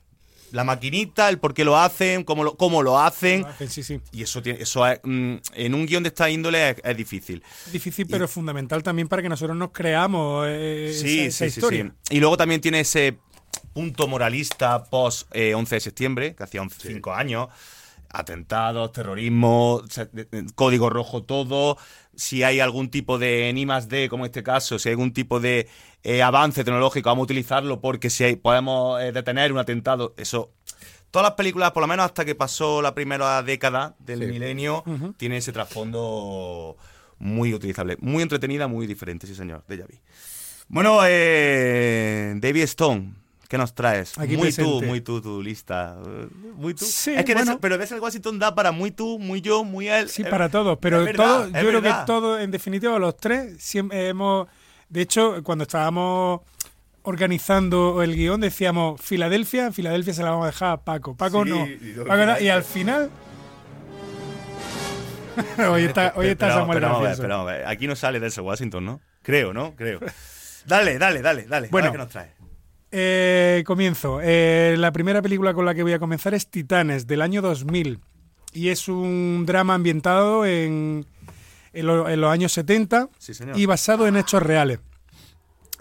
La 0.52 0.62
maquinita, 0.62 1.28
el 1.28 1.38
por 1.38 1.54
qué 1.54 1.64
lo 1.64 1.76
hacen, 1.76 2.22
cómo 2.22 2.44
lo, 2.44 2.56
cómo 2.56 2.80
lo 2.82 3.00
hacen. 3.00 3.44
Sí, 3.68 3.82
sí. 3.82 4.00
Y 4.12 4.22
eso 4.22 4.40
tiene, 4.42 4.62
eso 4.62 4.86
es, 4.86 5.00
mm, 5.02 5.34
en 5.54 5.74
un 5.74 5.86
guion 5.86 6.04
de 6.04 6.08
esta 6.08 6.30
índole 6.30 6.70
es, 6.70 6.76
es 6.84 6.96
difícil. 6.96 7.42
Es 7.66 7.72
difícil, 7.72 8.06
pero 8.08 8.28
fundamental 8.28 8.82
también 8.82 9.08
para 9.08 9.22
que 9.22 9.28
nosotros 9.28 9.56
nos 9.56 9.72
creamos 9.72 10.46
eh, 10.48 10.96
Sí, 10.98 11.20
esa, 11.20 11.44
esa 11.44 11.44
sí, 11.46 11.50
sí, 11.50 11.58
historia. 11.58 11.92
sí. 12.08 12.16
Y 12.16 12.20
luego 12.20 12.36
también 12.36 12.60
tiene 12.60 12.80
ese 12.80 13.18
punto 13.74 14.06
moralista 14.06 14.84
post 14.84 15.28
eh, 15.32 15.52
11 15.54 15.74
de 15.74 15.80
septiembre, 15.80 16.34
que 16.36 16.44
hacía 16.44 16.62
11 16.62 16.76
cinco 16.92 17.12
años. 17.12 17.48
Atentados, 18.18 18.92
terrorismo, 18.92 19.82
código 20.54 20.88
rojo 20.88 21.22
todo. 21.22 21.76
Si 22.14 22.42
hay 22.42 22.60
algún 22.60 22.88
tipo 22.90 23.18
de 23.18 23.50
N 23.50 23.66
más 23.66 23.88
D, 23.90 24.08
como 24.08 24.24
en 24.24 24.30
este 24.30 24.42
caso, 24.42 24.78
si 24.78 24.88
hay 24.88 24.94
algún 24.94 25.12
tipo 25.12 25.38
de 25.38 25.68
eh, 26.02 26.22
avance 26.22 26.64
tecnológico, 26.64 27.10
vamos 27.10 27.24
a 27.24 27.24
utilizarlo 27.24 27.80
porque 27.80 28.08
si 28.08 28.24
hay- 28.24 28.36
podemos 28.36 29.00
eh, 29.02 29.12
detener 29.12 29.52
un 29.52 29.58
atentado, 29.58 30.14
eso. 30.16 30.50
Todas 31.10 31.24
las 31.28 31.34
películas, 31.34 31.72
por 31.72 31.82
lo 31.82 31.86
menos 31.88 32.06
hasta 32.06 32.24
que 32.24 32.34
pasó 32.34 32.80
la 32.80 32.94
primera 32.94 33.42
década 33.42 33.94
del 33.98 34.20
milenio, 34.32 34.82
tiene 35.18 35.36
ese 35.38 35.52
trasfondo 35.52 36.76
muy 37.18 37.52
utilizable. 37.54 37.96
Muy 38.00 38.22
entretenida, 38.22 38.66
muy 38.66 38.86
diferente, 38.86 39.26
sí 39.26 39.34
señor, 39.34 39.62
de 39.68 39.76
Yavi. 39.78 40.00
Bueno, 40.68 41.00
eh, 41.06 42.34
David 42.38 42.62
Stone, 42.62 43.14
¿qué 43.48 43.58
nos 43.58 43.74
traes? 43.74 44.18
Aquí 44.18 44.36
muy 44.36 44.52
tú, 44.52 44.82
muy 44.82 45.00
tú, 45.00 45.20
tu 45.20 45.42
lista. 45.42 45.96
eh, 46.06 46.28
Muy 46.56 46.74
tú. 46.74 46.84
Sí, 46.84 47.12
es 47.14 47.24
que 47.24 47.34
bueno. 47.34 47.52
Denzel- 47.52 47.58
pero 47.60 47.78
Denzel 47.78 48.00
Washington 48.00 48.38
da 48.38 48.54
para 48.54 48.72
muy 48.72 48.90
tú, 48.90 49.18
muy 49.18 49.40
yo, 49.40 49.64
muy 49.64 49.88
él. 49.88 50.08
Sí, 50.08 50.24
para 50.24 50.48
todos, 50.48 50.78
pero 50.80 51.04
verdad, 51.04 51.24
todo, 51.24 51.46
yo 51.46 51.52
creo 51.52 51.72
que 51.82 51.88
verdad. 51.88 52.04
todo, 52.06 52.38
en 52.38 52.50
definitiva, 52.50 52.98
los 52.98 53.16
tres 53.16 53.56
siempre 53.62 54.08
hemos. 54.08 54.48
De 54.88 55.00
hecho, 55.02 55.42
cuando 55.42 55.62
estábamos 55.62 56.40
organizando 57.02 58.02
el 58.02 58.14
guion, 58.16 58.40
decíamos 58.40 59.00
Filadelfia, 59.00 59.70
Filadelfia 59.72 60.12
se 60.14 60.22
la 60.22 60.30
vamos 60.30 60.44
a 60.44 60.46
dejar 60.50 60.70
a 60.72 60.76
Paco. 60.78 61.16
Paco 61.16 61.44
Sí, 61.44 61.50
no. 61.50 61.66
y 61.66 62.04
Paco 62.06 62.26
no, 62.26 62.40
y 62.40 62.48
al 62.48 62.64
final. 62.64 63.10
hoy 65.70 65.84
está, 65.84 66.12
hoy 66.16 66.28
está 66.28 66.46
Pero- 66.46 66.58
Samuel 66.60 66.80
pero 66.80 67.00
ver, 67.00 67.16
pero. 67.18 67.48
Aquí 67.68 67.86
no 67.86 67.94
sale 67.96 68.20
Denzel 68.20 68.44
Washington, 68.44 68.84
¿no? 68.84 69.00
Creo, 69.22 69.52
¿no? 69.52 69.74
Creo. 69.76 70.00
Dale, 70.66 70.98
dale, 70.98 71.20
dale, 71.22 71.44
dale. 71.44 71.68
Bueno. 71.70 71.92
¿qué 71.92 71.98
nos 71.98 72.08
traes? 72.08 72.30
Eh, 72.90 73.62
comienzo. 73.66 74.20
Eh, 74.22 74.76
la 74.78 74.92
primera 74.92 75.20
película 75.22 75.52
con 75.54 75.64
la 75.64 75.74
que 75.74 75.82
voy 75.82 75.92
a 75.92 75.98
comenzar 75.98 76.34
es 76.34 76.48
Titanes, 76.48 77.06
del 77.06 77.22
año 77.22 77.42
2000. 77.42 78.00
Y 78.52 78.68
es 78.68 78.88
un 78.88 79.44
drama 79.46 79.74
ambientado 79.74 80.46
en, 80.46 81.04
en, 81.72 81.86
lo- 81.86 82.08
en 82.08 82.20
los 82.20 82.30
años 82.30 82.52
70 82.52 83.08
Sí, 83.18 83.34
señor. 83.34 83.58
y 83.58 83.66
basado 83.66 84.06
en 84.06 84.16
hechos 84.16 84.42
reales. 84.42 84.78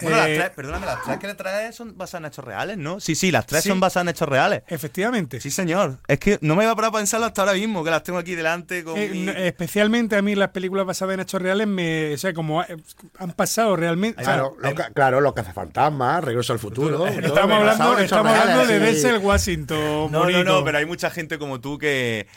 Bueno, 0.01 0.17
las 0.17 0.27
Eh, 0.27 0.35
tres, 0.37 0.49
perdóname, 0.51 0.85
las 0.85 1.03
tres 1.03 1.17
que 1.19 1.27
le 1.27 1.35
traes 1.35 1.75
son 1.75 1.97
basadas 1.97 2.21
en 2.23 2.25
hechos 2.31 2.45
reales, 2.45 2.77
¿no? 2.77 2.99
Sí, 2.99 3.15
sí, 3.15 3.31
las 3.31 3.45
tres 3.45 3.63
Sí. 3.63 3.69
son 3.69 3.79
basadas 3.79 4.05
en 4.05 4.09
hechos 4.09 4.27
reales. 4.27 4.63
Efectivamente. 4.67 5.39
Sí, 5.39 5.49
señor. 5.51 5.99
Es 6.07 6.19
que 6.19 6.37
no 6.41 6.55
me 6.55 6.63
iba 6.63 6.71
a 6.73 6.75
parar 6.75 6.89
a 6.89 6.97
pensarlo 6.97 7.25
hasta 7.25 7.41
ahora 7.43 7.53
mismo, 7.53 7.83
que 7.83 7.91
las 7.91 8.03
tengo 8.03 8.19
aquí 8.19 8.35
delante 8.35 8.83
con 8.83 8.97
Eh, 8.97 9.09
mi- 9.13 9.29
especialmente 9.29 10.15
a 10.15 10.21
mí 10.21 10.35
las 10.35 10.49
películas 10.49 10.85
basadas 10.85 11.13
en 11.13 11.19
hechos 11.21 11.41
reales 11.41 11.67
me, 11.67 12.13
o 12.13 12.17
sea, 12.17 12.33
como 12.33 12.61
eh, 12.63 12.75
han 13.19 13.31
pasado 13.31 13.75
realmente. 13.75 14.21
o 14.21 14.25
sea, 14.25 14.33
Claro, 14.35 14.57
lo, 14.59 14.75
ca- 14.75 14.89
claro, 14.91 15.21
los 15.21 15.33
cazafantasmas, 15.33 16.23
Regreso 16.23 16.53
al 16.53 16.59
futuro. 16.59 17.05
estamos 17.07 17.57
hablando, 17.57 17.97
estamos 17.99 18.33
hablando 18.33 18.65
de. 18.65 18.79
Denzel 18.79 19.17
Washington. 19.19 20.11
No, 20.11 20.19
bonito. 20.19 20.43
no, 20.43 20.59
no, 20.59 20.63
pero 20.65 20.77
hay 20.77 20.85
mucha 20.85 21.09
gente 21.09 21.37
como 21.39 21.61
tú 21.61 21.77
que, 21.77 22.27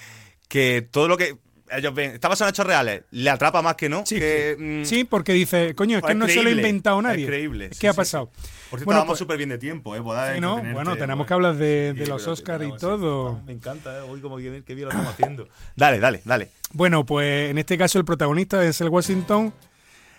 que 0.49 0.87
todo 0.90 1.09
lo 1.09 1.16
que 1.16 1.37
ellos 1.71 1.95
ven 1.95 2.13
está 2.13 2.29
basado 2.29 2.49
en 2.49 2.53
hechos 2.55 2.67
reales, 2.67 3.03
le 3.11 3.31
atrapa 3.31 3.63
más 3.63 3.75
que 3.77 3.89
no. 3.89 4.05
Sí, 4.07 4.19
que, 4.19 4.57
mm, 4.59 4.85
sí, 4.85 5.05
porque 5.05 5.33
dice, 5.33 5.75
coño, 5.75 5.99
es 5.99 6.05
que 6.05 6.13
es 6.13 6.17
no 6.19 6.27
se 6.29 6.43
lo 6.43 6.49
ha 6.49 6.53
inventado 6.53 6.99
es 6.99 7.05
nadie. 7.05 7.27
creíble, 7.27 7.69
¿Qué 7.71 7.75
sí, 7.75 7.87
ha 7.87 7.93
pasado? 7.93 8.27
Por 8.27 8.79
cierto, 8.81 8.85
Bueno, 8.85 9.01
vamos 9.01 9.07
pues- 9.13 9.19
súper 9.21 9.37
bien 9.39 9.49
de 9.49 9.59
tiempo, 9.59 9.95
¿eh? 9.97 10.01
Bueno, 10.01 10.97
tenemos 10.97 11.27
que 11.27 11.35
hablar 11.35 11.57
de, 11.57 11.95
los 12.07 12.27
Oscars 12.27 12.65
y 12.65 12.77
todo. 12.79 13.41
Me 13.47 13.53
encanta, 13.53 13.97
¿eh? 13.99 14.01
Hoy 14.01 14.21
como 14.21 14.37
bien, 14.37 14.63
qué 14.67 14.75
bien 14.75 14.87
lo 14.87 14.91
estamos 14.91 15.13
haciendo. 15.15 15.49
Dale, 15.77 15.99
dale, 16.01 16.21
dale. 16.25 16.49
Bueno, 16.73 17.05
pues 17.07 17.51
en 17.51 17.59
este 17.59 17.79
caso 17.79 17.99
el 17.99 18.05
protagonista, 18.05 18.59
Denzel 18.61 18.89
Washington, 18.89 19.53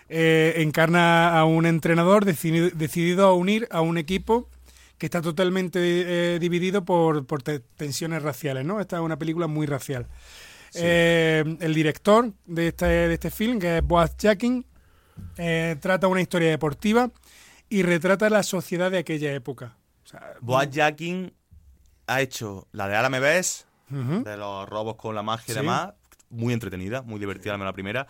eh, 0.08 0.54
encarna 0.56 1.38
a 1.38 1.44
un 1.44 1.66
entrenador 1.66 2.24
decidi- 2.24 2.72
decidido 2.72 3.26
a 3.26 3.34
unir 3.34 3.68
a 3.70 3.80
un 3.80 3.98
equipo 3.98 4.48
que 4.98 5.06
está 5.06 5.22
totalmente 5.22 5.78
eh, 5.80 6.38
dividido 6.40 6.84
por, 6.84 7.24
por 7.24 7.42
te- 7.42 7.60
tensiones 7.60 8.22
raciales, 8.22 8.64
¿no? 8.66 8.80
Esta 8.80 8.96
es 8.96 9.02
una 9.02 9.18
película 9.18 9.46
muy 9.46 9.66
racial. 9.66 10.06
Eh, 10.74 11.56
el 11.60 11.74
director 11.74 12.32
de 12.46 12.68
este, 12.68 12.84
de 12.86 13.14
este 13.14 13.30
film, 13.30 13.58
que 13.58 13.78
es 13.78 13.82
Boaz 13.82 14.16
Jackin, 14.18 14.64
eh, 15.36 15.76
trata 15.80 16.06
una 16.08 16.20
historia 16.20 16.48
deportiva 16.50 17.10
y 17.68 17.82
retrata 17.82 18.30
la 18.30 18.42
sociedad 18.42 18.90
de 18.90 18.98
aquella 18.98 19.32
época. 19.32 19.76
O 20.04 20.08
sea, 20.08 20.34
Boaz 20.40 20.68
Jackin 20.70 21.32
ha 22.06 22.20
hecho 22.20 22.66
la 22.72 22.88
de 22.88 22.96
Ahora 22.96 23.10
me 23.10 23.20
ves, 23.20 23.66
ujú. 23.90 24.24
de 24.24 24.36
los 24.36 24.68
robos 24.68 24.96
con 24.96 25.14
la 25.14 25.22
magia 25.22 25.52
y 25.52 25.54
Sí. 25.54 25.60
demás. 25.60 25.92
Muy 26.30 26.52
entretenida, 26.52 27.02
muy 27.02 27.18
divertida 27.18 27.56
la 27.58 27.72
primera. 27.72 28.06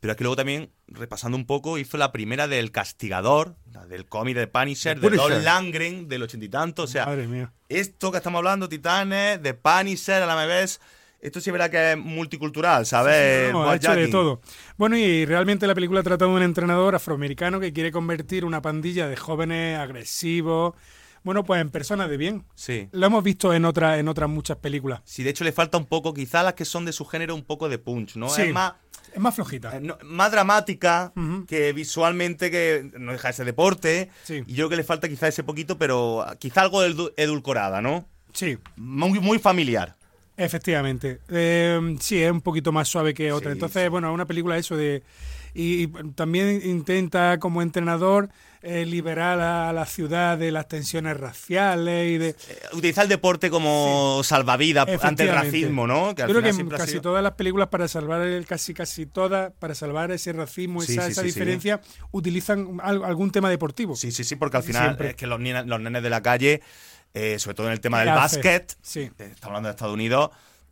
Pero 0.00 0.12
es 0.12 0.16
que 0.18 0.24
luego 0.24 0.36
también, 0.36 0.70
repasando 0.88 1.36
un 1.36 1.46
poco, 1.46 1.78
hizo 1.78 1.96
la 1.96 2.10
primera 2.10 2.48
del 2.48 2.72
Castigador, 2.72 3.54
la 3.70 3.86
del 3.86 4.04
cómic 4.06 4.36
de 4.36 4.46
Punisher, 4.48 4.98
de. 4.98 5.10
Don 5.10 5.44
Langren, 5.44 6.08
del 6.08 6.22
ochenta 6.24 6.44
y 6.44 6.48
tanto. 6.48 6.82
O 6.82 6.86
sea, 6.88 7.06
Madre 7.06 7.28
mía. 7.28 7.52
esto 7.68 8.10
que 8.10 8.16
estamos 8.18 8.38
hablando, 8.38 8.68
Titanes, 8.68 9.40
de 9.42 9.54
Punisher, 9.54 10.22
a 10.22 10.26
la 10.26 10.34
esto 11.22 11.40
sí 11.40 11.50
verá 11.50 11.70
que 11.70 11.92
es 11.92 11.96
multicultural, 11.98 12.84
¿sabes? 12.84 13.50
No, 13.52 13.62
ha 13.62 13.64
Boaz 13.66 13.76
hecho 13.76 13.94
de 13.94 14.08
todo. 14.08 14.40
Bueno, 14.76 14.96
y 14.98 15.24
realmente 15.24 15.66
la 15.66 15.74
película 15.74 16.02
trata 16.02 16.26
de 16.26 16.30
un 16.32 16.42
entrenador 16.42 16.94
afroamericano 16.94 17.60
que 17.60 17.72
quiere 17.72 17.90
convertir 17.92 18.44
una 18.44 18.60
pandilla 18.60 19.08
de 19.08 19.16
jóvenes 19.16 19.78
agresivos, 19.78 20.74
bueno, 21.24 21.44
pues 21.44 21.60
en 21.60 21.70
personas 21.70 22.10
de 22.10 22.16
bien. 22.16 22.44
Sí. 22.56 22.88
Lo 22.92 23.06
hemos 23.06 23.22
visto 23.22 23.54
en 23.54 23.64
otras 23.64 23.98
en 24.00 24.08
otras 24.08 24.28
muchas 24.28 24.56
películas. 24.58 25.00
Sí, 25.04 25.22
de 25.22 25.30
hecho 25.30 25.44
le 25.44 25.52
falta 25.52 25.78
un 25.78 25.86
poco, 25.86 26.12
quizás 26.12 26.44
las 26.44 26.54
que 26.54 26.64
son 26.64 26.84
de 26.84 26.92
su 26.92 27.04
género, 27.04 27.34
un 27.36 27.44
poco 27.44 27.68
de 27.68 27.78
punch, 27.78 28.16
¿no? 28.16 28.28
Sí. 28.28 28.42
Es 28.42 28.52
más, 28.52 28.72
Es 29.14 29.20
más 29.20 29.32
flojita. 29.34 29.76
eh, 29.76 29.80
no- 29.80 29.98
más 30.02 30.32
dramática 30.32 31.12
Ujú. 31.14 31.46
que 31.46 31.72
visualmente, 31.72 32.50
que 32.50 32.90
no 32.98 33.12
deja 33.12 33.28
ese 33.28 33.44
deporte. 33.44 34.10
Sí. 34.24 34.42
Y 34.46 34.54
yo 34.54 34.66
creo 34.66 34.70
que 34.70 34.76
le 34.76 34.84
falta 34.84 35.08
quizás 35.08 35.28
ese 35.28 35.44
poquito, 35.44 35.78
pero 35.78 36.26
quizá 36.40 36.62
algo 36.62 36.82
edu- 36.84 37.12
edulcorada, 37.16 37.80
¿no? 37.80 38.04
Sí, 38.32 38.58
Muy, 38.76 39.20
muy 39.20 39.38
familiar. 39.38 39.94
Efectivamente. 40.36 41.20
Eh, 41.28 41.96
sí, 42.00 42.22
es 42.22 42.30
un 42.30 42.40
poquito 42.40 42.72
más 42.72 42.88
suave 42.88 43.14
que 43.14 43.32
otra. 43.32 43.50
Sí, 43.50 43.54
Entonces, 43.54 43.90
bueno, 43.90 44.08
es 44.08 44.14
una 44.14 44.26
película 44.26 44.56
eso 44.56 44.76
de... 44.76 45.02
Y, 45.54 45.82
y 45.82 45.86
también 46.14 46.62
intenta 46.64 47.38
como 47.38 47.60
entrenador 47.60 48.30
eh, 48.62 48.86
liberar 48.86 49.38
a 49.38 49.70
la 49.74 49.84
ciudad 49.84 50.38
de 50.38 50.50
las 50.50 50.66
tensiones 50.66 51.14
raciales 51.18 52.10
y 52.10 52.16
de... 52.16 52.28
Eh, 52.30 52.34
Utilizar 52.72 53.02
el 53.04 53.10
deporte 53.10 53.50
como 53.50 54.22
salvavidas 54.24 54.88
ante 55.04 55.24
el 55.24 55.28
racismo, 55.28 55.86
¿no? 55.86 56.14
Que 56.14 56.22
al 56.22 56.28
Yo 56.28 56.36
creo 56.40 56.52
final 56.54 56.70
que 56.70 56.76
casi 56.78 56.90
sido- 56.92 57.02
todas 57.02 57.22
las 57.22 57.32
películas 57.34 57.68
para 57.68 57.86
salvar 57.86 58.22
el 58.22 58.46
casi 58.46 58.72
casi 58.72 59.04
todas 59.04 59.52
para 59.58 59.74
salvar 59.74 60.10
ese 60.10 60.32
racismo 60.32 60.82
esa, 60.82 61.06
esa 61.06 61.22
diferencia 61.22 61.82
utilizan 62.12 62.78
al- 62.82 63.04
algún 63.04 63.30
tema 63.30 63.50
deportivo 63.50 63.94
Sí, 63.94 64.10
sí, 64.10 64.24
sí, 64.24 64.36
porque 64.36 64.56
al 64.56 64.62
final 64.62 64.84
Siempre. 64.84 65.10
es 65.10 65.16
que 65.16 65.26
los, 65.26 65.38
los 65.38 65.80
nenes 65.80 66.02
de 66.02 66.08
la 66.08 66.22
calle, 66.22 66.62
eh, 67.14 67.38
sobre 67.38 67.54
todo 67.54 67.66
en 67.66 67.72
el 67.72 67.80
tema 67.80 67.98
¿Qué 67.98 68.04
del 68.06 68.14
hace? 68.18 68.36
básquet, 68.36 68.76
Sí. 68.82 69.00
eh, 69.00 69.12
estamos 69.18 69.44
hablando 69.44 69.68
de 69.68 69.72
Estados 69.72 69.94
Unidos, 69.94 70.30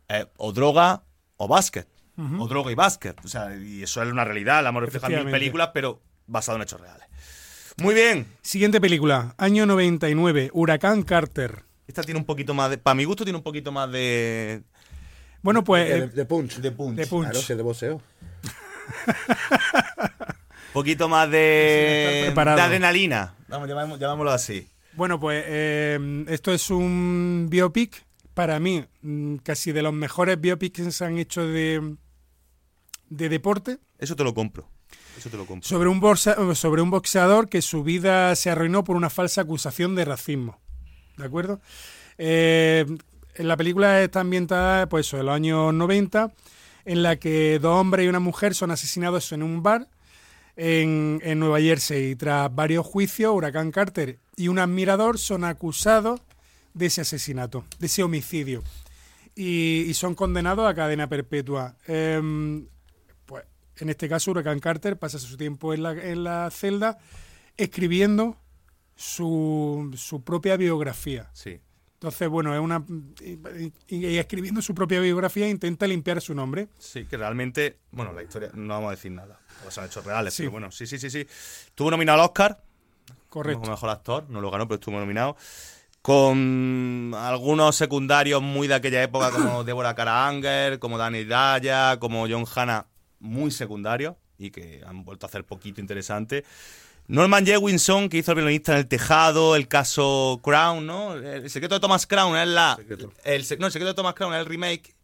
eh, 0.09 0.25
o 0.37 0.51
droga 0.51 1.03
o 1.37 1.47
básquet. 1.47 1.87
O 2.37 2.47
droga 2.47 2.71
y 2.71 2.75
básquet. 2.75 3.19
O 3.25 3.27
sea, 3.27 3.55
y 3.55 3.81
eso 3.81 4.03
es 4.03 4.11
una 4.11 4.23
realidad, 4.23 4.61
la 4.61 4.69
hemos 4.69 4.83
reflejado 4.83 5.11
en 5.13 5.23
mil 5.23 5.31
películas, 5.31 5.71
pero 5.73 6.03
basado 6.27 6.57
en 6.57 6.61
hechos 6.61 6.79
reales. 6.79 7.07
Muy 7.77 7.95
bien. 7.95 8.27
Siguiente 8.43 8.79
película, 8.79 9.33
año 9.39 9.65
99, 9.65 10.51
Huracán 10.53 11.01
Carter. 11.01 11.63
Esta 11.87 12.03
tiene 12.03 12.19
un 12.19 12.25
poquito 12.25 12.53
más 12.53 12.69
de. 12.69 12.77
Para 12.77 12.93
mi 12.93 13.05
gusto, 13.05 13.23
tiene 13.23 13.37
un 13.37 13.43
poquito 13.43 13.71
más 13.71 13.91
de. 13.91 14.61
Bueno, 15.41 15.63
pues 15.63 15.89
de, 15.89 16.07
de 16.09 16.25
punch. 16.25 16.57
De 16.57 16.71
punch. 16.71 16.95
de 16.95 17.07
punch. 17.07 17.29
Claro, 17.31 17.41
sí, 17.41 17.55
de 17.55 17.63
boxeo. 17.63 17.95
Un 17.95 18.01
poquito 20.73 21.09
más 21.09 21.29
de. 21.31 22.31
de 22.35 22.41
adrenalina. 22.61 23.33
Vamos, 23.47 23.67
llamámoslo 23.99 24.31
así. 24.31 24.69
Bueno, 24.93 25.19
pues 25.19 25.43
eh, 25.47 26.25
esto 26.27 26.51
es 26.51 26.69
un 26.69 27.47
biopic, 27.49 28.05
para 28.33 28.59
mí, 28.59 28.83
mm, 29.01 29.37
casi 29.37 29.71
de 29.71 29.81
los 29.81 29.93
mejores 29.93 30.39
biopics 30.39 30.83
que 30.83 30.91
se 30.91 31.05
han 31.05 31.17
hecho 31.17 31.45
de, 31.45 31.95
de 33.09 33.29
deporte, 33.29 33.79
Eso 33.99 34.15
te 34.15 34.23
lo 34.23 34.33
compro. 34.33 34.67
Eso 35.17 35.29
te 35.29 35.37
lo 35.37 35.45
compro. 35.45 35.67
sobre 35.67 35.89
un, 35.89 36.55
sobre 36.55 36.81
un 36.81 36.89
boxeador 36.89 37.49
que 37.49 37.61
su 37.61 37.83
vida 37.83 38.35
se 38.35 38.49
arruinó 38.49 38.83
por 38.83 38.95
una 38.95 39.09
falsa 39.09 39.41
acusación 39.41 39.95
de 39.95 40.05
racismo. 40.05 40.59
¿De 41.17 41.25
acuerdo? 41.25 41.61
Eh, 42.17 42.85
en 43.35 43.47
la 43.47 43.57
película 43.57 44.01
está 44.01 44.21
ambientada 44.21 44.87
pues, 44.87 45.13
en 45.13 45.25
los 45.25 45.35
años 45.35 45.73
90, 45.73 46.31
en 46.85 47.03
la 47.03 47.17
que 47.17 47.59
dos 47.59 47.79
hombres 47.79 48.05
y 48.05 48.09
una 48.09 48.19
mujer 48.19 48.55
son 48.55 48.71
asesinados 48.71 49.31
en 49.31 49.43
un 49.43 49.61
bar 49.61 49.87
en, 50.55 51.19
en 51.23 51.39
Nueva 51.39 51.59
Jersey. 51.59 52.15
Tras 52.15 52.53
varios 52.53 52.85
juicios, 52.85 53.33
Huracán 53.33 53.71
Carter 53.71 54.19
y 54.41 54.47
un 54.47 54.57
admirador 54.57 55.19
son 55.19 55.43
acusados 55.43 56.19
de 56.73 56.87
ese 56.87 57.01
asesinato, 57.01 57.63
de 57.77 57.85
ese 57.85 58.01
homicidio. 58.01 58.63
Y, 59.35 59.85
y 59.87 59.93
son 59.93 60.15
condenados 60.15 60.67
a 60.67 60.73
cadena 60.73 61.07
perpetua. 61.07 61.75
Em, 61.85 62.65
pues 63.27 63.45
en 63.77 63.89
este 63.91 64.09
caso, 64.09 64.31
Huracán 64.31 64.59
Carter 64.59 64.97
pasa 64.97 65.19
su 65.19 65.37
tiempo 65.37 65.75
en 65.75 65.83
la, 65.83 65.91
en 65.91 66.23
la 66.23 66.49
celda 66.49 66.97
escribiendo 67.55 68.35
su, 68.95 69.91
su 69.95 70.23
propia 70.23 70.57
biografía. 70.57 71.29
Sí. 71.33 71.59
Entonces, 71.93 72.27
bueno, 72.27 72.55
es 72.55 72.59
una. 72.59 72.83
Y, 73.87 74.17
escribiendo 74.17 74.63
su 74.63 74.73
propia 74.73 74.99
biografía 75.01 75.47
intenta 75.47 75.85
limpiar 75.85 76.19
su 76.19 76.33
nombre. 76.33 76.67
Sí, 76.79 77.05
que 77.05 77.15
realmente. 77.15 77.77
Bueno, 77.91 78.11
la 78.11 78.23
historia. 78.23 78.49
No 78.55 78.73
vamos 78.73 78.87
a 78.87 78.91
decir 78.95 79.11
nada. 79.11 79.39
Son 79.69 79.85
hechos 79.85 80.03
reales. 80.03 80.33
Sí. 80.33 80.41
Pero 80.41 80.51
bueno, 80.53 80.71
sí, 80.71 80.87
sí, 80.87 80.97
sí, 80.97 81.11
sí. 81.11 81.19
Estuvo 81.19 81.91
nominado 81.91 82.19
al 82.19 82.25
Oscar. 82.25 82.63
Correcto. 83.31 83.61
Como 83.61 83.71
mejor 83.71 83.89
actor. 83.89 84.25
No 84.29 84.41
lo 84.41 84.51
ganó, 84.51 84.67
pero 84.67 84.75
estuvo 84.75 84.99
nominado. 84.99 85.35
Con 86.01 87.13
algunos 87.15 87.75
secundarios 87.75 88.41
muy 88.41 88.67
de 88.67 88.73
aquella 88.75 89.01
época, 89.03 89.31
como 89.31 89.63
Deborah 89.63 89.95
Karanger, 89.95 90.77
como 90.79 90.97
Danny 90.97 91.23
Daya, 91.25 91.97
como 91.99 92.27
John 92.27 92.45
Hanna, 92.53 92.87
muy 93.19 93.51
secundarios 93.51 94.15
y 94.37 94.49
que 94.51 94.81
han 94.85 95.05
vuelto 95.05 95.25
a 95.25 95.29
hacer 95.29 95.45
poquito 95.45 95.79
interesante. 95.79 96.43
Norman 97.07 97.45
Jewinson, 97.45 98.09
que 98.09 98.17
hizo 98.17 98.31
el 98.31 98.37
violinista 98.37 98.73
en 98.73 98.79
el 98.79 98.87
tejado, 98.87 99.55
el 99.55 99.67
caso 99.67 100.39
Crown, 100.43 100.85
¿no? 100.85 101.13
El 101.13 101.49
secreto 101.49 101.75
de 101.75 101.79
Thomas 101.81 102.07
Crown 102.07 102.35
es 102.37 102.47
la. 102.47 102.77
El, 103.23 103.43
sec- 103.45 103.59
no, 103.59 103.67
el 103.67 103.71
secreto 103.71 103.89
de 103.89 103.95
Thomas 103.95 104.13
Crown 104.15 104.33
es 104.33 104.39
el 104.41 104.45
remake. 104.47 104.95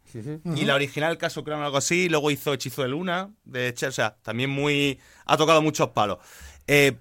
Y 0.56 0.66
la 0.66 0.74
original, 0.76 1.12
el 1.12 1.18
caso 1.18 1.44
Crown, 1.44 1.62
algo 1.64 1.78
así. 1.78 2.10
Luego 2.10 2.32
hizo 2.32 2.54
Hechizo 2.54 2.82
de 2.82 2.88
Luna, 2.88 3.30
de 3.44 3.74
Cher. 3.74 3.90
O 3.90 3.92
sea, 3.92 4.16
también 4.24 4.50
muy. 4.50 5.00
Ha 5.26 5.38
tocado 5.38 5.62
muchos 5.62 5.90
palos. 5.90 6.18
Eh, 6.66 6.98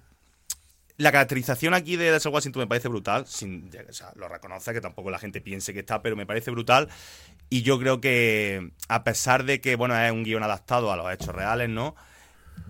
la 0.97 1.11
caracterización 1.11 1.73
aquí 1.73 1.95
de 1.95 2.11
Denzel 2.11 2.31
Washington 2.33 2.61
me 2.61 2.67
parece 2.67 2.87
brutal. 2.87 3.25
Sin, 3.27 3.69
o 3.87 3.93
sea, 3.93 4.11
lo 4.15 4.27
reconoce, 4.27 4.73
que 4.73 4.81
tampoco 4.81 5.11
la 5.11 5.19
gente 5.19 5.41
piense 5.41 5.73
que 5.73 5.79
está, 5.81 6.01
pero 6.01 6.15
me 6.15 6.25
parece 6.25 6.51
brutal. 6.51 6.89
Y 7.49 7.61
yo 7.61 7.79
creo 7.79 8.01
que, 8.01 8.71
a 8.89 9.03
pesar 9.03 9.43
de 9.45 9.61
que, 9.61 9.75
bueno, 9.75 9.97
es 9.97 10.11
un 10.11 10.23
guion 10.23 10.43
adaptado 10.43 10.91
a 10.91 10.97
los 10.97 11.11
hechos 11.11 11.35
reales, 11.35 11.69
¿no? 11.69 11.95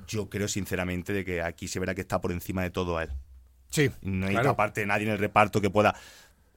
Yo 0.07 0.29
creo 0.29 0.47
sinceramente 0.47 1.13
de 1.13 1.23
que 1.23 1.41
aquí 1.41 1.67
se 1.67 1.79
verá 1.79 1.95
que 1.95 2.01
está 2.01 2.19
por 2.19 2.31
encima 2.31 2.61
de 2.63 2.69
todo 2.69 2.99
él. 2.99 3.09
Sí. 3.69 3.89
No 4.01 4.27
hay 4.27 4.33
Claro. 4.33 4.51
aparte 4.51 4.81
de 4.81 4.87
nadie 4.87 5.05
en 5.05 5.13
el 5.13 5.19
reparto 5.19 5.61
que 5.61 5.69
pueda. 5.69 5.95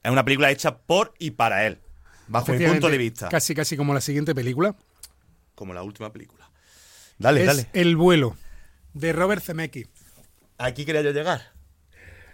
Es 0.02 0.10
una 0.10 0.24
película 0.24 0.50
hecha 0.50 0.78
por 0.78 1.14
y 1.18 1.32
para 1.32 1.66
él. 1.66 1.78
Bajo 2.26 2.52
mi 2.52 2.64
punto 2.64 2.88
de 2.88 2.98
vista. 2.98 3.28
Casi, 3.28 3.54
casi 3.54 3.76
como 3.76 3.94
la 3.94 4.00
siguiente 4.00 4.34
película. 4.34 4.74
Como 5.54 5.74
la 5.74 5.82
última 5.82 6.12
película. 6.12 6.50
Dale, 7.18 7.40
es 7.40 7.46
dale. 7.46 7.66
El 7.72 7.96
vuelo, 7.96 8.36
de 8.94 9.12
Robert 9.12 9.42
Zemeckis. 9.42 9.88
Aquí 10.58 10.84
quería 10.84 11.02
yo 11.02 11.10
llegar. 11.12 11.52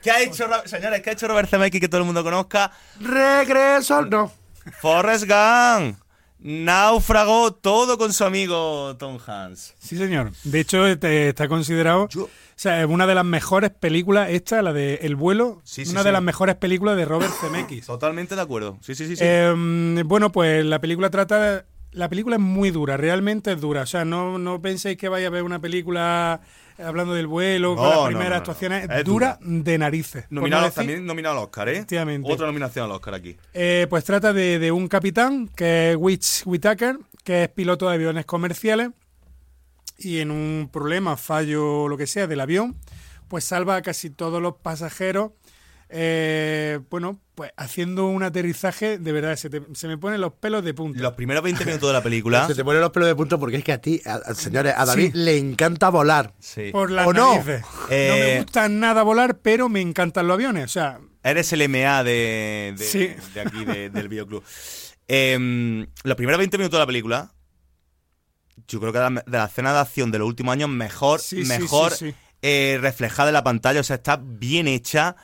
¿Qué 0.07 0.13
ha 0.13 0.21
hecho, 0.21 0.49
señores? 0.67 1.03
¿Qué 1.03 1.11
ha 1.11 1.13
hecho 1.15 1.27
Robert 1.27 1.49
Zemeckis 1.51 1.81
que 1.81 1.89
todo 1.89 2.01
el 2.03 2.07
mundo 2.07 2.23
conozca? 2.23 2.71
Regreso. 3.01 4.03
No. 4.07 4.33
Forrest 4.81 5.25
Gump. 5.27 5.99
Náufrago, 6.39 7.53
todo 7.55 7.99
con 7.99 8.13
su 8.13 8.23
amigo 8.23 8.95
Tom 9.01 9.19
Hanks. 9.27 9.75
Sí, 9.81 9.97
señor. 9.97 10.31
De 10.45 10.61
hecho, 10.61 10.87
este, 10.87 11.31
está 11.31 11.49
considerado. 11.49 12.09
Yo- 12.09 12.25
O 12.27 12.29
sea, 12.55 12.81
es 12.83 12.87
una 12.87 13.07
de 13.09 13.17
las 13.17 13.25
mejores 13.25 13.71
películas, 13.71 14.29
esta, 14.31 14.63
la 14.63 14.73
de 14.73 14.95
El 15.03 15.17
vuelo, 15.17 15.61
Sí, 15.65 15.85
sí, 15.85 15.91
una 15.91 16.03
sí. 16.03 16.07
de 16.07 16.13
las 16.13 16.23
mejores 16.23 16.55
películas 16.55 16.97
de 16.97 17.05
Robert 17.05 17.33
Zemeckis. 17.41 17.87
Totalmente 17.87 18.37
de 18.37 18.43
acuerdo. 18.43 18.79
Sí, 18.83 18.95
sí, 18.95 19.09
sí. 19.09 19.17
sí. 19.17 19.23
Eh, 19.27 20.03
bueno, 20.07 20.31
pues 20.31 20.65
la 20.65 20.79
película 20.81 21.11
trata. 21.11 21.65
La 21.97 22.11
película 22.11 22.37
es 22.37 22.43
muy 22.43 22.71
dura, 22.71 22.99
realmente 22.99 23.53
es 23.53 23.61
dura. 23.61 23.83
O 23.83 23.87
sea, 23.87 24.05
no, 24.05 24.39
no 24.39 24.61
penséis 24.61 24.99
que 24.99 25.09
vaya 25.09 25.29
a 25.29 25.31
ver 25.31 25.43
una 25.43 25.61
película 25.61 26.41
hablando 26.79 27.15
del 27.15 27.27
vuelo, 27.27 27.75
con 27.75 27.85
No, 27.85 27.91
las 27.91 27.99
no, 28.01 28.07
primeras 28.07 28.31
no, 28.31 28.37
actuaciones. 28.37 28.87
Es 28.91 29.05
dura, 29.05 29.39
de 29.41 29.79
narices. 29.79 30.27
nominado, 30.29 30.71
también 30.71 31.07
nominado 31.07 31.39
al 31.39 31.45
Oscar, 31.45 31.71
¿eh? 31.71 31.77
Efectivamente. 31.79 32.31
Otra 32.31 32.47
nominación 32.47 32.85
al 32.85 32.91
Oscar 32.93 33.15
aquí. 33.15 33.37
Eh, 33.55 33.87
pues 33.89 34.05
trata 34.05 34.35
de, 34.35 34.59
de 34.59 34.73
un 34.73 34.89
capitán, 34.89 35.49
que 35.49 35.93
es 35.93 35.97
Witch 35.99 36.43
Whitaker, 36.45 36.99
que 37.25 37.45
es 37.45 37.49
piloto 37.49 37.89
de 37.89 37.95
aviones 37.95 38.27
comerciales, 38.27 38.91
y 39.99 40.19
en 40.19 40.31
un 40.31 40.69
problema, 40.71 41.17
fallo 41.17 41.89
lo 41.89 41.97
que 41.97 42.07
sea 42.07 42.27
del 42.27 42.41
avión, 42.41 42.77
pues 43.29 43.45
salva 43.45 43.77
a 43.77 43.83
casi 43.83 44.11
todos 44.11 44.43
los 44.43 44.57
pasajeros. 44.57 45.33
Eh, 45.89 46.80
bueno, 46.91 47.20
pues 47.34 47.53
haciendo 47.57 48.07
un 48.07 48.22
aterrizaje, 48.22 48.99
de 48.99 49.12
verdad, 49.12 49.37
se, 49.37 49.51
te- 49.51 49.62
se 49.74 49.89
me 49.89 49.99
ponen 49.99 50.20
los 50.20 50.32
pelos 50.32 50.64
de 50.64 50.74
punta. 50.74 51.01
Los 51.01 51.12
primeros 51.14 51.43
20 51.43 51.64
minutos 51.64 51.89
de 51.89 51.93
la 51.93 52.03
película. 52.03 52.47
Se 52.47 52.55
te 52.55 52.64
ponen 52.64 52.80
los 52.80 52.91
pelos 52.91 53.09
de 53.09 53.14
punto 53.14 53.39
porque 53.39 53.57
es 53.59 53.64
que 53.64 53.72
a 53.72 53.80
ti, 53.80 54.01
a- 54.07 54.14
a- 54.14 54.34
señores, 54.34 54.74
a 54.76 54.84
David 54.84 55.12
Sí. 55.12 55.18
le 55.18 55.37
encanta 55.39 55.89
volar. 55.91 56.34
Sí. 56.41 56.70
Por 56.72 56.91
las 56.91 57.07
¿O 57.07 57.12
no? 57.12 57.32
narices. 57.34 57.61
No 57.62 57.87
Eh, 57.91 58.32
me 58.37 58.43
gusta 58.43 58.68
nada 58.68 59.03
volar, 59.03 59.39
pero 59.39 59.68
me 59.68 59.80
encantan 59.80 60.26
los 60.26 60.34
aviones. 60.34 60.64
O 60.64 60.68
sea, 60.68 60.99
Eres 61.22 61.53
el 61.53 61.62
MA 61.62 62.05
de, 62.05 62.74
de, 62.78 62.84
Sí. 62.84 63.11
de 63.34 63.41
aquí, 63.41 63.64
de- 63.64 63.91
del 63.91 64.09
videoclub. 64.09 64.45
Em, 65.09 65.87
los 66.05 66.16
primeros 66.16 66.39
20 66.39 66.57
minutos 66.59 66.78
de 66.78 66.82
la 66.82 66.87
película, 66.87 67.32
yo 68.68 68.80
creo 68.80 68.93
que 68.93 68.99
de 68.99 69.11
la, 69.11 69.22
de 69.26 69.39
la 69.39 69.45
escena 69.45 69.72
de 69.72 69.78
acción 69.80 70.11
de 70.11 70.18
los 70.18 70.26
últimos 70.28 70.53
años, 70.53 70.68
mejor, 70.68 71.20
Sí, 71.20 71.43
sí, 71.45 71.49
mejor 71.49 71.93
sí, 71.93 72.11
sí. 72.11 72.16
eh, 72.43 72.78
reflejada 72.80 73.28
en 73.30 73.34
la 73.34 73.45
pantalla. 73.45 73.80
O 73.80 73.84
sea, 73.84 73.97
está 73.97 74.16
bien 74.22 74.66
hecha. 74.68 75.16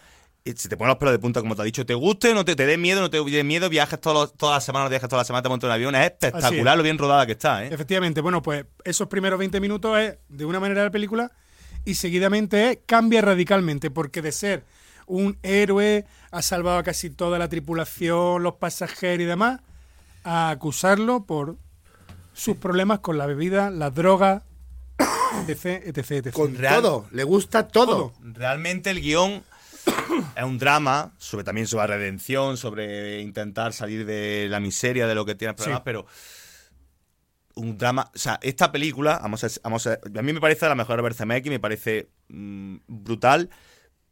Se 0.45 0.69
te 0.69 0.77
ponen 0.77 0.89
los 0.89 0.99
pelos 0.99 1.13
de 1.13 1.21
punta, 1.21 1.41
como 1.41 1.55
te 1.55 1.63
ha 1.63 1.65
dicho. 1.65 1.87
Te 1.87 1.95
guste, 1.95 2.35
no 2.35 2.45
te, 2.45 2.57
te 2.57 2.67
dé 2.67 2.77
miedo, 2.77 3.01
no 3.01 3.11
te 3.11 3.23
dé 3.23 3.45
miedo, 3.45 3.69
viajes 3.69 4.01
todas 4.01 4.33
las 4.41 4.65
semanas, 4.65 4.87
no 4.87 4.91
viajes 4.91 5.09
todas 5.09 5.21
las 5.21 5.27
semanas, 5.29 5.45
te 5.45 5.49
montas 5.49 5.69
en 5.69 5.71
un 5.71 5.75
avión. 5.75 5.95
Es 5.95 6.11
espectacular 6.11 6.75
es. 6.75 6.77
lo 6.79 6.83
bien 6.83 6.99
rodada 6.99 7.27
que 7.27 7.33
está, 7.33 7.65
¿eh? 7.65 7.69
Efectivamente, 7.73 8.21
bueno, 8.21 8.43
pues 8.43 8.65
esos 8.85 9.07
primeros 9.07 9.39
20 9.39 9.61
minutos 9.61 9.97
es 9.99 10.17
de 10.29 10.45
una 10.45 10.59
manera 10.59 10.83
la 10.83 10.91
película 10.91 11.31
y 11.85 11.95
seguidamente 11.95 12.71
es, 12.71 12.79
cambia 12.87 13.23
radicalmente, 13.23 13.91
porque 13.91 14.21
de 14.21 14.33
ser 14.33 14.65
un 15.07 15.39
héroe, 15.43 16.07
ha 16.31 16.43
salvado 16.43 16.79
a 16.79 16.83
casi 16.83 17.11
toda 17.11 17.39
la 17.39 17.49
tripulación, 17.49 18.43
los 18.43 18.55
pasajeros 18.55 19.23
y 19.23 19.27
demás, 19.27 19.61
a 20.25 20.51
acusarlo 20.51 21.25
por 21.25 21.57
sus 22.33 22.57
problemas 22.57 23.01
con 23.01 23.19
la 23.19 23.27
bebida, 23.27 23.71
las 23.71 23.95
drogas, 23.95 24.43
etc, 25.49 25.83
etc, 25.87 26.11
etc. 26.13 26.33
Con 26.33 26.57
Real- 26.57 26.83
todo, 26.83 27.07
le 27.13 27.25
gusta 27.25 27.69
todo. 27.69 28.13
Realmente 28.23 28.91
el 28.91 29.01
guion 29.01 29.43
es 30.37 30.45
un 30.45 30.59
drama, 30.59 31.15
sobre 31.19 31.45
también 31.45 31.67
sobre 31.67 31.89
la 31.89 31.97
redención, 31.99 32.57
sobre 32.57 33.21
intentar 33.21 33.73
salir 33.73 34.05
de 34.07 34.47
la 34.49 34.61
miseria 34.61 35.07
de 35.07 35.15
lo 35.15 35.25
que 35.25 35.35
tiene 35.35 35.55
problemas, 35.55 35.81
Sí. 35.81 35.85
pero 35.85 36.07
un 37.55 37.77
drama, 37.77 38.11
o 38.15 38.19
sea, 38.19 38.39
esta 38.43 38.73
película, 38.73 39.19
vamos 39.23 39.45
a, 39.45 39.49
vamos 39.63 39.87
a, 39.87 39.95
a 39.95 40.23
mí 40.23 40.33
me 40.33 40.41
parece 40.41 40.67
la 40.69 40.75
mejor 40.75 41.15
Zemeckis, 41.15 41.51
me 41.51 41.61
parece 41.61 42.09
mm, 42.29 42.77
brutal, 42.87 43.51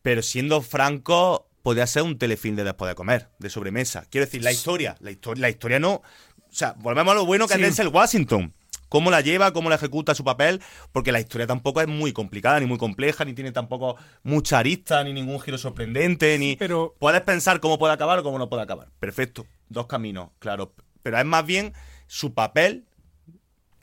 pero 0.02 0.20
siendo 0.22 0.60
franco, 0.60 1.48
podría 1.62 1.86
ser 1.86 2.02
un 2.02 2.18
telefilm 2.18 2.56
de 2.56 2.64
después 2.64 2.88
de 2.90 2.94
comer, 2.94 3.28
de 3.38 3.48
sobremesa. 3.50 4.04
Quiero 4.10 4.26
decir, 4.26 4.42
la 4.44 4.52
historia, 4.52 4.96
la 5.00 5.10
historia, 5.10 5.40
la 5.42 5.48
historia 5.50 5.78
no, 5.80 5.94
o 5.94 6.02
sea, 6.50 6.74
volvemos 6.78 7.12
a 7.12 7.14
lo 7.14 7.26
bueno 7.26 7.46
que 7.46 7.54
Sí. 7.54 7.60
es 7.60 7.66
Denzel 7.66 7.88
Washington. 7.88 8.52
Cómo 8.90 9.10
la 9.10 9.22
lleva, 9.22 9.52
cómo 9.54 9.70
la 9.70 9.76
ejecuta 9.76 10.14
su 10.14 10.24
papel, 10.24 10.60
porque 10.92 11.12
la 11.12 11.20
historia 11.20 11.46
tampoco 11.46 11.80
es 11.80 11.88
muy 11.88 12.12
complicada, 12.12 12.60
ni 12.60 12.66
muy 12.66 12.76
compleja, 12.76 13.24
ni 13.24 13.32
tiene 13.32 13.52
tampoco 13.52 13.96
mucha 14.24 14.58
arista, 14.58 15.02
ni 15.04 15.14
ningún 15.14 15.40
giro 15.40 15.56
sorprendente, 15.56 16.36
ni... 16.38 16.56
pero- 16.56 16.94
Puedes 16.98 17.22
pensar 17.22 17.60
cómo 17.60 17.78
puede 17.78 17.94
acabar 17.94 18.18
o 18.18 18.22
cómo 18.22 18.38
no 18.38 18.50
puede 18.50 18.62
acabar. 18.62 18.88
Perfecto. 19.00 19.46
Dos 19.70 19.86
caminos, 19.86 20.30
claro. 20.40 20.74
Pero 21.02 21.18
es 21.18 21.24
más 21.24 21.46
bien 21.46 21.72
su 22.08 22.34
papel, 22.34 22.84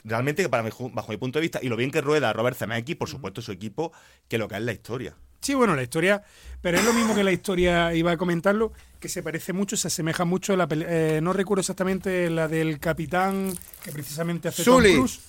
realmente, 0.04 0.42
que 0.42 0.48
para 0.48 0.62
mi, 0.62 0.70
bajo 0.92 1.10
mi 1.10 1.16
punto 1.16 1.38
de 1.38 1.42
vista, 1.42 1.58
y 1.62 1.68
lo 1.68 1.76
bien 1.76 1.90
que 1.90 2.00
rueda 2.00 2.32
Robert 2.32 2.56
Zemeckis, 2.56 2.96
por 2.96 3.08
supuesto 3.08 3.42
su 3.42 3.50
equipo, 3.52 3.92
que 4.28 4.38
lo 4.38 4.46
que 4.46 4.56
es 4.56 4.62
la 4.62 4.72
historia. 4.72 5.16
Sí, 5.40 5.54
bueno, 5.54 5.74
la 5.76 5.82
historia, 5.84 6.22
pero 6.60 6.78
es 6.78 6.84
lo 6.84 6.92
mismo 6.92 7.14
que 7.14 7.22
la 7.24 7.32
historia, 7.32 7.94
iba 7.94 8.10
a 8.12 8.16
comentarlo, 8.16 8.72
que 9.00 9.08
se 9.08 9.22
parece 9.22 9.52
mucho, 9.52 9.76
se 9.76 9.88
asemeja 9.88 10.24
mucho 10.24 10.52
a 10.52 10.56
la 10.56 10.68
eh, 10.70 11.20
no 11.22 11.32
recuerdo 11.32 11.60
exactamente 11.60 12.28
la 12.30 12.48
del 12.48 12.78
capitán 12.80 13.54
que 13.84 13.92
precisamente 13.92 14.48
hace 14.48 14.64
Sully. 14.64 14.90
Tom 14.90 14.96
Cruise. 14.98 15.20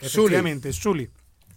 Sully. 0.00 0.06
Efectivamente, 0.26 0.72
Sully. 0.72 1.10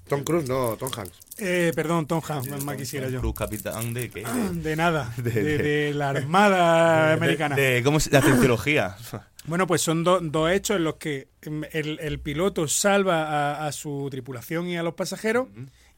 Tom 0.08 0.24
Cruise, 0.24 0.50
no, 0.50 0.76
Tom 0.78 0.92
Hanks. 0.98 1.18
Eh, 1.38 1.72
perdón, 1.74 2.06
Tom 2.08 2.22
Hanks, 2.28 2.64
más 2.64 2.76
quisiera 2.76 3.08
yo. 3.10 3.22
Cruz 3.22 3.36
capitán 3.36 3.94
de 3.94 4.10
qué? 4.10 4.24
De 4.54 4.76
nada, 4.76 5.14
De- 5.18 5.32
de, 5.32 5.44
de- 5.44 5.58
de 5.58 5.94
la 5.94 6.10
Armada 6.10 7.14
Americana. 7.18 7.56
De, 7.56 7.76
de- 7.76 7.84
¿Cómo 7.84 8.00
La 8.12 8.22
cienciología. 8.22 8.96
Bueno, 9.46 9.68
pues 9.68 9.82
son 9.82 10.06
do- 10.06 10.22
dos 10.22 10.50
hechos 10.52 10.78
en 10.78 10.86
los 10.86 10.96
que 10.96 11.28
em, 11.42 11.64
el, 11.74 12.00
el 12.00 12.22
piloto 12.22 12.66
salva 12.70 13.26
a, 13.58 13.68
a 13.68 13.72
su 13.74 14.08
tripulación 14.10 14.68
y 14.70 14.78
a 14.78 14.84
los 14.84 14.94
pasajeros 14.94 15.50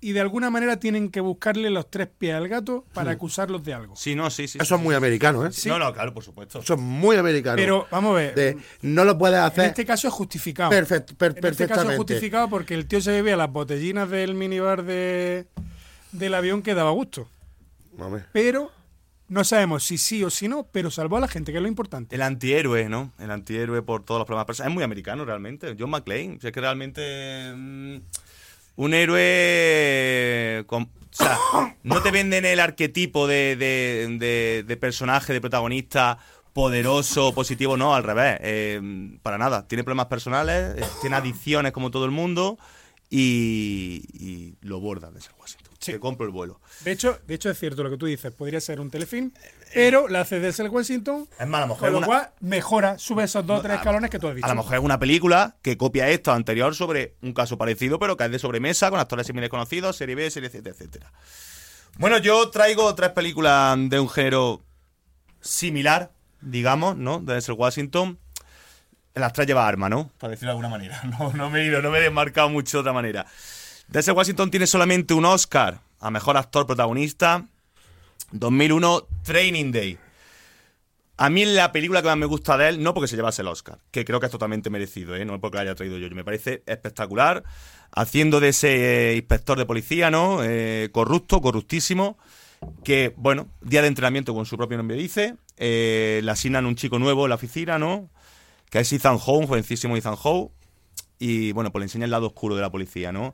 y 0.02 0.12
de 0.12 0.20
alguna 0.22 0.50
manera 0.52 0.80
tienen 0.80 1.10
que 1.10 1.20
buscarle 1.20 1.70
los 1.72 1.90
tres 1.90 2.08
pies 2.08 2.36
al 2.36 2.48
gato 2.48 2.86
para 2.94 3.12
acusarlos 3.12 3.64
de 3.64 3.74
algo. 3.74 3.96
Sí, 3.96 4.14
no, 4.14 4.30
sí, 4.30 4.48
sí. 4.48 4.60
Eso 4.62 4.76
es 4.76 4.82
muy 4.82 4.94
americano, 4.94 5.46
¿eh? 5.46 5.50
No, 5.66 5.80
no, 5.80 5.94
claro, 5.94 6.14
por 6.14 6.24
supuesto. 6.24 6.60
Eso 6.60 6.74
es 6.76 6.80
muy 6.80 7.16
americano. 7.18 7.56
Pero 7.56 7.88
vamos 7.90 8.12
a 8.12 8.16
ver, 8.16 8.36
De, 8.36 8.58
no 8.82 9.04
lo 9.04 9.18
puedes 9.18 9.38
en 9.38 9.44
hacer 9.44 9.66
este 9.66 9.86
caso 9.86 10.08
es 10.08 10.14
justificado. 10.14 10.70
perfect- 10.72 11.16
per- 11.16 11.36
En 11.38 11.46
este 11.46 11.68
caso 11.68 11.90
es 11.90 11.98
justificado 11.98 12.50
porque 12.50 12.76
el 12.76 12.86
tío 12.88 13.02
se 13.02 13.12
bebía 13.12 13.36
las 13.36 13.52
botellinas 13.52 14.10
del 14.10 14.36
minibar 14.36 14.84
de, 14.84 15.48
del 16.12 16.34
avión 16.36 16.62
que 16.62 16.76
daba 16.76 16.92
gusto. 16.92 17.28
Hombre. 17.98 18.26
Pero 18.32 18.72
no 19.28 19.44
sabemos 19.44 19.84
si 19.84 19.98
sí 19.98 20.24
o 20.24 20.30
si 20.30 20.48
no, 20.48 20.68
pero 20.72 20.92
salvó 20.92 21.18
a 21.18 21.22
la 21.22 21.28
gente, 21.28 21.52
que 21.52 21.58
es 21.58 21.62
lo 21.64 21.68
importante. 21.70 22.14
El 22.16 22.22
antihéroe, 22.22 22.90
¿no? 22.90 23.12
El 23.18 23.32
antihéroe 23.32 23.82
por 23.82 24.04
todos 24.06 24.20
los 24.20 24.28
problemas. 24.28 24.60
Es 24.60 24.70
muy 24.70 24.84
americano 24.84 25.26
realmente. 25.26 25.76
John 25.80 25.90
McClane. 25.90 26.36
O 26.38 26.42
sea, 26.42 26.50
es 26.50 26.54
que 26.54 26.62
realmente. 26.62 27.54
mm, 27.56 27.96
un 28.76 28.94
héroe. 28.94 30.64
con- 30.68 30.84
o 30.84 31.18
sea, 31.18 31.38
no 31.84 32.02
te 32.02 32.12
venden 32.12 32.44
el 32.46 32.60
arquetipo 32.60 33.26
de, 33.28 33.56
de- 33.56 34.18
de- 34.20 34.64
de 34.68 34.78
personaje, 34.78 35.32
de 35.34 35.40
protagonista 35.42 36.18
poderoso, 36.54 37.34
positivo, 37.34 37.78
no, 37.78 37.96
al 37.96 38.04
revés. 38.04 38.38
Eh, 38.42 39.18
para 39.22 39.38
nada. 39.38 39.68
Tiene 39.68 39.84
problemas 39.84 40.08
personales, 40.08 40.76
eh, 40.78 40.86
tiene 41.02 41.16
adicciones 41.18 41.72
como 41.72 41.92
todo 41.92 42.06
el 42.06 42.12
mundo 42.12 42.58
y, 43.10 44.56
lo 44.62 44.80
borda 44.80 45.12
desde 45.12 45.30
Washington. 45.40 45.65
Sí. 45.86 45.92
Te 45.94 46.00
compro 46.00 46.26
el 46.26 46.32
vuelo. 46.32 46.60
De 46.82 46.92
hecho, 46.92 47.20
de 47.28 47.36
hecho 47.36 47.50
es 47.50 47.60
cierto 47.60 47.84
lo 47.84 47.90
que 47.90 47.98
tú 47.98 48.06
dices, 48.08 48.32
podría 48.34 48.60
ser 48.60 48.80
un 48.80 48.90
telefilm, 48.90 49.32
pero 49.74 50.08
la 50.08 50.22
hace 50.22 50.40
desde 50.40 50.64
el 50.64 50.70
Washington, 50.70 51.28
Es 51.40 51.48
más, 51.48 51.60
a 51.60 51.68
lo 51.68 51.74
mejor 51.74 51.80
con 51.82 51.92
lo 51.92 51.98
una- 52.00 52.08
cual 52.08 52.30
mejora, 52.40 52.98
sube 52.98 53.24
esos 53.24 53.46
dos 53.46 53.60
o 53.60 53.62
tres 53.62 53.76
escalones 53.76 54.10
que 54.10 54.20
tú 54.20 54.28
has 54.28 54.36
dicho. 54.36 54.46
A 54.46 54.50
lo 54.50 54.56
mejor 54.56 54.76
es 54.76 54.82
una 54.82 55.00
película 55.00 55.56
que 55.62 55.78
copia 55.78 56.10
esto 56.10 56.32
anterior 56.32 56.74
sobre 56.76 57.16
un 57.22 57.34
caso 57.34 57.58
parecido, 57.58 58.00
pero 58.00 58.18
que 58.18 58.26
es 58.26 58.32
de 58.32 58.40
sobremesa, 58.40 58.90
con 58.90 59.00
actores 59.00 59.28
similares 59.28 59.50
conocidos, 59.50 59.96
serie 59.96 60.16
B, 60.16 60.30
serie 60.32 60.50
C, 60.50 60.58
etcétera. 60.66 61.12
Bueno, 61.98 62.18
yo 62.18 62.50
traigo 62.50 62.94
tres 62.96 63.12
películas 63.12 63.78
de 63.90 64.00
un 64.00 64.10
género 64.10 64.62
similar, 65.42 66.12
digamos, 66.42 66.98
¿no? 66.98 67.20
De 67.20 67.34
Denzel 67.34 67.56
Washington. 67.56 68.20
Las 69.14 69.32
tres 69.32 69.48
lleva 69.48 69.66
arma, 69.66 69.88
¿no? 69.88 70.12
Para 70.18 70.32
decirlo 70.32 70.50
de 70.50 70.52
alguna 70.52 70.70
manera. 70.70 71.02
No, 71.20 71.32
no 71.34 71.50
me 71.50 71.62
he 71.62 71.66
ido, 71.68 71.82
no 71.82 71.90
me 71.92 72.00
he 72.00 72.02
desmarcado 72.02 72.50
mucho 72.50 72.78
de 72.78 72.82
otra 72.82 72.94
manera. 72.94 73.26
Denzel 73.88 74.16
Washington 74.16 74.52
tiene 74.52 74.68
solamente 74.68 75.14
un 75.14 75.26
Oscar 75.26 75.82
a 76.00 76.12
Mejor 76.12 76.38
Actor 76.38 76.66
Protagonista. 76.66 77.46
2001, 78.32 79.08
Training 79.24 79.72
Day. 79.72 79.98
A 81.18 81.30
mí 81.30 81.46
la 81.46 81.72
película 81.72 82.02
que 82.02 82.10
más 82.10 82.18
me 82.18 82.26
gusta 82.26 82.58
de 82.58 82.70
él, 82.70 82.84
no 82.84 82.94
porque 82.94 83.08
se 83.08 83.16
llevase 83.16 83.42
el 83.42 83.48
Oscar, 83.48 83.80
que 83.92 84.04
creo 84.04 84.20
que 84.20 84.26
es 84.26 84.32
totalmente 84.32 84.70
merecido, 84.70 85.16
¿eh? 85.16 85.24
no 85.24 85.40
porque 85.40 85.56
lo 85.56 85.62
haya 85.62 85.76
traído 85.76 85.98
yo. 85.98 86.10
Me 86.10 86.26
parece 86.26 86.62
espectacular, 86.66 87.44
haciendo 87.92 88.42
de 88.42 88.50
ese 88.50 89.12
eh, 89.12 89.16
inspector 89.16 89.58
de 89.58 89.66
policía, 89.66 90.12
¿no? 90.12 90.44
Eh, 90.44 90.90
corrupto, 90.92 91.40
corruptísimo, 91.40 92.18
que, 92.84 93.14
bueno, 93.16 93.48
día 93.62 93.82
de 93.82 93.88
entrenamiento, 93.88 94.34
con 94.34 94.46
su 94.46 94.58
propio 94.58 94.78
nombre 94.78 94.98
dice, 94.98 95.38
eh, 95.56 96.20
le 96.22 96.32
asignan 96.32 96.66
un 96.66 96.76
chico 96.76 97.00
nuevo 97.00 97.26
en 97.26 97.30
la 97.30 97.36
oficina, 97.36 97.80
¿no? 97.80 98.10
Que 98.70 98.80
es 98.80 98.92
Ethan 98.92 99.18
Howe, 99.26 99.48
jovencísimo 99.48 99.96
Ethan 99.96 100.18
Howe, 100.22 100.52
y, 101.18 101.54
bueno, 101.54 101.72
pues 101.72 101.80
le 101.80 101.86
enseña 101.86 102.06
el 102.06 102.12
lado 102.12 102.28
oscuro 102.28 102.56
de 102.56 102.62
la 102.62 102.72
policía, 102.72 103.14
¿no? 103.14 103.34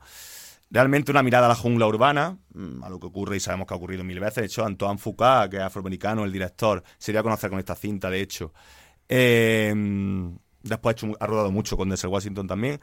Realmente 0.74 1.12
una 1.12 1.22
mirada 1.22 1.48
a 1.48 1.50
la 1.50 1.56
jungla 1.56 1.86
urbana, 1.86 2.38
mm, 2.54 2.84
a 2.84 2.90
lo 2.90 3.00
que 3.00 3.08
ocurre 3.08 3.36
y 3.36 3.40
sabemos 3.42 3.68
que 3.68 3.74
ha 3.74 3.78
ocurrido 3.78 4.04
mil 4.06 4.20
veces. 4.22 4.36
De 4.38 4.46
hecho, 4.46 4.66
Antoine 4.66 4.98
Foucault, 4.98 5.52
que 5.52 5.58
es 5.58 5.64
afroamericano, 5.64 6.24
el 6.24 6.32
director, 6.32 6.82
se 6.98 7.12
dio 7.12 7.20
a 7.20 7.24
conocer 7.24 7.50
con 7.50 7.60
esta 7.60 7.76
cinta, 7.76 8.10
de 8.10 8.22
hecho. 8.22 8.54
Eh, 9.10 9.74
después 10.64 10.94
ha, 10.96 10.98
hecho- 10.98 11.18
ha 11.20 11.28
rodado 11.28 11.52
mucho 11.52 11.76
con 11.76 11.90
Denzel 11.90 12.10
Washington 12.10 12.48
también. 12.48 12.80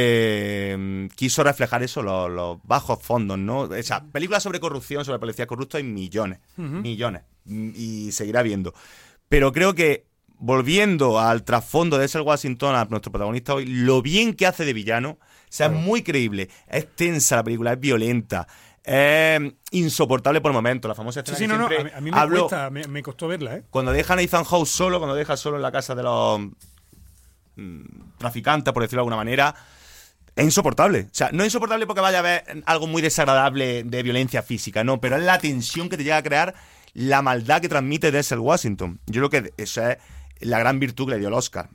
Eh, 0.00 1.08
quiso 1.14 1.42
reflejar 1.44 1.82
eso, 1.82 2.02
los, 2.02 2.30
los 2.30 2.58
bajos 2.64 3.00
fondos, 3.02 3.38
¿no? 3.38 3.60
O 3.60 3.82
sea, 3.82 4.04
películas 4.04 4.42
sobre 4.42 4.60
corrupción, 4.60 5.04
sobre 5.04 5.18
policía 5.18 5.46
corrupta 5.46 5.78
hay 5.78 5.84
millones, 5.84 6.40
millones, 6.56 7.22
y 7.46 8.10
seguirá 8.12 8.42
viendo. 8.42 8.74
Pero 9.28 9.52
creo 9.52 9.74
que, 9.74 10.06
volviendo 10.36 11.18
al 11.20 11.44
trasfondo 11.44 11.96
de 11.96 12.02
Denzel 12.02 12.22
Washington, 12.22 12.74
a 12.74 12.84
nuestro 12.86 13.12
protagonista 13.12 13.54
hoy, 13.54 13.66
lo 13.66 14.02
bien 14.02 14.34
que 14.34 14.46
hace 14.46 14.64
de 14.64 14.72
villano, 14.72 15.18
o 15.48 15.52
sea, 15.52 15.66
es 15.66 15.72
muy 15.72 16.02
creíble, 16.02 16.48
es 16.68 16.86
tensa 16.94 17.36
la 17.36 17.44
película, 17.44 17.72
es 17.72 17.80
violenta, 17.80 18.46
es 18.84 19.40
insoportable 19.70 20.40
por 20.40 20.52
momentos, 20.52 20.88
la 20.88 20.94
famosa 20.94 21.22
Sí, 21.24 21.32
escena 21.32 21.54
sí, 21.54 21.68
que 21.68 21.78
no, 21.84 21.84
no, 21.90 21.96
a 21.96 22.00
mí, 22.00 22.10
me, 22.10 22.16
hablo- 22.16 22.40
cuesta, 22.48 22.70
me, 22.70 22.84
me 22.86 23.02
costó 23.02 23.28
verla, 23.28 23.56
¿eh? 23.56 23.64
cuando 23.70 23.92
dejan 23.92 24.18
a 24.18 24.22
Ethan 24.22 24.44
Howe 24.48 24.64
solo, 24.66 24.98
cuando 24.98 25.14
deja 25.14 25.36
solo 25.36 25.56
en 25.56 25.62
la 25.62 25.72
casa 25.72 25.94
de 25.94 26.02
los 26.02 26.40
mm, 27.56 27.82
traficantes, 28.18 28.72
por 28.72 28.82
decirlo 28.82 29.00
de 29.00 29.02
alguna 29.02 29.16
manera, 29.16 29.54
es 30.36 30.44
insoportable. 30.44 31.00
O 31.10 31.14
sea, 31.14 31.30
no 31.32 31.42
es 31.42 31.48
insoportable 31.48 31.86
porque 31.86 32.00
vaya 32.00 32.18
a 32.18 32.20
haber 32.20 32.62
algo 32.66 32.86
muy 32.86 33.02
desagradable 33.02 33.82
de 33.84 34.02
violencia 34.02 34.42
física, 34.42 34.84
no, 34.84 35.00
pero 35.00 35.16
es 35.16 35.22
la 35.22 35.38
tensión 35.38 35.88
que 35.88 35.96
te 35.96 36.04
llega 36.04 36.18
a 36.18 36.22
crear 36.22 36.54
la 36.94 37.22
maldad 37.22 37.60
que 37.60 37.68
transmite 37.68 38.10
Denzel 38.10 38.38
Washington. 38.38 39.00
Yo 39.06 39.28
creo 39.28 39.42
que 39.42 39.52
esa 39.56 39.92
es 39.92 39.98
la 40.40 40.58
gran 40.60 40.78
virtud 40.78 41.06
que 41.06 41.12
le 41.14 41.18
dio 41.18 41.28
el 41.28 41.34
Oscar. 41.34 41.68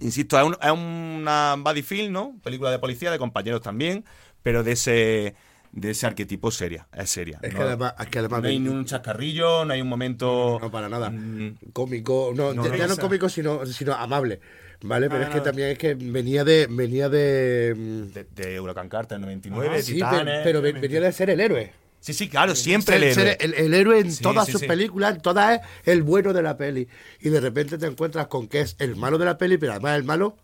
Insisto, 0.00 0.38
es, 0.38 0.44
un- 0.46 0.56
es 0.60 0.70
una 0.70 1.56
body 1.58 1.82
film, 1.82 2.12
¿no? 2.12 2.36
Película 2.42 2.70
de 2.70 2.78
policía, 2.78 3.10
de 3.10 3.18
compañeros 3.18 3.60
también, 3.62 4.04
pero 4.42 4.62
de 4.62 4.72
ese 4.72 5.34
de 5.72 5.90
ese 5.92 6.04
arquetipo 6.04 6.50
seria, 6.50 6.88
es 6.92 7.10
seria. 7.10 7.38
Es 7.42 7.52
¿no? 7.52 7.58
que 7.60 7.64
además, 7.64 7.94
es 8.00 8.06
que 8.08 8.18
además 8.18 8.42
no 8.42 8.48
hay 8.48 8.58
ni 8.58 8.68
un 8.68 8.84
chascarrillo, 8.84 9.64
no 9.64 9.72
hay 9.72 9.80
un 9.80 9.86
momento... 9.88 10.58
no 10.60 10.68
para 10.68 10.88
nada. 10.88 11.10
Mm. 11.10 11.58
Cómico, 11.72 12.32
no, 12.34 12.52
No, 12.52 12.64
ya 12.64 12.70
no, 12.70 12.76
ya 12.76 12.86
no 12.88 12.96
cómico, 12.96 13.28
sino, 13.28 13.64
sino 13.66 13.94
amable. 13.94 14.40
¿Vale? 14.82 15.08
Pero 15.08 15.22
es 15.24 15.28
que 15.28 15.40
también 15.42 15.68
es 15.68 15.78
que 15.78 15.94
venía 15.94 16.42
de. 16.42 16.66
Venía 16.68 17.08
de. 17.10 17.74
mm, 17.76 18.02
de, 18.14 18.24
de 18.34 18.58
Huracán 18.60 18.88
Carter 18.88 19.20
99, 19.20 19.76
Ah, 19.78 19.82
sí, 19.82 19.92
Titanes. 19.94 20.40
pero, 20.42 20.60
pero 20.60 20.62
ven- 20.62 20.80
venía 20.80 21.00
de 21.02 21.12
ser 21.12 21.28
el 21.30 21.38
héroe. 21.38 21.70
Sí, 22.00 22.14
sí, 22.14 22.28
claro, 22.28 22.54
siempre 22.54 22.96
el 22.96 23.02
Ser- 23.02 23.14
ser 23.14 23.26
héroe. 23.26 23.36
el, 23.40 23.54
el 23.66 23.74
héroe 23.74 23.98
en 24.00 24.10
Sí, 24.12 24.22
todas 24.22 24.46
sí, 24.46 24.52
sus 24.52 24.62
sí. 24.62 24.66
películas, 24.66 25.16
en 25.16 25.20
todas 25.20 25.60
es 25.60 25.88
el 25.88 26.02
bueno 26.02 26.32
de 26.32 26.42
la 26.42 26.56
peli. 26.56 26.88
Y 27.20 27.28
de 27.28 27.40
repente 27.40 27.76
te 27.78 27.86
encuentras 27.86 28.26
con 28.28 28.48
que 28.48 28.60
es 28.62 28.74
el 28.78 28.96
malo 28.96 29.18
de 29.18 29.26
la 29.26 29.36
peli, 29.36 29.58
pero 29.58 29.72
además 29.72 29.96
el 29.96 30.04
malo 30.04 30.36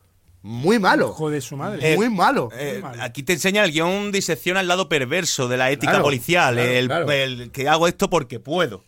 muy 0.43 0.79
malo. 0.79 1.09
Hijo 1.09 1.31
de 1.31 1.41
su 1.41 1.57
madre. 1.57 1.97
muy 1.97 2.11
malo. 2.11 2.51
Eh, 2.53 2.79
mal. 2.83 3.01
aquí 3.01 3.23
te 3.23 3.33
enseña 3.33 3.65
el 3.65 3.73
guion 3.73 4.13
disecciona 4.13 4.61
el 4.61 4.69
lado 4.69 4.89
perverso 4.89 5.49
de 5.49 5.57
la 5.57 5.71
ética 5.71 5.93
Claro, 5.93 6.05
policial, 6.05 6.55
claro, 6.55 6.71
el, 6.71 6.87
claro. 6.87 7.11
el 7.11 7.51
que 7.51 7.69
hago 7.69 7.89
esto 7.89 8.09
porque 8.11 8.39
puedo. 8.39 8.85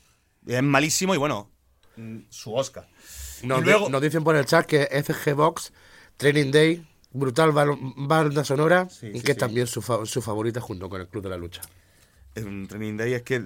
Es 0.47 0.63
malísimo 0.63 1.15
y 1.15 1.19
bueno, 1.19 1.51
mm, 1.97 2.19
su 2.29 2.55
Oscar. 2.55 2.87
Nos, 3.43 3.61
y 3.63 3.65
luego, 3.65 3.87
di- 3.87 3.93
nos 3.93 4.03
dicen 4.03 4.23
por 4.25 4.37
el 4.37 4.45
chat 4.45 4.67
que 4.67 4.83
FG 4.85 5.35
Box, 5.35 5.73
Training 6.17 6.51
Day, 6.51 6.87
brutal 7.13 7.51
banda 7.97 8.45
sonora 8.45 8.89
Sí, 8.91 9.07
y 9.15 9.19
sí, 9.19 9.25
que 9.25 9.33
sí. 9.33 9.39
también 9.39 9.67
su, 9.67 9.81
fa- 9.83 10.05
su 10.05 10.21
favorita 10.23 10.61
junto 10.61 10.89
con 10.91 11.01
el 11.01 11.09
Club 11.09 11.23
de 11.25 11.31
la 11.31 11.37
Lucha. 11.39 11.63
En 12.35 12.67
Training 12.69 12.97
Day 12.97 13.15
es 13.15 13.23
que, 13.23 13.39
o 13.39 13.43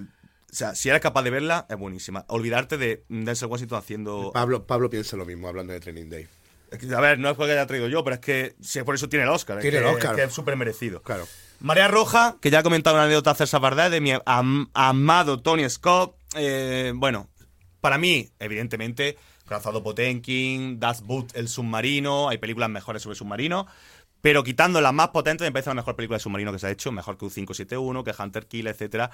sea, 0.51 0.74
si 0.74 0.89
eres 0.89 1.01
capaz 1.01 1.22
de 1.22 1.30
verla, 1.30 1.66
es 1.68 1.76
buenísima. 1.76 2.24
Olvidarte 2.28 2.76
de 2.78 3.05
Denzel 3.09 3.49
Washington 3.49 3.78
haciendo... 3.78 4.30
Pablo, 4.35 4.66
Pablo 4.66 4.91
piensa 4.91 5.16
lo 5.16 5.24
mismo 5.24 5.49
hablando 5.49 5.72
de 5.72 5.80
Training 5.80 6.09
Day. 6.11 6.28
Es 6.70 6.78
que, 6.78 6.95
a 6.95 7.01
ver, 7.01 7.18
no 7.18 7.28
es 7.30 7.37
porque 7.37 7.53
haya 7.53 7.66
traído 7.66 7.89
yo, 7.89 8.03
pero 8.03 8.14
es 8.14 8.20
que 8.20 8.55
sí, 8.61 8.83
por 8.83 8.95
eso 8.95 9.09
tiene 9.09 9.24
el 9.24 9.30
Oscar. 9.30 9.59
es 9.59 9.62
Tiene 9.62 9.78
el 9.78 9.85
que- 9.85 9.91
Oscar. 9.91 10.11
es 10.12 10.16
que 10.16 10.22
es 10.24 10.33
súper 10.33 10.57
merecido. 10.57 11.03
Claro. 11.03 11.26
Marea 11.61 11.87
Roja, 11.89 12.37
que 12.41 12.51
ya 12.51 12.61
ha 12.61 12.62
comentado 12.62 12.97
una 12.97 13.05
anécdota 13.05 13.35
César 13.35 13.61
Bardés 13.61 13.91
de 13.91 14.01
mi 14.01 14.12
am- 14.24 14.68
amado 14.74 15.41
Tony 15.43 15.68
Scott. 15.68 16.16
Eh, 16.35 16.93
bueno, 16.95 17.28
para 17.80 17.99
mí, 17.99 18.30
evidentemente, 18.39 19.16
Cazado 19.47 19.83
Potenkin, 19.83 20.80
Das 20.80 21.03
Boot, 21.03 21.37
El 21.37 21.49
Submarino, 21.49 22.30
hay 22.30 22.39
películas 22.39 22.70
mejores 22.70 23.03
sobre 23.03 23.16
submarinos. 23.16 23.66
Pero 24.23 24.43
quitando 24.45 24.81
las 24.81 24.95
más 24.95 25.09
potentes, 25.09 25.47
me 25.47 25.53
parece 25.53 25.68
la 25.70 25.75
mejor 25.75 25.97
película 25.97 26.16
de 26.16 26.23
submarino 26.23 26.53
que 26.53 26.59
se 26.59 26.68
ha 26.68 26.70
hecho, 26.70 26.91
mejor 26.93 27.18
que 27.18 27.27
U571, 27.27 28.03
que 28.05 28.23
Hunter 28.23 28.47
Kill, 28.47 28.68
etc. 28.68 29.11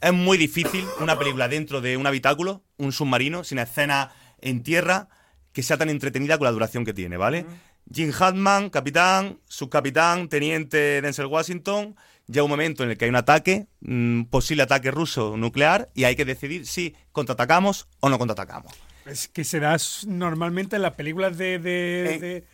es 0.00 0.12
muy 0.12 0.38
difícil 0.38 0.84
una 1.00 1.18
película 1.18 1.48
dentro 1.48 1.80
de 1.80 1.96
un 1.96 2.06
habitáculo, 2.06 2.62
un 2.78 2.92
submarino, 2.92 3.44
sin 3.44 3.58
escena 3.58 4.12
en 4.40 4.62
tierra, 4.62 5.08
que 5.52 5.62
sea 5.62 5.76
tan 5.76 5.88
entretenida 5.90 6.38
con 6.38 6.44
la 6.44 6.52
duración 6.52 6.84
que 6.84 6.92
tiene, 6.94 7.16
¿vale? 7.16 7.44
Jim 7.92 8.12
Hartman, 8.18 8.68
capitán, 8.70 9.38
subcapitán, 9.46 10.28
teniente 10.28 11.00
Denzel 11.02 11.26
Washington. 11.26 11.96
Llega 12.26 12.42
un 12.42 12.50
momento 12.50 12.82
en 12.82 12.90
el 12.90 12.98
que 12.98 13.04
hay 13.04 13.08
un 13.08 13.16
ataque, 13.16 13.66
mm, 13.80 14.24
posible 14.24 14.64
ataque 14.64 14.90
ruso 14.90 15.36
nuclear, 15.36 15.88
y 15.94 16.04
hay 16.04 16.16
que 16.16 16.24
decidir 16.24 16.66
si 16.66 16.94
contraatacamos 17.12 17.88
o 18.00 18.08
no 18.08 18.18
contraatacamos. 18.18 18.72
Es 19.06 19.28
que 19.28 19.44
se 19.44 19.60
da 19.60 19.76
normalmente 20.08 20.74
en 20.76 20.82
las 20.82 20.94
películas 20.94 21.38
de, 21.38 21.60
de, 21.60 22.14
Eh. 22.14 22.18
de- 22.18 22.44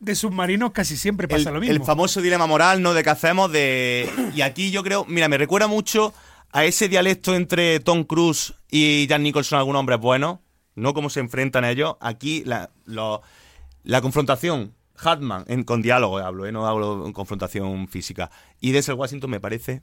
de 0.00 0.14
submarinos 0.14 0.72
casi 0.72 0.96
siempre 0.96 1.26
pasa 1.28 1.48
el, 1.48 1.54
lo 1.54 1.60
mismo. 1.60 1.74
el 1.74 1.82
famoso 1.84 2.20
dilema 2.20 2.46
moral, 2.46 2.82
¿no? 2.82 2.94
De 2.94 3.02
que 3.02 3.10
hacemos 3.10 3.50
de... 3.52 4.10
Y 4.34 4.42
aquí 4.42 4.70
yo 4.70 4.82
creo, 4.82 5.04
mira, 5.06 5.28
me 5.28 5.38
recuerda 5.38 5.66
mucho 5.68 6.12
a 6.52 6.64
ese 6.64 6.88
dialecto 6.88 7.34
entre 7.34 7.80
Tom 7.80 8.04
Cruise 8.04 8.54
y 8.70 9.06
Jan 9.08 9.22
Nicholson, 9.22 9.58
algunos 9.58 9.80
hombres 9.80 9.98
buenos, 10.00 10.38
no 10.74 10.94
cómo 10.94 11.10
se 11.10 11.20
enfrentan 11.20 11.64
ellos. 11.64 11.96
Aquí 12.00 12.42
la, 12.44 12.70
lo- 12.84 13.22
la 13.84 14.00
confrontación 14.00 14.74
Hartman, 14.98 15.44
en- 15.48 15.64
con 15.64 15.82
diálogo 15.82 16.18
hablo, 16.18 16.46
¿eh? 16.46 16.52
no 16.52 16.66
hablo 16.66 17.06
en 17.06 17.12
confrontación 17.12 17.88
física. 17.88 18.30
Y 18.60 18.72
Denzel 18.72 18.94
Washington 18.94 19.30
me 19.30 19.40
parece 19.40 19.82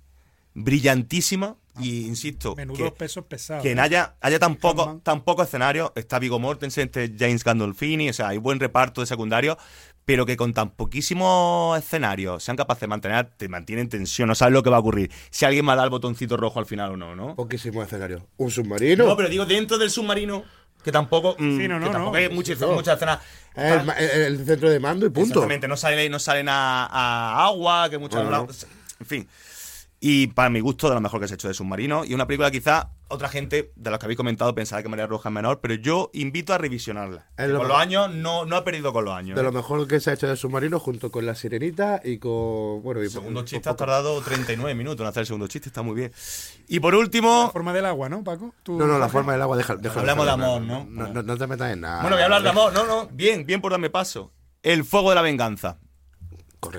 brillantísima 0.53 1.55
y 1.79 2.05
insisto 2.05 2.55
Menudos 2.55 2.91
que, 2.91 2.91
pesos 2.91 3.25
pesados. 3.25 3.63
que 3.63 3.71
en 3.71 3.79
haya, 3.79 4.15
haya 4.21 4.37
tan 4.39 4.55
poco, 4.55 4.99
tan 5.03 5.21
poco 5.21 5.41
escenario, 5.43 5.91
está 5.95 6.19
Vigo 6.19 6.39
Mortensen, 6.39 6.85
este 6.85 7.11
James 7.17 7.43
Gandolfini, 7.43 8.09
o 8.09 8.13
sea, 8.13 8.27
hay 8.29 8.37
buen 8.37 8.59
reparto 8.59 9.01
de 9.01 9.07
secundarios, 9.07 9.57
pero 10.05 10.25
que 10.25 10.37
con 10.37 10.53
tan 10.53 10.69
poquísimos 10.71 11.77
escenarios 11.79 12.43
sean 12.43 12.57
capaces 12.57 12.81
de 12.81 12.87
mantener, 12.87 13.31
te 13.37 13.47
mantienen 13.49 13.89
tensión, 13.89 14.27
no 14.27 14.35
sabes 14.35 14.53
lo 14.53 14.61
que 14.61 14.69
va 14.69 14.77
a 14.77 14.81
ocurrir. 14.81 15.09
Si 15.31 15.45
alguien 15.45 15.65
me 15.65 15.75
da 15.75 15.83
el 15.83 15.89
botoncito 15.89 16.37
rojo 16.37 16.59
al 16.59 16.65
final 16.67 16.91
o 16.91 16.97
no, 16.97 17.15
¿no? 17.15 17.35
Poquísimo 17.35 17.81
escenario. 17.81 18.27
Un 18.37 18.51
submarino. 18.51 19.05
No, 19.07 19.17
pero 19.17 19.29
digo 19.29 19.45
dentro 19.45 19.77
del 19.79 19.89
submarino, 19.89 20.43
que 20.83 20.91
tampoco, 20.91 21.35
mm, 21.39 21.57
Sí, 21.57 21.67
no, 21.67 21.79
no, 21.79 21.87
que 21.87 21.91
tampoco 21.93 22.17
no. 22.17 22.23
hay 22.23 22.29
muchas, 22.29 22.59
No. 22.59 22.73
muchas 22.73 22.95
escenas. 22.97 23.19
el, 23.55 23.83
ma- 23.85 23.93
el- 23.93 24.21
el 24.39 24.45
centro 24.45 24.69
de 24.69 24.79
mando 24.79 25.05
y 25.05 25.09
punto. 25.09 25.29
Exactamente, 25.29 25.67
no 25.67 25.77
salen, 25.77 26.11
no 26.11 26.19
salen 26.19 26.49
a, 26.49 26.85
a 26.85 27.45
agua, 27.45 27.89
que 27.89 27.97
muchas 27.97 28.21
Bueno. 28.23 28.47
En 28.99 29.05
fin. 29.05 29.27
Y 30.05 30.27
para 30.27 30.49
mi 30.49 30.59
gusto, 30.59 30.89
de 30.89 30.95
lo 30.95 30.99
mejor 30.99 31.21
que 31.21 31.29
se 31.29 31.33
ha 31.33 31.35
hecho 31.35 31.47
de 31.47 31.53
submarino. 31.53 32.03
Y 32.03 32.13
una 32.13 32.27
película, 32.27 32.51
quizá, 32.51 32.89
otra 33.07 33.29
gente 33.29 33.71
de 33.77 33.89
los 33.89 33.97
que 33.99 34.05
habéis 34.05 34.17
comentado 34.17 34.53
pensará 34.53 34.83
que 34.83 34.89
María 34.89 35.07
Roja 35.07 35.29
es 35.29 35.33
menor, 35.33 35.61
pero 35.61 35.75
yo 35.75 36.09
invito 36.11 36.53
a 36.53 36.57
revisionarla. 36.57 37.25
Lo 37.37 37.59
con 37.59 37.69
los 37.69 37.77
años 37.77 38.13
no, 38.13 38.43
no 38.43 38.57
ha 38.57 38.65
perdido 38.65 38.91
con 38.91 39.05
los 39.05 39.13
años. 39.13 39.35
De 39.35 39.41
¿eh? 39.41 39.45
lo 39.45 39.53
mejor 39.53 39.87
que 39.87 40.01
se 40.01 40.09
ha 40.09 40.13
hecho 40.15 40.27
de 40.27 40.35
submarino 40.35 40.77
junto 40.77 41.09
con 41.09 41.25
la 41.25 41.35
sirenita 41.35 42.01
y 42.03 42.17
con. 42.17 42.83
Bueno, 42.83 43.01
y 43.01 43.05
El 43.05 43.11
segundo 43.11 43.43
y- 43.43 43.45
chiste 43.45 43.69
y- 43.69 43.71
ha 43.71 43.77
tardado 43.77 44.19
39 44.21 44.75
minutos 44.75 44.99
en 44.99 45.07
hacer 45.07 45.21
el 45.21 45.27
segundo 45.27 45.47
chiste, 45.47 45.69
está 45.69 45.83
muy 45.83 45.95
bien. 45.95 46.11
Y 46.67 46.81
por 46.81 46.95
último, 46.95 47.43
La 47.45 47.51
forma 47.51 47.71
del 47.71 47.85
agua, 47.85 48.09
¿no, 48.09 48.25
Paco? 48.25 48.53
Tú, 48.61 48.77
No, 48.77 48.85
no, 48.85 48.99
la 48.99 49.07
forma 49.07 49.31
del 49.31 49.41
agua, 49.41 49.55
deja, 49.55 49.77
déjalo, 49.77 50.01
Hablamos 50.01 50.25
de 50.25 50.31
amor, 50.33 50.61
¿no? 50.63 50.83
No, 50.83 51.07
no, 51.13 51.23
no 51.23 51.37
te 51.37 51.47
metas 51.47 51.71
en 51.71 51.79
nada. 51.79 52.01
bueno, 52.01 52.17
voy 52.17 52.23
a 52.23 52.25
hablar 52.25 52.43
de 52.43 52.49
amor, 52.49 52.73
no, 52.73 52.85
no, 52.85 53.07
bien, 53.13 53.45
bien 53.45 53.61
por 53.61 53.71
darme 53.71 53.89
paso. 53.89 54.33
El 54.63 54.83
fuego 54.83 55.11
de 55.11 55.15
la 55.15 55.21
venganza. 55.21 55.77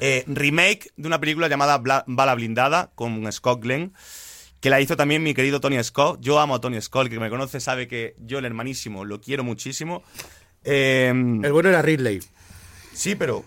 Eh, 0.01 0.25
remake 0.27 0.91
de 0.97 1.07
una 1.07 1.21
película 1.21 1.49
llamada 1.49 1.79
Bla- 1.79 2.05
Bala 2.07 2.35
Blindada 2.35 2.91
con 2.95 3.31
Scott 3.33 3.63
Glenn, 3.63 3.93
que 4.61 4.71
la 4.71 4.81
hizo 4.81 4.97
también 4.97 5.23
mi 5.23 5.35
querido 5.35 5.61
Tony 5.61 5.83
Scott. 5.85 6.19
Yo 6.21 6.39
amo 6.41 6.55
a 6.55 6.61
Tony 6.61 6.81
Scott, 6.81 7.05
el 7.05 7.11
que 7.11 7.21
me 7.21 7.29
conoce 7.31 7.61
sabe 7.61 7.87
que 7.89 8.15
yo, 8.19 8.39
el 8.39 8.45
hermanísimo, 8.45 9.05
lo 9.05 9.21
quiero 9.21 9.45
muchísimo. 9.45 10.03
Eh, 10.65 11.09
El 11.09 11.53
bueno 11.53 11.69
era 11.69 11.83
Ridley. 11.83 12.21
sí, 12.95 13.15
pero 13.15 13.45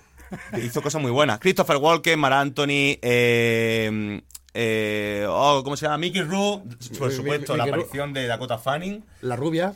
hizo 0.61 0.81
cosas 0.81 1.01
muy 1.01 1.09
buenas. 1.11 1.39
Christopher 1.39 1.77
Walken, 1.77 2.19
Mar 2.19 2.33
Anthony, 2.33 2.99
eh, 3.01 4.21
eh, 4.53 5.25
oh, 5.27 5.61
¿cómo 5.63 5.75
se 5.77 5.85
llama? 5.85 5.97
Mickey 5.97 6.21
Rourke, 6.21 6.75
por 6.99 7.11
supuesto, 7.11 7.55
la 7.57 7.63
aparición 7.63 8.13
de 8.13 8.27
Dakota 8.27 8.57
Fanning. 8.57 9.03
La 9.21 9.35
rubia. 9.35 9.73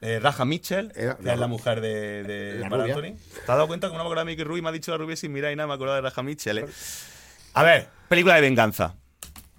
Eh, 0.00 0.20
Raja 0.20 0.44
Mitchell, 0.44 0.92
Era- 0.94 1.16
que 1.16 1.24
la- 1.24 1.34
es 1.34 1.40
la 1.40 1.46
mujer 1.48 1.80
de, 1.80 2.22
de 2.22 2.58
la. 2.60 2.66
Anthony. 2.66 3.00
¿Te 3.34 3.40
has 3.40 3.46
dado 3.46 3.66
cuenta 3.66 3.88
que 3.88 3.92
no 3.94 3.98
me 3.98 4.04
acordaba 4.04 4.24
de 4.24 4.36
Mickey 4.36 4.58
y 4.58 4.62
me 4.62 4.68
ha 4.68 4.72
dicho 4.72 4.90
la 4.92 4.98
rubia 4.98 5.16
sin 5.16 5.32
mirar 5.32 5.52
y 5.52 5.56
nada 5.56 5.66
me 5.66 5.74
acordaba 5.74 5.96
de 5.96 6.02
Raja 6.02 6.22
Mitchell? 6.22 6.58
eh? 6.58 6.66
A 7.54 7.62
ver, 7.62 7.88
película 8.08 8.36
de 8.36 8.40
venganza, 8.42 8.94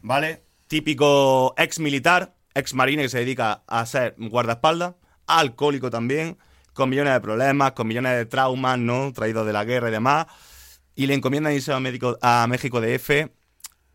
¿vale? 0.02 0.44
Típico 0.68 1.54
ex 1.58 1.80
militar, 1.80 2.36
ex 2.54 2.74
marine 2.74 3.04
que 3.04 3.10
se 3.10 3.20
dedica 3.20 3.64
a 3.68 3.86
ser 3.86 4.16
guardaespaldas, 4.18 4.94
alcohólico 5.28 5.90
también, 5.90 6.38
con 6.74 6.90
millones 6.90 7.14
de 7.14 7.20
problemas, 7.20 7.74
con 7.74 7.88
millones 7.88 8.14
de 8.16 8.26
traumas, 8.26 8.78
¿no? 8.80 9.12
Traídos 9.12 9.46
de 9.46 9.52
la 9.54 9.66
guerra 9.66 9.90
y 9.90 9.92
demás. 9.92 10.28
Y 10.96 11.08
le 11.08 11.16
encomiendan 11.16 11.54
irse 11.54 11.74
a, 11.74 11.80
México, 11.80 12.18
a 12.22 12.46
México 12.48 12.80
de 12.80 12.96
F 12.96 13.34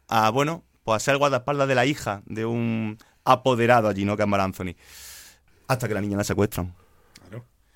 a, 0.08 0.30
bueno, 0.30 0.64
pues 0.82 0.96
a 0.96 1.00
ser 1.04 1.16
guardaespaldas 1.16 1.68
de 1.68 1.74
la 1.74 1.86
hija 1.86 2.22
de 2.26 2.44
un 2.44 2.98
apoderado 3.24 3.88
allí, 3.88 4.04
¿no? 4.04 4.16
Que 4.16 4.24
es 4.24 4.28
Mar 4.28 4.40
Anthony. 4.40 4.74
Hasta 5.68 5.88
que 5.88 5.94
la 5.94 6.00
niña 6.00 6.16
la 6.16 6.24
secuestran. 6.24 6.74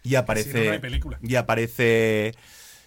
Y 0.05 0.15
aparece. 0.15 0.53
Si 0.53 0.59
no, 0.59 0.65
no 0.65 0.71
hay 0.73 0.79
película. 0.79 1.19
Y 1.23 1.35
aparece 1.35 2.33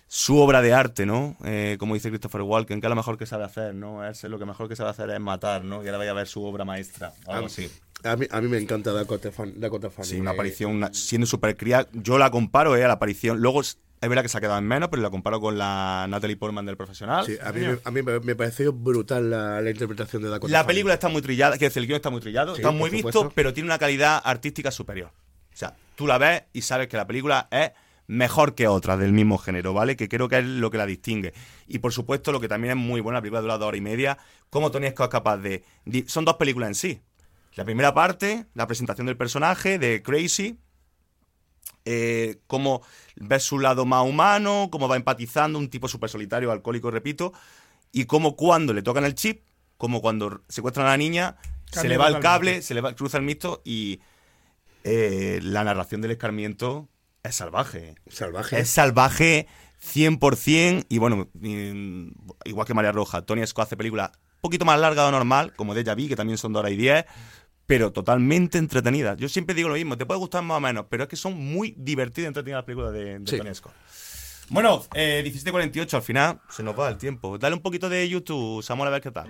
su 0.08 0.38
obra 0.40 0.62
de 0.62 0.74
arte, 0.74 1.06
¿no? 1.06 1.38
Eh, 1.46 1.76
como 1.80 1.94
dice 1.94 2.10
Christopher 2.10 2.42
Walken, 2.42 2.82
que 2.82 2.88
es 2.88 2.90
lo 2.90 2.96
mejor 2.96 3.18
que 3.18 3.26
sabe 3.26 3.44
hacer, 3.44 3.76
¿no? 3.76 4.06
Es 4.08 4.24
lo 4.24 4.40
que 4.40 4.46
mejor 4.46 4.68
que 4.68 4.76
sabe 4.76 4.90
hacer 4.90 5.10
es 5.10 5.20
matar, 5.20 5.64
¿no? 5.64 5.84
Y 5.84 5.88
ahora 5.88 6.00
vaya 6.00 6.12
a 6.12 6.16
ver 6.16 6.28
su 6.28 6.44
obra 6.44 6.66
maestra. 6.66 7.14
Algo 7.28 7.48
así. 7.48 7.70
A 8.04 8.16
mí, 8.16 8.26
a 8.32 8.42
mí 8.42 8.48
me 8.48 8.58
encanta 8.58 8.92
Dakota, 8.92 9.32
Fan, 9.32 9.60
Dakota 9.60 9.90
Fanning. 9.92 10.10
Sí, 10.12 10.20
una 10.20 10.32
aparición, 10.32 10.72
una- 10.72 10.94
siendo 10.94 11.28
súper 11.28 11.56
cría. 11.56 11.88
Yo 11.94 12.18
la 12.18 12.32
comparo, 12.32 12.76
¿eh? 12.76 12.84
A 12.84 12.88
la 12.88 12.94
aparición. 12.96 13.40
Luego 13.40 13.62
es 14.02 14.10
verdad 14.10 14.24
que 14.24 14.30
se 14.30 14.38
ha 14.38 14.42
quedado 14.42 14.58
en 14.58 14.66
menos, 14.68 14.90
pero 14.90 15.02
la 15.02 15.10
comparo 15.12 15.40
con 15.40 15.58
la 15.58 16.06
Natalie 16.10 16.36
Portman 16.36 16.66
del 16.66 16.76
profesional. 16.76 17.26
Sí, 17.26 17.38
a 17.42 17.52
mí, 17.52 17.62
me, 17.62 17.78
a 17.84 17.92
mí 17.92 18.02
me, 18.02 18.20
me 18.20 18.36
pareció 18.36 18.74
brutal 18.74 19.30
la, 19.30 19.62
la 19.62 19.70
interpretación 19.70 20.24
de 20.24 20.30
Dakota 20.30 20.52
La 20.52 20.60
Fanning. 20.60 20.68
película 20.68 20.94
está 20.96 21.08
muy 21.08 21.22
trillada, 21.22 21.58
que 21.58 21.68
el 21.68 21.86
guion 21.88 21.96
está 21.98 22.10
muy 22.10 22.20
trillado, 22.20 22.56
Sí, 22.56 22.62
está 22.62 22.72
muy 22.72 22.90
visto, 22.90 23.12
supuesto. 23.12 23.32
pero 23.36 23.54
tiene 23.54 23.68
una 23.68 23.78
calidad 23.78 24.20
artística 24.24 24.72
superior. 24.72 25.12
O 25.54 25.58
sea, 25.58 25.76
tú 25.96 26.08
la 26.08 26.18
ves 26.18 26.44
y 26.54 26.62
sabes 26.64 26.88
que 26.88 26.98
la 26.98 27.06
película 27.06 27.48
es 27.52 27.72
mejor 28.08 28.56
que 28.56 28.68
otras 28.68 29.00
del 29.00 29.14
mismo 29.14 29.38
género, 29.38 29.74
¿vale? 29.74 29.96
Que 29.96 30.10
creo 30.10 30.28
que 30.28 30.40
es 30.40 30.46
lo 30.46 30.72
que 30.72 30.78
la 30.78 30.86
distingue. 30.86 31.34
Y 31.68 31.80
por 31.80 31.94
supuesto, 31.94 32.32
lo 32.32 32.40
que 32.42 32.48
también 32.48 32.72
es 32.78 32.84
muy 32.84 33.00
buena, 33.02 33.18
la 33.20 33.22
película 33.22 33.42
dura 33.42 33.58
dos 33.58 33.68
horas 33.68 33.78
y 33.78 33.82
media, 33.82 34.18
cómo 34.50 34.72
Tony 34.72 34.90
Scott 34.90 35.06
es 35.06 35.12
capaz 35.12 35.38
de... 35.38 35.64
Son 36.08 36.26
dos 36.26 36.36
películas 36.36 36.68
en 36.70 36.76
sí. 36.76 37.02
La 37.56 37.64
primera 37.66 37.94
parte, 37.94 38.46
la 38.54 38.66
presentación 38.66 39.08
del 39.08 39.16
personaje, 39.18 39.78
de 39.78 40.02
Crazy, 40.02 40.58
eh, 41.86 42.40
cómo 42.48 42.82
ves 43.16 43.44
su 43.44 43.60
lado 43.60 43.86
más 43.86 44.06
humano, 44.06 44.70
cómo 44.72 44.88
va 44.88 44.96
empatizando, 44.96 45.60
un 45.60 45.70
tipo 45.70 45.88
súper 45.88 46.10
solitario, 46.10 46.52
alcohólico, 46.52 46.92
repito, 46.92 47.34
y 47.92 48.06
cómo 48.06 48.36
cuando 48.36 48.74
le 48.74 48.82
tocan 48.82 49.06
el 49.06 49.16
chip, 49.16 49.44
como 49.78 50.02
cuando 50.02 50.42
secuestran 50.48 50.88
a 50.88 50.92
la 50.92 50.98
niña, 50.98 51.38
se 51.72 51.88
le 51.88 51.98
va 51.98 52.08
el 52.08 52.20
cable, 52.20 52.62
se 52.62 52.74
le 52.74 52.82
va, 52.82 52.94
cruza 52.96 53.18
el 53.18 53.24
mixto 53.24 53.62
y 53.66 54.02
eh, 54.84 55.40
la 55.42 55.64
narración 55.64 56.02
del 56.02 56.12
escarmiento 56.12 56.90
es 57.24 57.36
salvaje. 57.36 57.96
Salvaje. 58.08 58.60
Es 58.60 58.70
salvaje 58.70 59.48
100% 59.82 60.86
y 60.90 60.98
bueno, 60.98 61.30
igual 62.46 62.68
que 62.68 62.74
María 62.74 62.92
Roja, 62.92 63.24
Tony 63.24 63.46
Scott 63.46 63.68
hace 63.68 63.78
películas 63.78 64.12
un 64.42 64.50
poquito 64.50 64.66
más 64.66 64.80
largas 64.80 65.06
de 65.06 65.12
lo 65.12 65.18
normal, 65.18 65.54
como 65.56 65.76
Deja 65.76 65.94
Vu, 65.94 66.08
que 66.08 66.16
también 66.16 66.38
son 66.38 66.54
de 66.54 66.60
hora 66.60 66.70
y 66.72 66.76
10, 66.76 67.06
pero 67.72 67.94
totalmente 67.94 68.58
entretenidas. 68.58 69.16
Yo 69.18 69.30
siempre 69.30 69.56
digo 69.56 69.70
lo 69.70 69.76
mismo, 69.76 69.98
te 69.98 70.06
puede 70.06 70.20
gustar 70.20 70.44
más 70.44 70.58
o 70.58 70.60
menos, 70.60 70.88
pero 70.90 71.04
es 71.04 71.10
que 71.10 71.16
son 71.16 71.38
muy 71.38 71.74
divertidas 71.78 72.26
y 72.26 72.28
entretenidas 72.28 72.58
las 72.58 72.66
películas 72.66 72.92
de, 72.92 73.20
de 73.20 73.32
Sí. 73.32 73.38
Tony 73.38 73.56
Scott. 73.56 73.72
Bueno, 74.50 74.84
eh, 74.94 75.24
17.48, 75.26 75.94
al 75.94 76.02
final 76.02 76.42
se 76.50 76.64
nos 76.64 76.78
va 76.78 76.90
el 76.90 76.98
tiempo. 76.98 77.38
Dale 77.38 77.56
un 77.56 77.62
poquito 77.62 77.88
de 77.88 78.10
YouTube, 78.10 78.62
Samuel, 78.62 78.90
a 78.90 78.92
ver 78.92 79.02
qué 79.02 79.12
tal. 79.12 79.30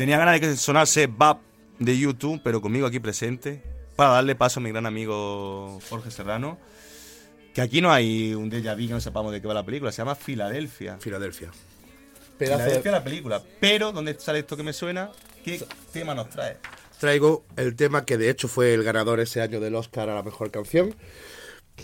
Tenía 0.00 0.16
ganas 0.16 0.32
de 0.32 0.40
que 0.40 0.56
sonase 0.56 1.08
Bab 1.08 1.40
de 1.78 1.98
YouTube, 1.98 2.40
pero 2.42 2.62
conmigo 2.62 2.86
aquí 2.86 3.00
presente, 3.00 3.62
para 3.96 4.12
darle 4.12 4.34
paso 4.34 4.58
a 4.58 4.62
mi 4.62 4.70
gran 4.70 4.86
amigo 4.86 5.78
Jorge 5.90 6.10
Serrano. 6.10 6.58
Que 7.52 7.60
aquí 7.60 7.82
no 7.82 7.92
hay 7.92 8.32
un 8.32 8.50
déjà 8.50 8.74
vu 8.74 8.86
que 8.86 8.94
no 8.94 9.00
sepamos 9.02 9.30
de 9.30 9.42
qué 9.42 9.46
va 9.46 9.52
la 9.52 9.62
película, 9.62 9.92
se 9.92 9.98
llama 9.98 10.14
Filadelfia. 10.14 10.96
Filadelfia. 11.00 11.50
Pedazo 12.38 12.60
de- 12.60 12.64
Filadelfia 12.64 12.92
la 12.92 13.04
película. 13.04 13.42
Pero, 13.60 13.92
¿dónde 13.92 14.18
sale 14.18 14.38
esto 14.38 14.56
que 14.56 14.62
me 14.62 14.72
suena? 14.72 15.10
¿Qué 15.44 15.62
tema 15.92 16.14
nos 16.14 16.30
trae? 16.30 16.56
Traigo 16.98 17.44
el 17.58 17.76
tema 17.76 18.06
que 18.06 18.16
de 18.16 18.30
hecho 18.30 18.48
fue 18.48 18.72
el 18.72 18.82
ganador 18.82 19.20
ese 19.20 19.42
año 19.42 19.60
del 19.60 19.74
Oscar 19.74 20.08
a 20.08 20.14
la 20.14 20.22
mejor 20.22 20.50
canción. 20.50 20.94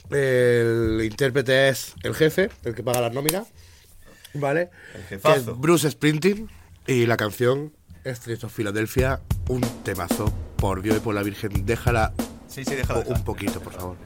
El 0.08 1.02
intérprete 1.04 1.68
es 1.68 1.92
el 2.02 2.14
jefe, 2.14 2.48
el 2.64 2.74
que 2.74 2.82
paga 2.82 3.02
las 3.02 3.12
nóminas. 3.12 3.46
¿Vale? 4.32 4.70
El 4.94 5.00
Que 5.00 5.14
es 5.16 5.22
jefazo. 5.22 5.54
Bruce 5.56 5.90
Springsteen. 5.90 6.48
Y 6.86 7.04
la 7.04 7.18
canción 7.18 7.75
Streets 8.14 8.44
of 8.44 8.52
Philadelphia. 8.54 9.20
Un 9.48 9.60
temazo. 9.84 10.32
Por 10.56 10.82
Dios 10.82 10.96
y 10.96 11.00
por 11.00 11.14
la 11.14 11.22
Virgen. 11.22 11.66
Déjala 11.66 12.12
Sí, 12.48 12.64
sí, 12.64 12.74
déjalo. 12.74 13.02
un 13.06 13.22
poquito, 13.24 13.60
por 13.60 13.72
favor. 13.72 13.96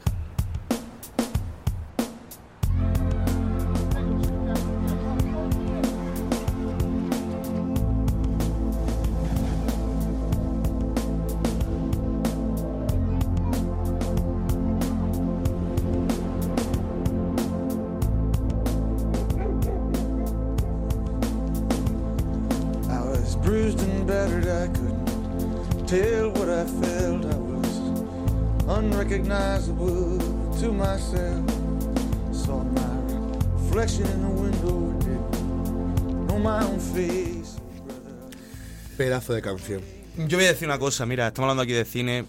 Pedazo 39.01 39.33
de 39.33 39.41
canción. 39.41 39.81
Yo 40.27 40.37
voy 40.37 40.45
a 40.45 40.49
decir 40.49 40.67
una 40.67 40.77
cosa, 40.77 41.07
mira, 41.07 41.27
estamos 41.27 41.45
hablando 41.47 41.63
aquí 41.63 41.71
de 41.71 41.85
cine, 41.85 42.25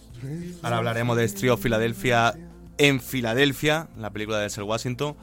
ahora 0.62 0.78
hablaremos 0.78 1.16
de 1.18 1.24
Street 1.24 1.52
of 1.52 1.62
Philadelphia. 1.62 2.34
en 2.78 2.98
Filadelfia, 3.00 3.88
la 3.98 4.08
película 4.10 4.38
de 4.38 4.42
Denzel 4.44 4.64
Washington. 4.64 5.14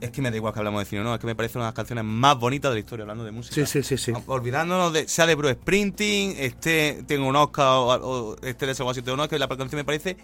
Es 0.00 0.10
que 0.12 0.22
me 0.22 0.30
da 0.30 0.36
igual 0.36 0.52
que 0.52 0.60
hablamos 0.60 0.80
de 0.80 0.84
cine, 0.84 1.02
¿no? 1.02 1.12
Es 1.12 1.20
que 1.20 1.26
me 1.26 1.34
parece 1.34 1.58
una 1.58 1.64
de 1.64 1.68
las 1.70 1.74
canciones 1.74 2.04
más 2.04 2.38
bonitas 2.38 2.70
de 2.70 2.76
la 2.76 2.80
historia, 2.80 3.02
hablando 3.02 3.24
de 3.24 3.32
música. 3.32 3.52
Sí, 3.56 3.66
sí, 3.66 3.82
sí, 3.82 3.96
sí. 3.98 4.12
Olvidándonos 4.28 4.92
de, 4.92 5.08
sea 5.08 5.26
de 5.26 5.34
Bruce 5.34 5.54
Sprinting, 5.54 6.36
este 6.38 7.02
tengo 7.08 7.26
un 7.26 7.34
Oscar 7.34 7.66
o, 7.66 7.86
o 7.88 8.36
este 8.42 8.64
de 8.66 8.80
Washington 8.80 9.14
un 9.14 9.20
Oscar, 9.20 9.40
la 9.40 9.48
canción 9.48 9.70
me 9.76 9.84
parece 9.84 10.16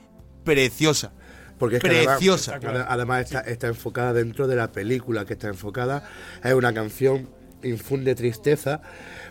preciosa. 0.45 1.11
Porque 1.59 1.77
es 1.79 1.83
que 1.83 1.89
además- 1.89 2.17
preciosa. 2.19 2.61
ade- 2.61 2.87
Además, 2.89 3.23
está, 3.25 3.41
está 3.41 3.67
enfocada 3.67 4.13
dentro 4.13 4.47
de 4.47 4.55
la 4.55 4.71
película 4.71 5.25
que 5.25 5.33
está 5.33 5.49
enfocada. 5.49 6.09
Es 6.45 6.55
una 6.55 6.73
canción 6.73 7.29
infunde 7.65 8.15
tristeza, 8.15 8.83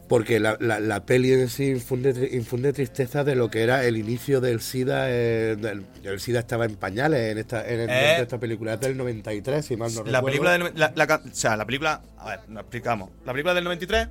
porque 0.10 0.40
la, 0.40 0.58
la- 0.60 0.80
la 0.80 1.06
peli 1.06 1.32
en 1.34 1.50
sí 1.50 1.66
infunde, 1.70 2.30
infunde 2.34 2.74
tristeza 2.74 3.24
de 3.24 3.36
lo 3.36 3.50
que 3.50 3.62
era 3.64 3.86
el 3.86 3.98
inicio 3.98 4.42
del 4.42 4.62
SIDA. 4.62 5.06
eh, 5.10 5.56
del- 5.60 5.86
el 6.04 6.20
SIDA 6.20 6.40
estaba 6.40 6.66
en 6.66 6.76
pañales 6.76 7.32
en 7.32 7.38
esta, 7.38 7.68
en, 7.68 7.90
Eh. 7.90 8.18
esta 8.22 8.40
película. 8.40 8.74
Es 8.76 8.80
del 8.82 8.98
93, 8.98 9.66
si 9.66 9.76
mal 9.78 9.90
no 9.94 10.04
la 10.04 10.20
recuerdo. 10.20 10.26
película 10.26 10.52
del, 10.52 10.64
la, 10.76 10.92
la 10.96 11.16
o 11.16 11.34
sea, 11.36 11.56
la 11.58 11.66
película, 11.66 12.02
a 12.18 12.30
ver, 12.30 12.40
nos 12.50 12.62
explicamos. 12.62 13.10
La 13.26 13.32
película 13.32 13.54
del 13.54 13.64
93, 13.64 14.08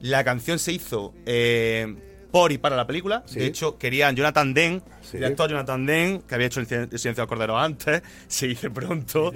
la 0.00 0.22
canción 0.24 0.58
se 0.58 0.72
hizo 0.72 1.14
eh, 1.24 1.94
por 2.30 2.52
y 2.52 2.58
para 2.58 2.76
la 2.76 2.86
película. 2.86 3.22
Sí. 3.26 3.38
De 3.38 3.46
hecho, 3.46 3.78
querían 3.78 4.14
Jonathan 4.14 4.54
Sí. 4.54 5.16
el 5.16 5.24
actor 5.24 5.48
Jonathan 5.48 5.86
Demme, 5.86 6.20
que 6.28 6.34
había 6.34 6.48
hecho 6.48 6.60
el, 6.60 6.66
Silencio 6.66 7.12
del 7.14 7.26
Cordero 7.26 7.58
antes, 7.58 8.02
se 8.28 8.46
dice 8.48 8.70
pronto. 8.70 9.32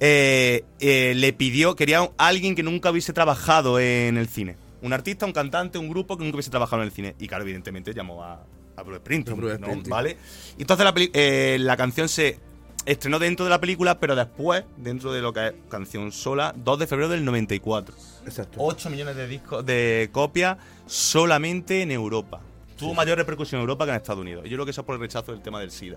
Eh, 0.00 0.64
eh, 0.80 1.12
le 1.16 1.32
pidió, 1.32 1.76
quería 1.76 2.00
a 2.00 2.10
alguien 2.26 2.54
que 2.54 2.62
nunca 2.62 2.90
hubiese 2.90 3.12
trabajado 3.12 3.78
en 3.78 4.16
el 4.16 4.28
cine. 4.28 4.56
Un 4.84 4.92
artista, 4.92 5.24
un 5.24 5.32
cantante, 5.32 5.78
un 5.78 5.88
grupo 5.88 6.16
que 6.16 6.24
nunca 6.24 6.36
hubiese 6.36 6.50
trabajado 6.50 6.82
en 6.82 6.88
el 6.88 6.92
cine. 6.92 7.16
Y 7.18 7.26
claro, 7.26 7.42
evidentemente 7.44 7.94
llamó 7.94 8.22
a, 8.22 8.44
a 8.76 8.82
Bruce 8.82 9.00
Springsteen, 9.00 9.36
Bruce 9.36 9.58
¿no? 9.58 9.66
Springsteen. 9.66 9.90
¿vale? 9.90 10.16
Y 10.58 10.62
entonces 10.62 10.84
la, 10.84 10.92
eh, 10.96 11.56
la 11.58 11.76
canción 11.76 12.08
se 12.08 12.38
estrenó 12.86 13.18
dentro 13.18 13.46
de 13.46 13.50
la 13.50 13.60
película, 13.60 13.98
pero 13.98 14.14
después, 14.14 14.64
dentro 14.76 15.10
de 15.12 15.22
lo 15.22 15.32
que 15.32 15.46
es 15.48 15.54
canción 15.70 16.12
sola, 16.12 16.54
2 16.56 16.78
de 16.78 16.86
febrero 16.86 17.08
del 17.08 17.24
94. 17.24 17.94
Exacto. 18.26 18.58
8 18.60 18.90
millones 18.90 19.16
de 19.16 19.26
discos 19.26 19.64
de 19.64 20.10
copias 20.12 20.58
solamente 20.86 21.80
en 21.82 21.90
Europa. 21.90 22.40
Tuvo 22.76 22.92
mayor 22.92 23.16
repercusión 23.16 23.60
en 23.60 23.62
Europa 23.62 23.86
que 23.86 23.90
en 23.92 23.96
Estados 23.96 24.20
Unidos. 24.20 24.44
Yo 24.44 24.56
creo 24.56 24.64
que 24.64 24.72
eso 24.72 24.82
es 24.82 24.86
por 24.86 24.96
el 24.96 25.00
rechazo 25.00 25.32
del 25.32 25.40
tema 25.40 25.60
del 25.60 25.70
SIDA. 25.70 25.96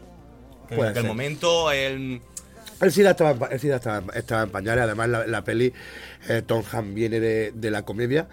Que 0.70 0.76
en 0.76 0.86
aquel 0.86 1.06
momento 1.06 1.72
el, 1.72 2.22
El 2.80 2.92
SIDA 2.92 3.12
estaba 3.12 3.48
el 3.48 3.60
SIDA 3.60 3.78
estaba, 3.78 4.14
estaba 4.14 4.44
en 4.44 4.50
pañales. 4.50 4.84
Además, 4.84 5.10
la, 5.10 5.28
la 5.28 5.44
peli, 5.44 5.74
eh, 6.30 6.42
Tom 6.46 6.64
Hanks 6.72 6.94
viene 6.94 7.20
de, 7.20 7.52
de 7.52 7.72
la 7.72 7.84
comedia. 7.84 8.28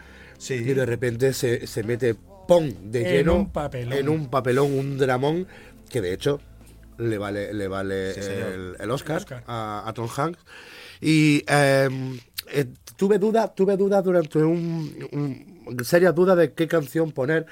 Sí. 0.45 0.55
Y 0.55 0.75
de 0.75 0.85
repente 0.85 1.33
se, 1.33 1.67
se 1.67 1.83
mete 1.83 2.15
¡pum! 2.47 2.69
de 2.91 3.01
En 3.03 3.13
lleno 3.17 3.35
un 3.37 3.51
papelón. 3.51 3.93
en 3.95 4.09
un 4.09 4.29
papelón, 4.31 4.73
un 4.73 4.99
dramón 4.99 5.47
que 5.89 6.01
de 6.03 6.13
hecho 6.13 6.41
le 6.99 7.17
vale, 7.19 7.55
le 7.55 7.67
vale 7.69 8.13
Sí, 8.15 8.21
el, 8.21 8.77
el 8.79 8.91
Oscar, 8.91 9.17
Oscar. 9.19 9.45
A, 9.47 9.85
a 9.87 9.93
Tom 9.95 10.09
Hanks. 10.15 10.39
Y 11.01 11.43
eh, 11.49 11.89
eh, 12.53 12.67
tuve 12.97 13.19
dudas, 13.19 13.55
tuve 13.55 13.77
dudas 13.77 14.05
durante 14.05 14.39
un, 14.39 15.09
un- 15.13 15.85
serias 15.85 16.15
dudas 16.15 16.37
de 16.37 16.53
qué 16.53 16.69
canción 16.69 17.11
poner. 17.13 17.47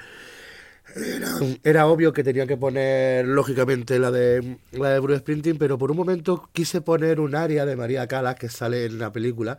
Era, 0.95 1.27
era 1.63 1.87
obvio 1.87 2.13
que 2.13 2.23
tenía 2.23 2.45
que 2.45 2.57
poner, 2.57 3.25
lógicamente, 3.27 3.97
la 3.97 4.11
de, 4.11 4.57
la 4.73 4.89
de 4.91 4.99
Bruce 4.99 5.21
Springsteen, 5.21 5.57
pero 5.57 5.77
por 5.79 5.89
un 5.89 5.97
momento 5.97 6.47
quise 6.53 6.81
poner 6.81 7.19
un 7.19 7.35
aria 7.35 7.65
de 7.65 7.75
María 7.75 8.05
Calas 8.07 8.35
que 8.35 8.49
sale 8.49 8.85
en 8.85 8.99
la 8.99 9.11
película, 9.11 9.57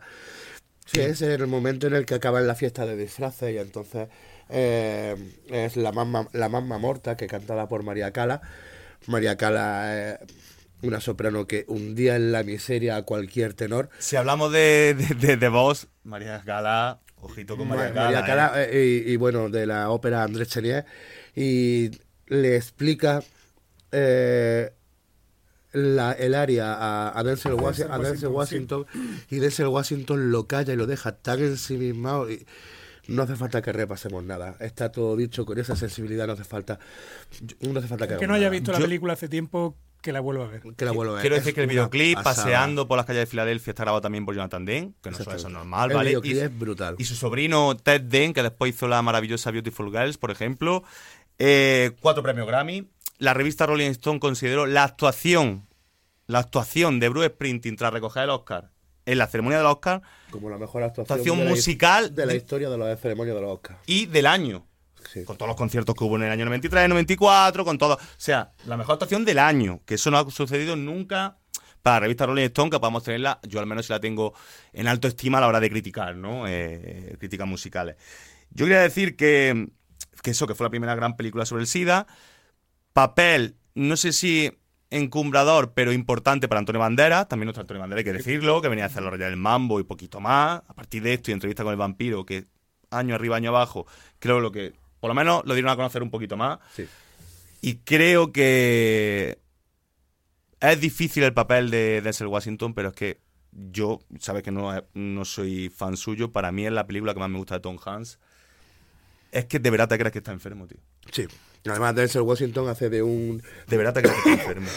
que 0.91 1.05
es 1.07 1.21
el 1.21 1.47
momento 1.47 1.87
en 1.87 1.93
el 1.95 2.05
que 2.05 2.15
acaba 2.15 2.39
en 2.39 2.47
la 2.47 2.55
fiesta 2.55 2.85
de 2.85 2.95
disfraces 2.95 3.53
y 3.53 3.57
entonces 3.57 4.07
eh, 4.49 5.15
es 5.49 5.75
la 5.77 5.91
mamma, 5.91 6.27
la 6.33 6.49
mamma 6.49 6.77
morta 6.77 7.17
que 7.17 7.27
cantada 7.27 7.67
por 7.67 7.83
María 7.83 8.11
Cala. 8.11 8.41
María 9.07 9.35
Cala 9.37 10.13
es 10.13 10.19
una 10.81 11.01
soprano 11.01 11.47
que 11.47 11.65
hundía 11.67 12.15
en 12.15 12.31
la 12.31 12.43
miseria 12.43 12.97
a 12.97 13.01
cualquier 13.03 13.53
tenor. 13.53 13.89
Si 13.99 14.15
hablamos 14.15 14.51
de, 14.51 14.93
de, 14.97 15.15
de, 15.15 15.37
de 15.37 15.49
voz, 15.49 15.87
María 16.03 16.41
Gala, 16.45 16.99
ojito 17.21 17.57
con 17.57 17.67
María 17.67 17.85
Ma- 17.85 17.89
Gala. 17.89 18.03
María 18.05 18.19
¿eh? 18.19 18.23
Cala, 18.27 18.63
eh, 18.63 19.03
y, 19.05 19.11
y, 19.11 19.15
bueno, 19.17 19.49
de 19.49 19.65
la 19.65 19.89
ópera 19.89 20.23
Andrés 20.23 20.49
Chenier, 20.49 20.85
y 21.35 21.91
le 22.27 22.55
explica 22.55 23.23
eh, 23.91 24.71
la, 25.75 26.13
el 26.13 26.33
área 26.35 26.73
a, 26.73 27.19
a 27.19 27.23
Denzel, 27.23 27.53
Washington, 27.53 27.91
a 27.93 27.99
Denzel 27.99 28.29
Washington, 28.29 28.85
y 29.29 29.37
Denzel 29.37 29.67
Washington 29.67 30.31
lo 30.31 30.47
calla 30.47 30.73
y 30.73 30.77
lo 30.77 30.87
deja 30.87 31.11
tan 31.13 31.39
ensimismado 31.39 32.31
y 32.31 32.45
no 33.07 33.21
hace 33.23 33.35
falta 33.35 33.61
que 33.61 33.71
repasemos 33.71 34.23
nada. 34.23 34.55
Está 34.59 34.91
todo 34.91 35.15
dicho 35.15 35.45
con 35.45 35.59
esa 35.59 35.75
sensibilidad, 35.75 36.25
no 36.27 36.33
hace 36.33 36.43
falta 36.43 36.79
no 37.61 37.77
hace 37.79 37.87
falta 37.87 38.07
que, 38.07 38.17
Que 38.17 38.27
no 38.27 38.33
haya 38.33 38.45
nada. 38.45 38.51
visto 38.51 38.71
la 38.71 38.79
Yo- 38.79 38.85
película 38.85 39.13
hace 39.13 39.27
tiempo, 39.29 39.75
que 40.01 40.11
la 40.11 40.19
vuelva 40.21 40.45
a 40.45 40.47
ver. 40.47 40.61
que 40.77 40.85
la 40.85 40.91
vuelva 40.91 41.13
a 41.13 41.15
ver. 41.15 41.21
Quiero 41.21 41.35
Es 41.35 41.41
decir 41.43 41.53
que 41.55 41.61
el 41.61 41.67
videoclip, 41.67 42.15
pasada. 42.15 42.45
paseando 42.45 42.87
por 42.87 42.97
las 42.97 43.05
calles 43.05 43.21
de 43.23 43.25
Filadelfia, 43.25 43.71
está 43.71 43.83
grabado 43.83 44.01
también 44.01 44.25
por 44.25 44.33
Jonathan 44.35 44.63
Demme, 44.65 44.93
que 45.01 45.09
no 45.11 45.17
suele 45.17 45.31
ser 45.31 45.33
Exactamente. 45.37 45.57
normal, 45.59 45.91
El 45.91 45.97
¿vale? 45.97 46.09
videoclip 46.09 46.35
Y- 46.35 46.39
es 46.39 46.59
brutal. 46.59 46.95
Y 46.99 47.03
su 47.05 47.15
sobrino 47.15 47.75
Ted 47.75 48.01
Demme, 48.01 48.33
que 48.33 48.43
después 48.43 48.73
hizo 48.73 48.87
la 48.87 49.01
maravillosa 49.01 49.51
Beautiful 49.51 49.89
Girls, 49.91 50.17
por 50.17 50.31
ejemplo. 50.31 50.83
Eh, 51.37 51.91
cuatro 52.01 52.23
premios 52.23 52.47
Grammy. 52.47 52.87
La 53.17 53.33
revista 53.33 53.65
Rolling 53.65 53.91
Stone 53.91 54.19
consideró 54.19 54.65
la 54.65 54.83
actuación, 54.83 55.67
la 56.27 56.39
actuación 56.39 56.99
de 56.99 57.09
Bruce 57.09 57.29
Springsteen 57.29 57.75
tras 57.77 57.93
recoger 57.93 58.23
el 58.23 58.29
Oscar 58.31 58.71
en 59.05 59.17
la 59.19 59.27
ceremonia 59.27 59.59
del 59.59 59.67
Oscar 59.67 60.01
como 60.31 60.49
la 60.49 60.57
mejor 60.57 60.81
actuación, 60.83 61.19
actuación 61.19 61.37
de 61.39 61.43
la 61.45 61.49
his- 61.51 61.55
musical 61.57 62.15
de 62.15 62.25
la 62.25 62.33
historia 62.35 62.69
de 62.69 62.77
la 62.77 62.95
ceremonia 62.97 63.33
de 63.33 63.41
los 63.41 63.51
Oscars. 63.51 63.79
y 63.85 64.07
del 64.07 64.25
año. 64.25 64.65
Sí. 65.13 65.23
Con 65.23 65.37
todos 65.37 65.47
los 65.49 65.55
conciertos 65.55 65.93
que 65.95 66.03
hubo 66.03 66.15
en 66.15 66.23
el 66.23 66.31
año 66.31 66.45
93, 66.45 66.89
94, 66.89 67.63
con 67.63 67.77
todo. 67.77 67.93
O 67.93 67.99
sea, 68.17 68.53
la 68.65 68.75
mejor 68.75 68.93
actuación 68.93 69.23
del 69.23 69.37
año, 69.37 69.81
que 69.85 69.93
eso 69.95 70.09
no 70.09 70.17
ha 70.17 70.29
sucedido 70.31 70.75
nunca 70.75 71.37
para 71.83 71.97
la 71.97 71.99
revista 72.01 72.25
Rolling 72.25 72.45
Stone, 72.45 72.71
que 72.71 72.79
podamos 72.79 73.03
tenerla, 73.03 73.39
yo 73.43 73.59
al 73.59 73.67
menos 73.67 73.87
la 73.89 73.99
tengo 73.99 74.33
en 74.73 74.87
alto 74.87 75.07
estima 75.07 75.37
a 75.37 75.41
la 75.41 75.47
hora 75.47 75.59
de 75.59 75.69
criticar, 75.69 76.15
¿no? 76.15 76.47
Eh, 76.47 77.15
críticas 77.19 77.47
musicales. 77.47 77.97
Yo 78.49 78.65
quería 78.65 78.81
decir 78.81 79.15
que, 79.15 79.67
que 80.23 80.31
eso, 80.31 80.47
que 80.47 80.55
fue 80.55 80.65
la 80.65 80.71
primera 80.71 80.95
gran 80.95 81.15
película 81.15 81.45
sobre 81.45 81.61
el 81.61 81.67
SIDA. 81.67 82.07
Papel, 82.95 83.57
no 83.73 83.97
sé 83.97 84.13
si 84.13 84.57
encumbrador, 84.89 85.73
pero 85.73 85.91
importante 85.91 86.47
para 86.47 86.59
Antonio 86.59 86.79
Banderas. 86.79 87.27
También 87.27 87.47
nuestro 87.47 87.59
Antonio 87.59 87.81
Banderas, 87.81 87.99
hay 87.99 88.05
que 88.05 88.13
decirlo, 88.13 88.61
que 88.61 88.69
venía 88.69 88.85
a 88.85 88.87
hacer 88.87 89.03
los 89.03 89.11
Reyes 89.11 89.27
del 89.27 89.35
Mambo 89.35 89.81
y 89.81 89.83
poquito 89.83 90.21
más. 90.21 90.61
A 90.65 90.73
partir 90.73 91.03
de 91.03 91.13
esto 91.13 91.29
y 91.29 91.33
entrevista 91.33 91.63
con 91.63 91.73
el 91.73 91.77
vampiro, 91.77 92.25
que 92.25 92.45
año 92.91 93.13
arriba, 93.13 93.35
año 93.35 93.49
abajo, 93.49 93.85
creo 94.19 94.39
lo 94.39 94.53
que, 94.53 94.75
por 95.01 95.09
lo 95.09 95.13
menos, 95.13 95.43
lo 95.43 95.55
dieron 95.55 95.71
a 95.71 95.75
conocer 95.75 96.03
un 96.03 96.09
poquito 96.09 96.37
más. 96.37 96.59
Sí. 96.73 96.87
Y 97.59 97.79
creo 97.79 98.31
que 98.31 99.39
es 100.61 100.79
difícil 100.79 101.23
el 101.23 101.33
papel 101.33 101.71
de 101.71 101.99
Denzel 101.99 102.27
Washington, 102.27 102.73
pero 102.73 102.91
es 102.91 102.95
que 102.95 103.19
yo, 103.51 103.99
sabes 104.21 104.41
que 104.41 104.51
no, 104.51 104.71
no 104.93 105.25
soy 105.25 105.67
fan 105.67 105.97
suyo, 105.97 106.31
para 106.31 106.53
mí 106.53 106.65
es 106.65 106.71
la 106.71 106.87
película 106.87 107.13
que 107.13 107.19
más 107.19 107.29
me 107.29 107.39
gusta 107.39 107.55
de 107.55 107.59
Tom 107.59 107.77
Hanks. 107.85 108.19
Es 109.33 109.47
que 109.47 109.59
de 109.59 109.69
verdad 109.69 109.89
te 109.89 109.97
crees 109.97 110.13
que 110.13 110.19
está 110.19 110.31
enfermo, 110.31 110.65
tío. 110.65 110.79
Sí. 111.11 111.27
Además, 111.67 111.95
Denzel 111.95 112.21
Washington 112.21 112.67
hace 112.69 112.89
de 112.89 113.01
un. 113.03 113.41
De 113.67 113.77
verdad 113.77 113.93
que 113.93 114.07
está 114.07 114.29
enfermo. 114.31 114.67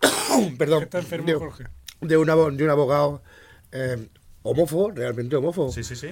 Perdón. 0.58 0.80
Que 0.80 0.84
está 0.84 0.98
enfermo, 0.98 1.26
de, 1.26 1.34
Jorge. 1.34 1.64
de 2.00 2.08
de 2.08 2.16
un 2.18 2.30
abogado 2.70 3.22
eh, 3.72 4.08
homófobo, 4.42 4.90
realmente 4.90 5.36
homófobo. 5.36 5.72
Sí, 5.72 5.82
sí, 5.82 5.96
sí. 5.96 6.08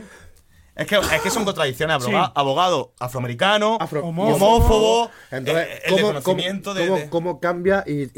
Es 0.75 0.87
que, 0.87 0.97
es 0.97 1.21
que 1.23 1.29
son 1.31 1.45
contradicciones. 1.45 1.97
Abogado, 1.97 2.25
Sí. 2.27 2.33
abogado 2.35 2.95
afroamericano, 2.99 3.77
Afro- 3.79 4.03
homófobo. 4.05 4.35
homófobo, 4.57 5.11
Entonces, 5.31 5.67
eh, 5.69 5.81
el 5.85 5.91
¿cómo, 5.93 6.13
de, 6.15 6.23
cómo- 6.23 6.97
de- 6.97 7.09
cómo 7.11 7.41
cambia 7.41 7.85
y, 7.87 8.05
y- 8.05 8.11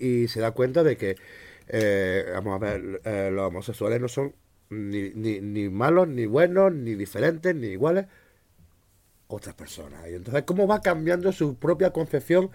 y- 0.00 0.22
y 0.24 0.28
se 0.28 0.40
da 0.40 0.50
cuenta 0.50 0.82
de 0.82 0.96
que, 0.96 1.14
eh, 1.68 2.24
vamos 2.34 2.56
a 2.56 2.58
ver, 2.58 3.00
eh, 3.04 3.30
los 3.32 3.46
homosexuales 3.46 4.00
no 4.00 4.08
son 4.08 4.34
ni, 4.70 5.10
ni, 5.10 5.40
ni 5.40 5.68
malos, 5.68 6.08
ni 6.08 6.26
buenos, 6.26 6.72
ni 6.72 6.94
diferentes, 6.96 7.54
ni 7.54 7.68
iguales 7.68 8.06
otras 9.32 9.54
personas. 9.54 10.06
Y 10.08 10.14
entonces, 10.14 10.42
¿cómo 10.44 10.66
va 10.66 10.80
cambiando 10.80 11.32
su 11.32 11.56
propia 11.56 11.90
concepción? 11.90 12.50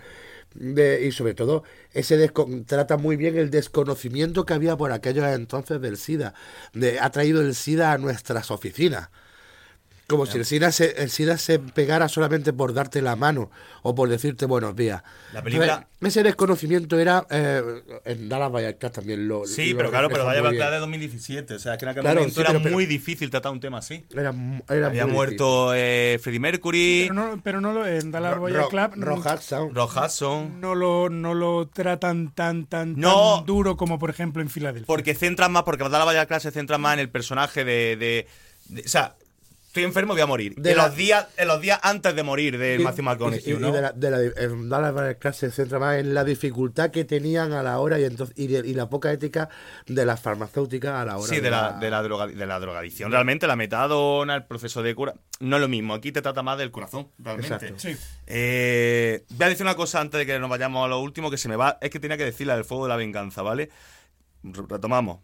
De, 0.53 1.05
y 1.05 1.11
sobre 1.11 1.33
todo, 1.33 1.63
ese 1.93 2.31
trata 2.65 2.97
muy 2.97 3.15
bien 3.15 3.37
el 3.37 3.49
desconocimiento 3.51 4.45
que 4.45 4.53
había 4.53 4.77
por 4.77 4.91
aquellos 4.91 5.25
entonces 5.25 5.81
del 5.81 5.97
SIDA. 5.97 6.33
De, 6.73 6.99
ha 6.99 7.09
traído 7.11 7.41
el 7.41 7.53
SIDA 7.53 7.91
a 7.91 7.97
nuestras 7.97 8.49
oficinas. 8.51 9.09
Como 10.07 10.25
si 10.25 10.37
el 10.37 10.45
SIDA, 10.45 10.71
se, 10.71 11.01
el 11.03 11.09
SIDA 11.09 11.37
se 11.37 11.59
pegara 11.59 12.07
solamente 12.07 12.53
por 12.53 12.73
darte 12.73 13.01
la 13.01 13.17
mano 13.17 13.51
o 13.81 13.93
por 13.93 14.07
decirte 14.07 14.45
buenos 14.45 14.73
días. 14.73 15.03
La 15.33 15.41
película- 15.43 15.73
Entonces, 15.99 16.07
ese 16.07 16.23
desconocimiento 16.23 16.97
era. 16.97 17.27
eh, 17.29 17.61
en 18.05 18.29
Dallas 18.29 18.49
Vallecas 18.49 18.93
también 18.93 19.27
lo. 19.27 19.45
Sí, 19.45 19.71
lo 19.71 19.77
pero 19.79 19.89
claro, 19.89 20.07
pero 20.09 20.23
vaya 20.23 20.41
bien. 20.41 20.57
de 20.57 20.77
2017. 20.79 21.55
O 21.55 21.59
sea, 21.59 21.77
que 21.77 21.83
en 21.83 21.89
aquel 21.89 22.03
Claro, 22.03 22.21
momento 22.21 22.35
sí, 22.35 22.39
era 22.39 22.51
pero- 22.51 22.63
pero- 22.63 22.73
muy 22.75 22.85
difícil 22.85 23.29
tratar 23.29 23.51
un 23.51 23.59
tema 23.59 23.79
así. 23.79 24.05
Era, 24.13 24.33
era 24.69 24.87
Había 24.87 25.05
muy 25.07 25.13
muerto 25.13 25.73
eh, 25.75 26.17
Freddie 26.23 26.39
Mercury, 26.39 27.05
Pero 27.09 27.13
no, 27.13 27.41
pero 27.43 27.59
no 27.59 27.73
lo, 27.73 27.85
en 27.85 28.09
Dallas 28.09 28.37
Ro- 28.37 28.45
Club 28.69 28.91
Ro- 28.95 29.15
Rock 29.15 29.25
Hudson. 29.25 29.75
Rock 29.75 29.91
Hudson. 29.97 30.61
no 30.61 30.73
lo, 30.73 31.09
no 31.09 31.33
lo 31.33 31.67
tratan 31.67 32.33
tan, 32.33 32.65
tan, 32.65 32.95
No. 32.95 33.39
tan 33.39 33.45
duro 33.45 33.75
como, 33.75 33.99
por 33.99 34.09
ejemplo, 34.09 34.41
en 34.41 34.49
Filadelfia. 34.49 34.87
Porque 34.87 35.15
centran 35.15 35.51
más, 35.51 35.63
porque 35.63 35.83
Dallas 35.89 36.27
Clase 36.27 36.47
se 36.49 36.51
centra 36.53 36.77
más 36.77 36.93
en 36.93 36.99
el 37.01 37.09
personaje 37.09 37.65
de, 37.65 37.97
de- 37.97 38.27
de- 38.69 38.81
O 38.83 38.87
sea, 38.87 39.15
estoy 39.77 39.83
enfermo, 39.85 40.13
voy 40.13 40.21
a 40.21 40.25
morir. 40.25 40.55
De 40.55 40.71
en, 40.71 40.77
la- 40.77 40.87
los 40.87 40.95
días, 40.95 41.27
en 41.37 41.47
los 41.47 41.61
días 41.61 41.79
antes 41.83 42.15
de 42.15 42.23
morir 42.23 42.57
de 42.57 42.79
Matthew 42.79 43.01
Y- 43.01 43.05
McConaughey, 43.05 43.43
y- 43.45 43.51
y 43.51 43.57
¿no? 43.57 43.71
de 43.71 43.81
la, 43.81 43.91
de 43.91 44.11
la- 44.11 44.21
en 44.21 45.33
se 45.33 45.51
centra 45.51 45.77
más 45.79 45.97
en 45.97 46.13
la 46.13 46.23
dificultad 46.23 46.89
que 46.91 47.05
tenían 47.05 47.53
a 47.53 47.61
la 47.61 47.79
hora 47.79 47.99
y, 47.99 48.03
entonces, 48.05 48.35
y, 48.37 48.47
de- 48.47 48.67
y 48.67 48.73
la 48.73 48.89
poca 48.89 49.11
ética 49.11 49.49
de 49.85 50.05
las 50.05 50.19
farmacéuticas 50.19 50.93
a 50.93 51.05
la 51.05 51.17
hora 51.17 51.27
Sí, 51.33 51.39
de 51.39 51.49
la, 51.51 51.73
de, 51.73 51.89
la 51.89 52.01
droga, 52.01 52.27
de 52.27 52.45
la 52.45 52.59
drogadicción. 52.59 53.11
Realmente 53.11 53.45
la 53.47 53.55
metadona, 53.55 54.35
el 54.35 54.45
proceso 54.45 54.81
de 54.81 54.95
cura, 54.95 55.13
no 55.39 55.57
es 55.57 55.61
lo 55.61 55.67
mismo. 55.67 55.93
Aquí 55.93 56.11
te 56.11 56.21
trata 56.21 56.41
más 56.41 56.57
del 56.57 56.71
corazón, 56.71 57.09
realmente. 57.19 57.53
Exacto. 57.67 57.79
Sí. 57.79 57.95
Eh, 58.25 59.23
voy 59.29 59.45
a 59.45 59.49
decir 59.49 59.65
una 59.65 59.75
cosa 59.75 60.01
antes 60.01 60.17
de 60.19 60.25
que 60.25 60.39
nos 60.39 60.49
vayamos 60.49 60.83
a 60.85 60.87
lo 60.87 60.99
último, 60.99 61.29
que 61.29 61.37
se 61.37 61.49
me 61.49 61.55
va. 61.55 61.77
Es 61.81 61.89
que 61.89 61.99
tenía 61.99 62.17
que 62.17 62.25
decir 62.25 62.47
la 62.47 62.55
del 62.55 62.65
fuego 62.65 62.85
de 62.85 62.89
la 62.89 62.95
venganza, 62.97 63.41
¿vale? 63.41 63.69
Re- 64.43 64.63
Retomamos. 64.67 65.19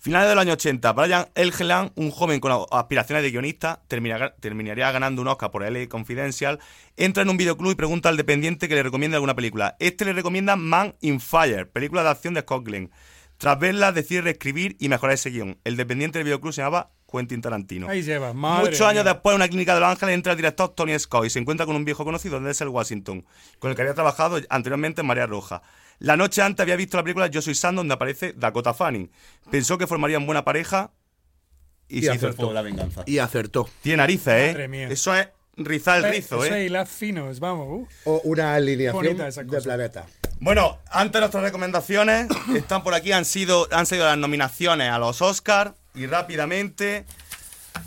Finales 0.00 0.28
de 0.28 0.34
los 0.36 0.42
años 0.42 0.54
80, 0.54 0.92
Brian 0.92 1.26
Elgeland, 1.34 1.90
un 1.96 2.10
joven 2.12 2.38
con 2.38 2.52
aspiraciones 2.70 3.22
de 3.24 3.30
guionista, 3.32 3.82
termina- 3.88 4.32
terminaría 4.38 4.90
ganando 4.92 5.20
un 5.22 5.28
Oscar 5.28 5.50
por 5.50 5.64
LA 5.68 5.88
Confidential, 5.88 6.60
entra 6.96 7.24
en 7.24 7.30
un 7.30 7.36
videoclub 7.36 7.72
y 7.72 7.74
pregunta 7.74 8.08
al 8.08 8.16
dependiente 8.16 8.68
que 8.68 8.76
le 8.76 8.84
recomiende 8.84 9.16
alguna 9.16 9.34
película. 9.34 9.76
Este 9.80 10.04
le 10.04 10.12
recomienda 10.12 10.54
Man 10.54 10.94
in 11.00 11.18
Fire, 11.20 11.68
película 11.68 12.04
de 12.04 12.10
acción 12.10 12.34
de 12.34 12.42
Scott 12.42 12.64
Glenn. 12.64 12.90
Tras 13.38 13.58
verla, 13.58 13.92
decide 13.92 14.20
reescribir 14.22 14.76
y 14.80 14.88
mejorar 14.88 15.14
ese 15.14 15.30
guion. 15.30 15.58
El 15.64 15.76
dependiente 15.76 16.18
del 16.18 16.24
videoclub 16.24 16.52
se 16.52 16.60
llamaba 16.62 16.90
Quentin 17.10 17.40
Tarantino. 17.40 17.88
Ahí 17.88 18.02
lleva, 18.02 18.32
madre 18.32 18.70
Muchos 18.70 18.80
años 18.82 19.04
mía. 19.04 19.12
después, 19.14 19.32
en 19.34 19.36
una 19.36 19.48
clínica 19.48 19.74
de 19.74 19.80
Los 19.80 19.90
Ángeles, 19.90 20.14
entra 20.14 20.32
el 20.32 20.36
director 20.36 20.68
Tony 20.74 20.96
Scott 20.98 21.26
y 21.26 21.30
se 21.30 21.38
encuentra 21.38 21.64
con 21.66 21.74
un 21.76 21.84
viejo 21.84 22.04
conocido, 22.04 22.40
Denzel 22.40 22.68
Washington, 22.68 23.24
con 23.58 23.70
el 23.70 23.76
que 23.76 23.82
había 23.82 23.94
trabajado 23.94 24.40
anteriormente 24.48 25.00
en 25.02 25.06
María 25.06 25.26
Roja. 25.26 25.62
La 26.00 26.16
noche 26.16 26.42
antes 26.42 26.62
había 26.62 26.76
visto 26.76 26.96
la 26.96 27.02
película 27.02 27.26
Yo 27.26 27.42
soy 27.42 27.54
Sam, 27.54 27.76
donde 27.76 27.94
aparece 27.94 28.32
Dakota 28.36 28.72
Fanning. 28.74 29.10
Pensó 29.50 29.78
que 29.78 29.86
formarían 29.86 30.24
buena 30.26 30.44
pareja 30.44 30.92
y, 31.88 31.98
Y 31.98 32.02
se 32.02 32.14
hizo 32.14 32.26
el 32.26 32.32
acertó. 32.32 32.48
de 32.48 32.54
la 32.54 32.62
venganza. 32.62 33.02
Y 33.06 33.18
acertó. 33.18 33.68
Tiene 33.82 33.98
narices, 33.98 34.28
¿eh? 34.34 34.48
Madre 34.52 34.68
mía. 34.68 34.88
Eso 34.88 35.14
es 35.14 35.28
rizar 35.56 36.04
el 36.04 36.10
rizo, 36.12 36.44
Eso 36.44 36.54
¿eh? 36.54 36.60
es 36.60 36.66
hilar 36.70 36.86
finos, 36.86 37.40
vamos. 37.40 37.66
uh. 37.68 37.88
O 38.10 38.20
una 38.24 38.54
alineación 38.54 39.16
de 39.16 39.60
planeta. 39.60 40.06
Bueno, 40.40 40.78
antes 40.90 41.20
nuestras 41.20 41.42
recomendaciones 41.42 42.28
están 42.54 42.84
por 42.84 42.94
aquí, 42.94 43.10
han 43.10 43.24
sido 43.24 43.66
han 43.72 43.86
sido 43.86 44.04
las 44.04 44.18
nominaciones 44.18 44.90
a 44.90 44.98
los 44.98 45.20
Oscars 45.20 45.72
y 45.94 46.06
rápidamente. 46.06 47.06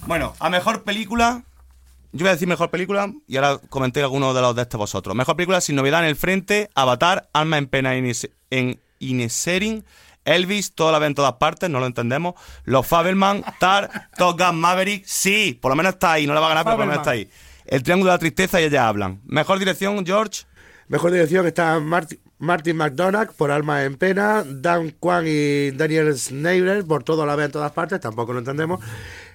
Bueno, 0.06 0.34
a 0.40 0.50
mejor 0.50 0.84
película. 0.84 1.44
Yo 2.14 2.20
voy 2.20 2.30
a 2.30 2.34
decir 2.34 2.48
mejor 2.48 2.70
película 2.70 3.12
y 3.28 3.38
ahora 3.38 3.58
comenté 3.70 4.02
algunos 4.02 4.36
de 4.36 4.42
los 4.42 4.56
de 4.56 4.64
este 4.64 4.76
vosotros. 4.78 5.16
Mejor 5.16 5.36
película 5.38 5.62
sin 5.62 5.76
novedad 5.78 6.02
en 6.02 6.08
el 6.08 6.16
frente, 6.16 6.70
Avatar, 6.76 7.30
Alma 7.34 7.58
en 7.58 7.68
pena 7.68 7.96
en, 7.96 8.06
Ines- 8.06 8.30
en 8.50 8.82
Inisherin, 9.00 9.86
Elvis, 10.26 10.74
toda 10.76 10.92
la 10.92 11.00
ven 11.00 11.08
en 11.08 11.16
todas 11.16 11.34
partes, 11.34 11.70
no 11.70 11.80
lo 11.80 11.86
entendemos. 11.86 12.36
Los 12.66 12.86
Fabelman, 12.86 13.44
Tar, 13.60 14.10
Top 14.18 14.40
Gun 14.40 14.60
Maverick, 14.60 15.06
sí, 15.06 15.58
por 15.62 15.72
lo 15.72 15.76
menos 15.76 15.94
está 15.94 16.14
ahí, 16.14 16.28
no 16.28 16.34
la 16.34 16.40
va 16.42 16.48
a 16.48 16.50
ganar, 16.50 16.64
pero 16.66 16.76
por 16.76 16.86
lo 16.86 16.92
menos 16.92 17.02
está 17.02 17.12
ahí. 17.12 17.30
El 17.66 17.82
Triángulo 17.84 18.12
de 18.12 18.16
la 18.16 18.20
Tristeza 18.20 18.60
y 18.60 18.66
ellas 18.66 18.82
hablan. 18.84 19.22
Mejor 19.26 19.58
dirección, 19.60 20.06
George. 20.06 20.44
Mejor 20.90 21.12
dirección 21.12 21.48
está 21.48 21.80
Martin, 21.80 22.20
Martin 22.38 22.76
McDonagh 22.76 23.32
por 23.34 23.50
Alma 23.52 23.84
en 23.86 23.96
Pena, 23.96 24.44
Dan 24.46 24.92
Kwan 25.00 25.24
y 25.26 25.72
Daniel 25.72 26.14
Snyder 26.18 26.84
por 26.86 27.04
todo 27.04 27.26
la 27.26 27.36
vez 27.38 27.46
en 27.46 27.52
todas 27.54 27.72
partes, 27.72 28.02
tampoco 28.02 28.34
lo 28.34 28.40
entendemos. 28.40 28.82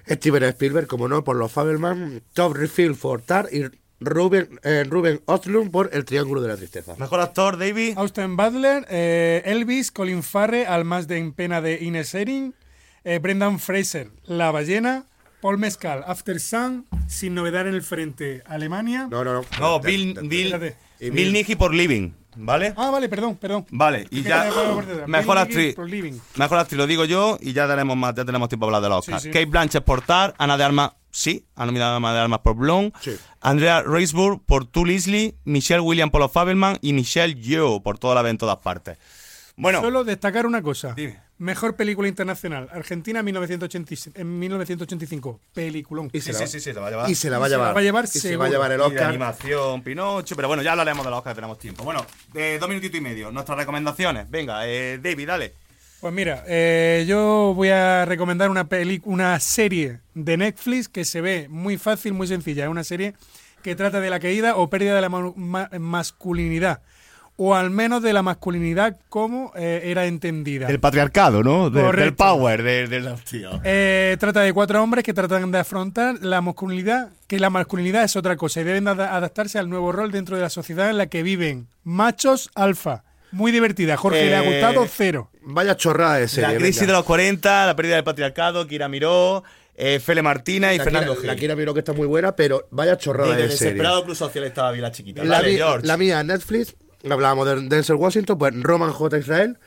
Steven 0.09 0.43
Spielberg, 0.43 0.87
como 0.87 1.07
no, 1.07 1.23
por 1.23 1.35
Los 1.35 1.51
Fabelman, 1.51 2.21
Top 2.33 2.55
Refill 2.55 2.95
por 2.95 3.21
Tar 3.21 3.49
y 3.51 3.65
Ruben, 3.99 4.59
eh, 4.63 4.83
Ruben 4.87 5.21
Östlund 5.27 5.71
por 5.71 5.89
El 5.91 6.05
Triángulo 6.05 6.41
de 6.41 6.49
la 6.49 6.57
Tristeza. 6.57 6.95
Mejor 6.97 7.19
actor, 7.19 7.57
David. 7.57 7.97
Austin 7.97 8.37
Butler, 8.37 8.85
eh, 8.89 9.41
Elvis, 9.45 9.91
Colin 9.91 10.23
Farrell, 10.23 10.67
al 10.67 10.85
más 10.85 11.07
de 11.07 11.17
En 11.17 11.33
pena 11.33 11.61
de 11.61 11.83
Ines 11.83 12.13
Erin, 12.13 12.53
eh, 13.03 13.19
Brendan 13.19 13.59
Fraser, 13.59 14.11
La 14.25 14.51
ballena, 14.51 15.05
Paul 15.41 15.57
Mescal, 15.57 16.03
After 16.05 16.39
Sun, 16.39 16.85
Sin 17.07 17.33
novedad 17.33 17.67
en 17.67 17.73
el 17.73 17.81
frente, 17.81 18.43
Alemania. 18.45 19.07
No, 19.09 19.23
no, 19.23 19.33
no. 19.33 19.45
No, 19.59 19.79
Bill, 19.79 20.19
Bill, 20.23 20.53
espérate. 20.53 20.77
Bill 20.99 21.33
Nighy 21.33 21.55
por 21.55 21.73
Living, 21.73 22.11
¿vale? 22.37 22.73
Ah, 22.77 22.89
vale, 22.89 23.09
perdón, 23.09 23.35
perdón. 23.35 23.65
Vale, 23.71 24.07
y 24.11 24.21
ya. 24.23 24.49
Mejor 25.07 25.37
actriz. 25.37 25.75
Mejor 26.35 26.57
actriz 26.59 26.77
lo 26.77 26.87
digo 26.87 27.05
yo 27.05 27.37
y 27.41 27.53
ya 27.53 27.67
tenemos 27.67 27.95
más, 27.97 28.15
ya 28.15 28.25
tenemos 28.25 28.49
tiempo 28.49 28.65
para 28.67 28.77
hablar 28.77 28.89
de 28.89 28.95
los 28.95 28.99
Oscars. 29.07 29.23
Sí, 29.23 29.29
sí. 29.29 29.33
Kate 29.33 29.45
Blanchett 29.45 29.83
por 29.83 30.01
Tar, 30.01 30.33
Ana 30.37 30.57
de 30.57 30.63
Armas, 30.63 30.91
sí, 31.11 31.45
ha 31.55 31.65
nominado 31.65 31.93
a 31.93 31.97
Ana 31.97 32.13
de 32.13 32.19
Armas 32.19 32.39
por 32.39 32.55
Blonde, 32.55 32.93
Sí. 33.01 33.17
Andrea 33.41 33.81
Riseborough 33.83 34.41
por 34.45 34.65
Two 34.65 34.85
Leslie, 34.85 35.35
Michelle 35.45 35.81
Williams 35.81 36.11
por 36.11 36.21
los 36.21 36.31
Fabelman 36.31 36.77
y 36.81 36.93
Michelle 36.93 37.35
Yeoh 37.35 37.81
por 37.81 37.97
toda 37.99 38.15
la 38.15 38.21
vez 38.21 38.31
en 38.31 38.37
todas 38.37 38.57
partes. 38.57 38.97
Bueno, 39.55 39.81
Solo 39.81 40.03
destacar 40.03 40.45
una 40.45 40.61
cosa. 40.61 40.93
Dime. 40.95 41.19
Mejor 41.39 41.75
película 41.75 42.07
internacional. 42.07 42.67
Argentina 42.71 43.21
1980 43.21 43.93
en 44.19 44.39
1985. 44.39 45.39
Peliculón. 45.53 46.09
Y 46.11 46.21
sí, 46.21 46.33
se, 46.33 46.33
la, 46.33 46.39
sí, 46.39 46.47
sí, 46.47 46.59
sí, 46.59 46.63
se 46.63 46.73
la 46.73 46.81
va 46.81 46.87
a 46.87 46.89
llevar. 46.91 47.09
y 47.09 47.15
se 47.15 47.29
la 47.29 47.37
va 47.37 47.45
a 47.45 47.47
Y 47.47 47.51
se 47.51 47.57
la 47.57 47.57
llevar. 47.63 47.75
va 47.75 47.79
a 47.79 47.83
llevar 47.83 48.05
y 48.05 48.07
se 48.07 48.37
va 48.37 48.45
a 48.45 48.49
llevar 48.49 48.71
el 48.71 48.77
Y 48.77 48.81
de 48.81 48.87
Oscar. 48.87 49.09
animación, 49.09 49.81
Pinocho, 49.83 50.35
pero 50.35 50.47
bueno, 50.47 50.63
ya 50.63 50.71
hablaremos 50.71 51.05
de 51.05 51.11
los 51.11 51.19
Oscars, 51.19 51.35
tenemos 51.35 51.59
tiempo. 51.59 51.83
Bueno, 51.83 52.05
dos 52.59 52.69
minutitos 52.69 52.97
y 52.97 53.01
medio, 53.01 53.31
nuestras 53.31 53.57
recomendaciones. 53.57 54.29
Venga, 54.29 54.67
eh, 54.67 54.99
David, 55.01 55.27
dale. 55.27 55.53
Pues 56.01 56.13
mira, 56.13 56.43
eh, 56.47 57.05
yo 57.07 57.53
voy 57.55 57.69
a 57.69 58.05
recomendar 58.05 58.49
una, 58.49 58.67
peli 58.67 59.01
una 59.05 59.39
serie 59.39 59.99
de 60.15 60.37
Netflix 60.37 60.87
que 60.89 61.05
se 61.05 61.21
ve 61.21 61.47
muy 61.49 61.77
fácil, 61.77 62.13
muy 62.13 62.27
sencilla. 62.27 62.63
Es 62.65 62.69
una 62.69 62.83
serie 62.83 63.13
que 63.63 63.75
trata 63.75 63.99
de 63.99 64.09
la 64.09 64.19
caída 64.19 64.55
o 64.55 64.69
pérdida 64.69 64.95
de 64.95 65.01
la 65.01 65.09
ma- 65.09 65.33
ma- 65.35 65.69
masculinidad. 65.79 66.81
O 67.39 67.53
al 67.53 67.69
menos 67.69 68.01
de 68.01 68.13
la 68.13 68.23
masculinidad 68.23 68.97
como 69.09 69.51
eh, 69.55 69.81
era 69.85 70.05
entendida. 70.07 70.65
Del 70.67 70.79
patriarcado, 70.79 71.43
¿no? 71.43 71.69
De- 71.69 71.91
del 71.91 72.15
power, 72.15 72.63
de, 72.63 72.87
de 72.87 72.99
los 72.99 73.23
tíos. 73.23 73.59
Eh, 73.63 74.17
trata 74.19 74.41
de 74.41 74.53
cuatro 74.53 74.81
hombres 74.81 75.03
que 75.03 75.13
tratan 75.13 75.51
de 75.51 75.59
afrontar 75.59 76.15
la 76.21 76.41
masculinidad, 76.41 77.09
que 77.27 77.39
la 77.39 77.51
masculinidad 77.51 78.03
es 78.03 78.15
otra 78.15 78.35
cosa 78.37 78.61
y 78.61 78.63
deben 78.63 78.87
ada- 78.87 79.15
adaptarse 79.15 79.59
al 79.59 79.69
nuevo 79.69 79.91
rol 79.91 80.11
dentro 80.11 80.35
de 80.35 80.41
la 80.41 80.49
sociedad 80.49 80.89
en 80.89 80.97
la 80.97 81.05
que 81.07 81.21
viven. 81.21 81.67
Machos 81.83 82.49
alfa. 82.55 83.03
Muy 83.31 83.51
divertida. 83.51 83.97
Jorge, 83.97 84.25
¿le 84.25 84.35
ha 84.35 84.43
Eh, 84.43 84.47
gustado? 84.53 84.87
Cero. 84.91 85.29
Vaya 85.43 85.75
chorrada 85.77 86.15
de 86.15 86.27
serie. 86.27 86.49
la 86.53 86.57
crisis 86.57 86.79
venga. 86.81 86.93
de 86.93 86.97
los 86.99 87.05
40, 87.05 87.65
la 87.67 87.75
pérdida 87.75 87.95
del 87.95 88.03
patriarcado, 88.03 88.65
Kira 88.65 88.87
Miró, 88.87 89.43
eh, 89.75 89.99
Fele 89.99 90.23
Martínez 90.23 90.73
y 90.73 90.77
La 90.79 90.83
Fernando 90.85 91.13
Kira- 91.15 91.25
La 91.27 91.33
Gil. 91.33 91.39
Kira 91.41 91.55
Miró 91.55 91.73
que 91.75 91.81
está 91.81 91.93
muy 91.93 92.07
buena, 92.07 92.35
pero 92.35 92.67
vaya 92.71 92.97
chorrada 92.97 93.31
de 93.35 93.49
serie. 93.49 93.51
Desesperado 93.73 94.03
Club 94.05 94.15
Social 94.15 94.43
estaba 94.45 94.71
bien 94.71 94.81
la 94.81 94.91
chiquita. 94.91 95.23
La, 95.23 95.35
Vale, 95.37 95.51
mi- 95.51 95.57
George. 95.57 95.85
la 95.85 95.97
mía 95.97 96.23
Netflix, 96.23 96.75
hablábamos 97.13 97.45
de 97.47 97.67
Denzel 97.67 97.95
Washington, 97.95 98.37
pues 98.37 98.53
Roman 98.61 98.91
J. 98.91 99.17
Israel, 99.17 99.57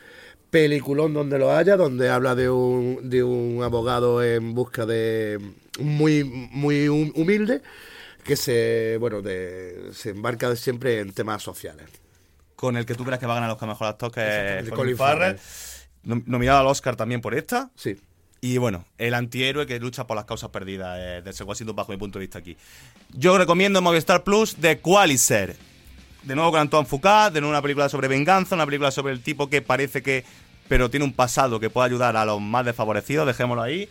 peliculón 0.51 1.14
donde 1.14 1.38
lo 1.38 1.53
haya, 1.53 1.76
donde 1.76 2.09
habla 2.11 2.34
de 2.34 2.51
un, 2.51 3.09
de 3.09 3.22
un 3.22 3.62
abogado 3.62 4.22
en 4.22 4.55
busca 4.55 4.86
de 4.86 5.38
muy, 5.78 6.24
muy 6.24 6.88
hum- 6.88 7.12
humilde 7.14 7.62
que 8.24 8.36
se 8.36 8.97
bueno 9.01 9.22
de, 9.22 9.91
se 9.93 10.11
embarca 10.11 10.55
siempre 10.57 11.01
en 11.01 11.12
temas 11.12 11.43
sociales. 11.43 11.86
Con 12.57 12.76
el 12.76 12.84
que 12.84 12.95
tú 12.95 13.05
creas 13.05 13.18
que 13.18 13.26
va 13.26 13.32
a 13.32 13.36
ganar 13.36 13.49
los 13.51 13.59
que 13.59 13.66
mejor 13.66 13.86
actor, 13.86 14.12
que 14.12 14.59
es 14.61 14.70
Colin 14.70 14.97
Farrell. 14.97 15.38
Nom- 16.05 16.24
Nominado 16.26 16.59
al 16.61 16.66
Oscar 16.66 16.95
también 16.97 17.20
por 17.22 17.34
esta. 17.34 17.70
Sí. 17.74 17.99
Y 18.43 18.59
bueno, 18.59 18.84
el 18.99 19.14
antihéroe 19.14 19.66
que 19.66 19.78
lucha 19.80 20.07
por 20.07 20.16
las 20.16 20.24
causas 20.26 20.51
perdidas 20.51 20.99
eh, 20.99 21.22
de 21.22 21.45
Washington 21.45 21.76
bajo 21.76 21.93
mi 21.93 21.99
punto 21.99 22.18
de 22.18 22.24
vista 22.24 22.38
aquí. 22.38 22.57
Yo 23.11 23.36
recomiendo 23.38 23.78
en 23.78 23.84
Movistar 23.84 24.24
Plus 24.24 24.57
The 24.57 24.78
Qualizer. 24.80 25.57
De 26.23 26.35
nuevo 26.35 26.51
con 26.51 26.61
Antoine 26.61 26.87
Foucault, 26.87 27.33
de 27.33 27.41
nuevo 27.41 27.51
una 27.53 27.62
película 27.62 27.89
sobre 27.89 28.07
venganza, 28.09 28.55
una 28.55 28.66
película 28.66 28.91
sobre 28.91 29.12
el 29.12 29.21
tipo 29.23 29.49
que 29.49 29.62
parece 29.62 30.03
que, 30.03 30.25
pero 30.68 30.91
tiene 30.91 31.05
un 31.05 31.12
pasado 31.12 31.59
que 31.61 31.71
puede 31.71 31.87
ayudar 31.87 32.16
a 32.16 32.25
los 32.25 32.41
más 32.41 32.64
desfavorecidos, 32.66 33.27
dejémoslo 33.27 33.62
ahí, 33.62 33.89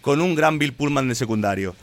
con 0.00 0.20
un 0.20 0.34
gran 0.34 0.58
Bill 0.58 0.72
Pullman 0.72 1.08
de 1.08 1.14
secundario. 1.14 1.76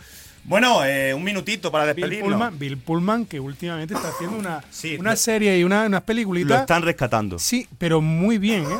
Bueno, 0.44 0.86
eh, 0.86 1.14
un 1.14 1.24
minutito 1.24 1.72
para 1.72 1.86
Bill 1.86 1.96
despedirnos. 1.96 2.34
Pullman, 2.34 2.60
Bill 2.60 2.78
Pullman, 2.78 3.26
que 3.26 3.40
últimamente 3.40 3.94
está 3.96 4.10
haciendo 4.10 4.38
una, 4.38 4.62
Sí, 4.70 4.96
una 5.00 5.12
lo- 5.12 5.18
serie 5.18 5.58
y 5.58 5.64
una, 5.64 5.86
unas 5.86 6.02
Lo 6.02 6.06
peliculitas. 6.06 6.62
están 6.62 6.84
rescatando. 6.84 7.40
Sí, 7.40 7.68
pero 7.78 8.00
muy 8.02 8.38
bien, 8.38 8.64
¿eh? 8.64 8.78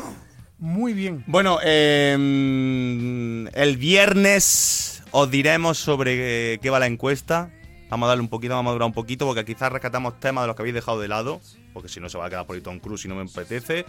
Muy 0.58 0.92
bien. 0.92 1.24
Bueno, 1.26 1.58
eh, 1.64 2.12
el 3.54 3.76
viernes 3.76 5.02
os 5.10 5.30
diremos 5.30 5.78
sobre 5.78 6.54
eh, 6.54 6.58
qué 6.62 6.70
va 6.70 6.78
la 6.78 6.86
encuesta. 6.86 7.50
Vamos 7.88 8.06
a 8.06 8.08
darle 8.08 8.22
un 8.22 8.28
poquito, 8.28 8.54
vamos 8.54 8.70
a 8.70 8.72
durar 8.74 8.86
un 8.86 8.92
poquito, 8.92 9.26
porque 9.26 9.44
quizás 9.44 9.70
rescatamos 9.70 10.18
temas 10.18 10.42
de 10.42 10.48
los 10.48 10.56
que 10.56 10.62
habéis 10.62 10.74
dejado 10.74 11.00
de 11.00 11.08
lado, 11.08 11.40
porque 11.72 11.88
si 11.88 12.00
no 12.00 12.08
se 12.08 12.18
va 12.18 12.26
a 12.26 12.30
quedar 12.30 12.46
por 12.46 12.56
ahí 12.56 12.62
Tom 12.62 12.80
Cruise 12.80 13.04
y 13.04 13.08
no 13.08 13.14
me 13.14 13.22
apetece. 13.22 13.86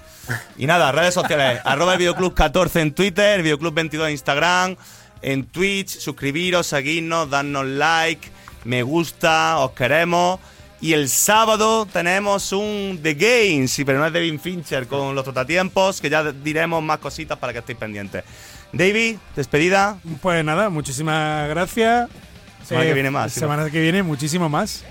Y 0.58 0.68
nada, 0.68 0.92
redes 0.92 1.16
sociales, 1.16 1.62
arroba 1.66 1.94
el 1.94 2.00
videoclub 2.00 2.34
14 2.34 2.82
en 2.82 2.94
Twitter, 2.94 3.38
el 3.38 3.44
videoclub 3.44 3.74
22 3.74 4.08
en 4.08 4.12
Instagram, 4.12 4.76
en 5.22 5.46
Twitch, 5.46 6.00
suscribiros, 6.00 6.68
seguidnos, 6.68 7.30
darnos 7.30 7.66
like, 7.66 8.30
me 8.66 8.84
gusta, 8.84 9.58
os 9.60 9.72
queremos. 9.72 10.40
Y 10.80 10.94
el 10.94 11.10
sábado 11.10 11.88
tenemos 11.88 12.52
un 12.52 13.00
The 13.02 13.16
Games, 13.16 13.72
sí, 13.72 13.84
pero 13.84 13.98
no 13.98 14.06
es 14.06 14.14
de 14.14 14.20
Vin 14.20 14.40
Fincher 14.40 14.86
con 14.86 15.16
los 15.16 15.24
trotatiempos, 15.24 16.00
que 16.00 16.10
ya 16.10 16.32
diremos 16.32 16.84
más 16.84 17.00
cositas 17.00 17.40
para 17.40 17.52
que 17.52 17.60
estéis 17.60 17.80
pendientes. 17.80 18.24
David, 18.72 19.18
despedida. 19.36 19.98
Pues 20.22 20.46
nada, 20.46 20.70
muchísimas 20.70 21.50
gracias. 21.50 22.10
Semana 22.68 22.86
que 22.86 22.94
viene 22.94 23.12
más. 23.12 23.32
Semana 23.34 23.70
que 23.70 23.82
viene 23.82 24.04
muchísimo 24.04 24.50
más. 24.50 24.84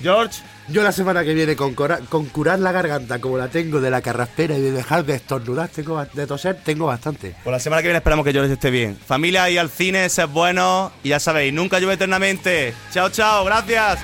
George, 0.00 0.42
Yo 0.68 0.82
la 0.82 0.92
semana 0.92 1.24
que 1.24 1.34
viene, 1.34 1.56
con, 1.56 1.74
curar 1.74 2.58
la 2.58 2.72
garganta 2.72 3.20
como 3.20 3.38
la 3.38 3.48
tengo 3.48 3.80
de 3.80 3.90
la 3.90 4.00
carraspera 4.00 4.56
y 4.56 4.60
de 4.60 4.72
dejar 4.72 5.04
de 5.04 5.14
estornudar, 5.14 5.68
tengo, 5.68 6.04
de 6.04 6.26
toser, 6.26 6.58
tengo 6.64 6.86
bastante. 6.86 7.34
Pues 7.42 7.52
la 7.52 7.60
semana 7.60 7.82
que 7.82 7.88
viene 7.88 7.98
esperamos 7.98 8.24
que 8.24 8.32
yo 8.32 8.42
les 8.42 8.50
esté 8.50 8.70
bien. 8.70 8.96
Familia 8.96 9.48
y 9.50 9.58
al 9.58 9.70
cine, 9.70 10.08
sed 10.08 10.28
buenos. 10.28 10.92
Y 11.02 11.10
ya 11.10 11.20
sabéis, 11.20 11.52
nunca 11.52 11.78
llueve 11.78 11.94
eternamente. 11.94 12.74
Chao, 12.92 13.10
chao, 13.10 13.44
gracias. 13.44 13.98